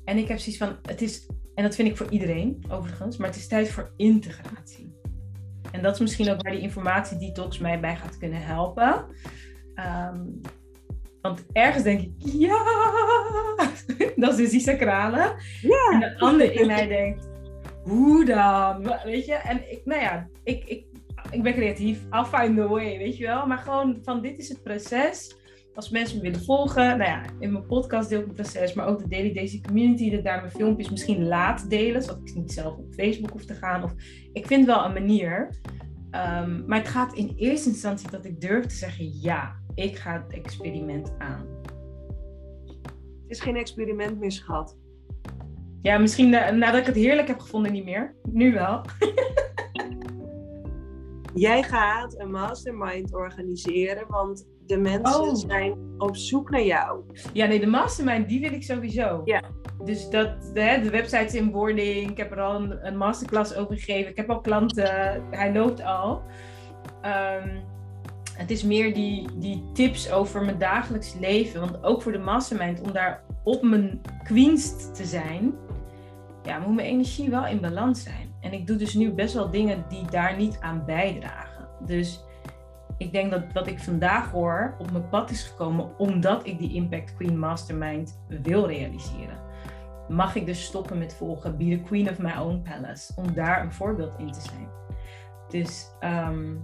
[0.04, 3.28] En ik heb zoiets van, het is, en dat vind ik voor iedereen overigens, maar
[3.28, 4.94] het is tijd voor integratie.
[5.70, 9.04] En dat is misschien ook waar die informatie detox mij bij gaat kunnen helpen.
[9.74, 10.40] Um,
[11.20, 12.64] want ergens denk ik, ja,
[14.16, 15.34] dat is dus die sacrale.
[15.60, 15.90] Ja.
[15.92, 17.28] En de ander in mij denkt,
[17.82, 18.92] hoe dan?
[19.04, 19.34] Weet je?
[19.34, 20.84] En ik, nou ja, ik, ik,
[21.30, 22.00] ik ben creatief.
[22.10, 23.46] I'll find the way, weet je wel?
[23.46, 25.35] Maar gewoon van dit is het proces.
[25.76, 28.86] Als mensen me willen volgen, nou ja, in mijn podcast deel ik het proces, maar
[28.86, 32.52] ook de Daily Daisy Community, dat daar mijn filmpjes misschien laat delen, zodat ik niet
[32.52, 33.82] zelf op Facebook hoef te gaan.
[33.82, 33.94] Of,
[34.32, 35.50] ik vind wel een manier.
[36.10, 40.12] Um, maar het gaat in eerste instantie dat ik durf te zeggen, ja, ik ga
[40.12, 41.46] het experiment aan.
[43.22, 44.76] Het is geen experiment meer, schat.
[45.82, 48.14] Ja, misschien na, nadat ik het heerlijk heb gevonden niet meer.
[48.32, 48.80] Nu wel.
[51.34, 55.34] Jij gaat een mastermind organiseren, want de mensen Oh.
[55.34, 57.00] zijn op zoek naar jou.
[57.32, 59.22] Ja, nee, de mastermind, die wil ik sowieso.
[59.24, 59.42] Ja.
[59.84, 62.10] Dus dat, de, de website is in wording.
[62.10, 64.10] Ik heb er al een, een masterclass over gegeven.
[64.10, 65.22] Ik heb al klanten.
[65.30, 66.22] Hij loopt al.
[67.02, 67.56] Ehm,
[68.32, 71.60] het is meer die, die tips over mijn dagelijks leven.
[71.60, 75.54] Want ook voor de mastermind, om daar op mijn queenst te zijn,
[76.42, 78.34] ja, moet mijn energie wel in balans zijn.
[78.40, 81.68] En ik doe dus nu best wel dingen die daar niet aan bijdragen.
[81.86, 82.24] Dus
[82.98, 86.74] ik denk dat wat ik vandaag hoor op mijn pad is gekomen omdat ik die
[86.74, 89.44] Impact Queen Mastermind wil realiseren.
[90.08, 93.62] Mag ik dus stoppen met volgen Be the Queen of My Own Palace, om daar
[93.62, 94.68] een voorbeeld in te zijn.
[95.48, 96.54] Dus ehm,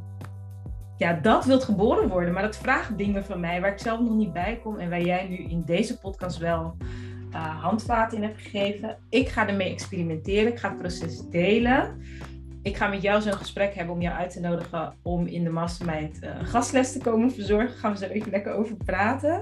[0.97, 4.15] ja, dat wil geboren worden, maar dat vraagt dingen van mij waar ik zelf nog
[4.15, 6.77] niet bij kom en waar jij nu in deze podcast wel
[7.31, 8.99] uh, handvaten in hebt gegeven.
[9.09, 12.03] Ik ga ermee experimenteren, ik ga het proces delen
[12.63, 15.51] ik ga met jou zo'n gesprek hebben om jou uit te nodigen om in de
[15.51, 17.77] mastermind een gastles te komen verzorgen.
[17.77, 19.41] Gaan we zo even lekker over praten.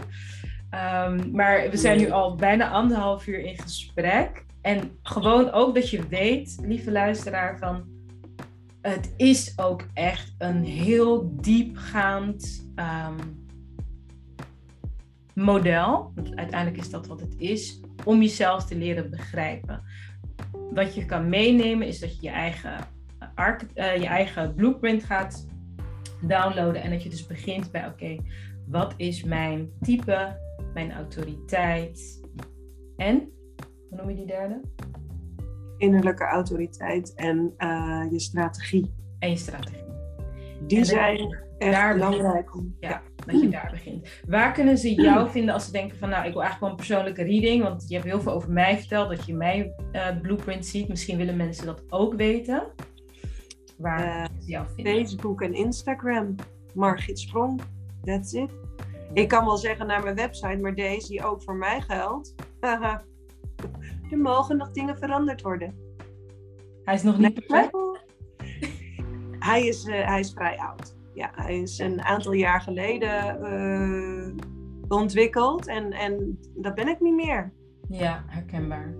[0.74, 4.44] Um, maar we zijn nu al bijna anderhalf uur in gesprek.
[4.60, 7.84] En gewoon ook dat je weet, lieve luisteraar, van
[8.80, 13.46] het is ook echt een heel diepgaand um,
[15.34, 16.12] model.
[16.34, 19.82] Uiteindelijk is dat wat het is, om jezelf te leren begrijpen.
[20.70, 22.76] Wat je kan meenemen is dat je je eigen
[23.48, 25.46] uh, je eigen blueprint gaat
[26.22, 26.82] downloaden.
[26.82, 28.20] En dat je dus begint bij, oké, okay,
[28.66, 30.36] wat is mijn type,
[30.74, 32.20] mijn autoriteit
[32.96, 33.32] en,
[33.88, 34.60] hoe noem je die derde?
[35.76, 38.94] Innerlijke autoriteit en uh, je strategie.
[39.18, 39.84] En je strategie.
[40.66, 42.54] Die en zijn echt daar belangrijk.
[42.54, 44.08] Om, ja, ja, dat je daar begint.
[44.26, 46.86] Waar kunnen ze jou vinden als ze denken van, nou, ik wil eigenlijk wel een
[46.86, 50.66] persoonlijke reading, want je hebt heel veel over mij verteld, dat je mijn uh, blueprint
[50.66, 50.88] ziet.
[50.88, 52.62] Misschien willen mensen dat ook weten
[53.80, 54.94] waar uh, vinden.
[54.94, 56.34] Facebook en Instagram.
[56.74, 57.60] Margit Sprong,
[58.04, 58.50] that's it.
[59.12, 62.34] Ik kan wel zeggen naar mijn website, maar deze die ook voor mij geldt.
[64.10, 65.74] er mogen nog dingen veranderd worden.
[66.84, 67.76] Hij is nog niet perfect?
[69.38, 70.96] Hij is, uh, hij is vrij oud.
[71.14, 74.34] Ja, hij is een aantal jaar geleden uh,
[74.88, 77.52] ontwikkeld en, en dat ben ik niet meer.
[77.88, 78.94] Ja, herkenbaar.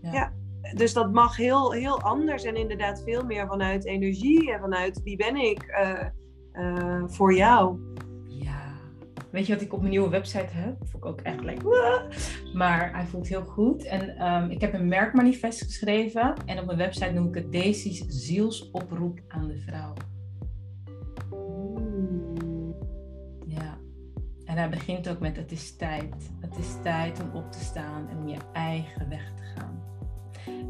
[0.00, 0.12] Ja.
[0.12, 0.32] ja
[0.74, 5.16] dus dat mag heel, heel anders en inderdaad veel meer vanuit energie en vanuit wie
[5.16, 6.06] ben ik uh,
[6.52, 7.78] uh, voor jou.
[8.26, 8.74] Ja,
[9.30, 10.76] weet je wat ik op mijn nieuwe website heb?
[10.78, 12.06] Vond ik ook echt lekker.
[12.54, 13.84] Maar hij voelt heel goed.
[13.84, 18.04] En um, ik heb een merkmanifest geschreven en op mijn website noem ik het Daisy's
[18.06, 19.92] zielsoproep aan de vrouw.
[21.30, 22.74] Hmm.
[23.46, 23.78] Ja.
[24.44, 26.30] En hij begint ook met het is tijd.
[26.40, 29.97] Het is tijd om op te staan en om je eigen weg te gaan.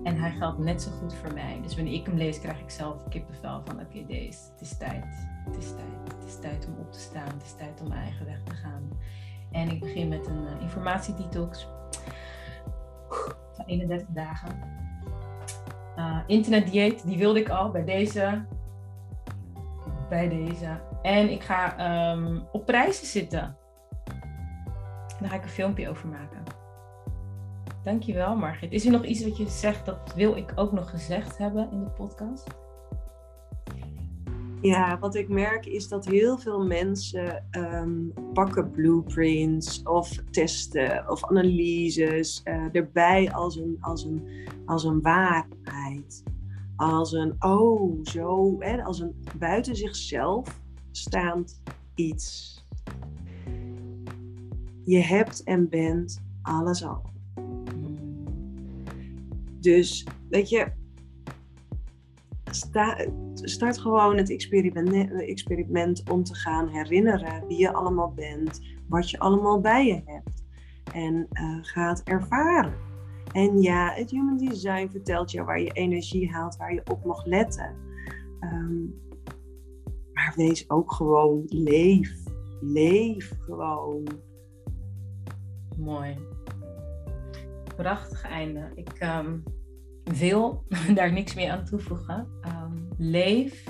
[0.02, 1.58] En hij geldt net zo goed voor mij.
[1.62, 5.04] Dus wanneer ik hem lees, krijg ik zelf kippenvel van: oké, deze, het is tijd.
[5.44, 6.16] Het is tijd.
[6.18, 7.28] Het is tijd om op te staan.
[7.34, 8.88] Het is tijd om mijn eigen weg te gaan.
[9.52, 11.68] En ik begin met een uh, informatiedetox
[13.52, 14.58] van 31 dagen.
[15.96, 18.44] Uh, internetdieet, die wilde ik al bij deze.
[20.08, 20.80] Bij deze.
[21.02, 23.56] En ik ga um, op prijzen zitten.
[25.08, 26.57] En daar ga ik een filmpje over maken.
[27.88, 28.72] Dankjewel, Margit.
[28.72, 31.80] Is er nog iets wat je zegt, dat wil ik ook nog gezegd hebben in
[31.80, 32.46] de podcast?
[34.60, 41.24] Ja, wat ik merk is dat heel veel mensen um, pakken blueprints of testen of
[41.24, 44.28] analyses uh, erbij als een, als, een,
[44.66, 46.22] als een waarheid.
[46.76, 50.60] Als een, oh, zo, hè, als een buiten zichzelf
[50.90, 51.62] staand
[51.94, 52.56] iets.
[54.84, 57.16] Je hebt en bent alles al.
[59.60, 60.72] Dus weet je,
[62.50, 64.30] sta, start gewoon het
[65.26, 70.44] experiment, om te gaan herinneren wie je allemaal bent, wat je allemaal bij je hebt.
[70.92, 72.74] En uh, ga het ervaren.
[73.32, 77.24] En ja, het Human Design vertelt je waar je energie haalt, waar je op mag
[77.26, 77.76] letten.
[78.40, 78.94] Um,
[80.12, 82.12] maar wees ook gewoon leef.
[82.60, 84.08] Leef gewoon.
[85.76, 86.16] Mooi
[87.82, 88.70] prachtig einde.
[88.74, 89.42] Ik um,
[90.04, 90.64] wil
[90.94, 92.28] daar niks meer aan toevoegen.
[92.44, 93.64] Um, leef,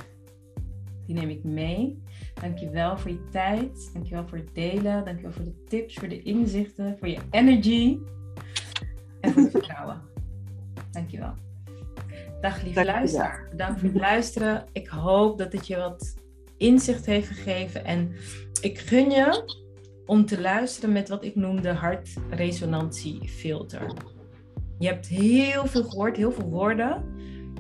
[1.07, 2.03] die neem ik mee.
[2.35, 3.91] Dankjewel voor je tijd.
[3.93, 5.05] Dankjewel voor het delen.
[5.05, 7.99] Dankjewel voor de tips, voor de inzichten, voor je energy.
[9.21, 10.01] En voor het vertrouwen.
[10.93, 11.35] Dankjewel.
[12.41, 13.47] Dag lieve luisteraar.
[13.51, 14.65] Bedankt voor het luisteren.
[14.73, 16.15] Ik hoop dat het je wat
[16.57, 17.85] inzicht heeft gegeven.
[17.85, 18.13] En
[18.61, 19.67] ik gun je
[20.09, 23.93] om te luisteren met wat ik noem de hartresonantiefilter.
[24.79, 27.05] Je hebt heel veel gehoord, heel veel woorden.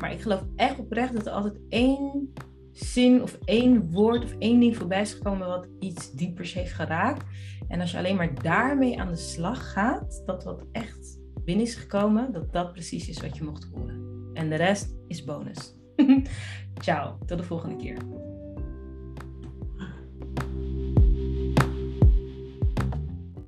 [0.00, 2.32] Maar ik geloof echt oprecht dat er altijd één
[2.72, 7.24] zin of één woord of één ding voorbij is gekomen wat iets diepers heeft geraakt.
[7.68, 11.74] En als je alleen maar daarmee aan de slag gaat, dat wat echt binnen is
[11.74, 14.30] gekomen, dat dat precies is wat je mocht horen.
[14.34, 15.76] En de rest is bonus.
[16.84, 17.96] Ciao, tot de volgende keer.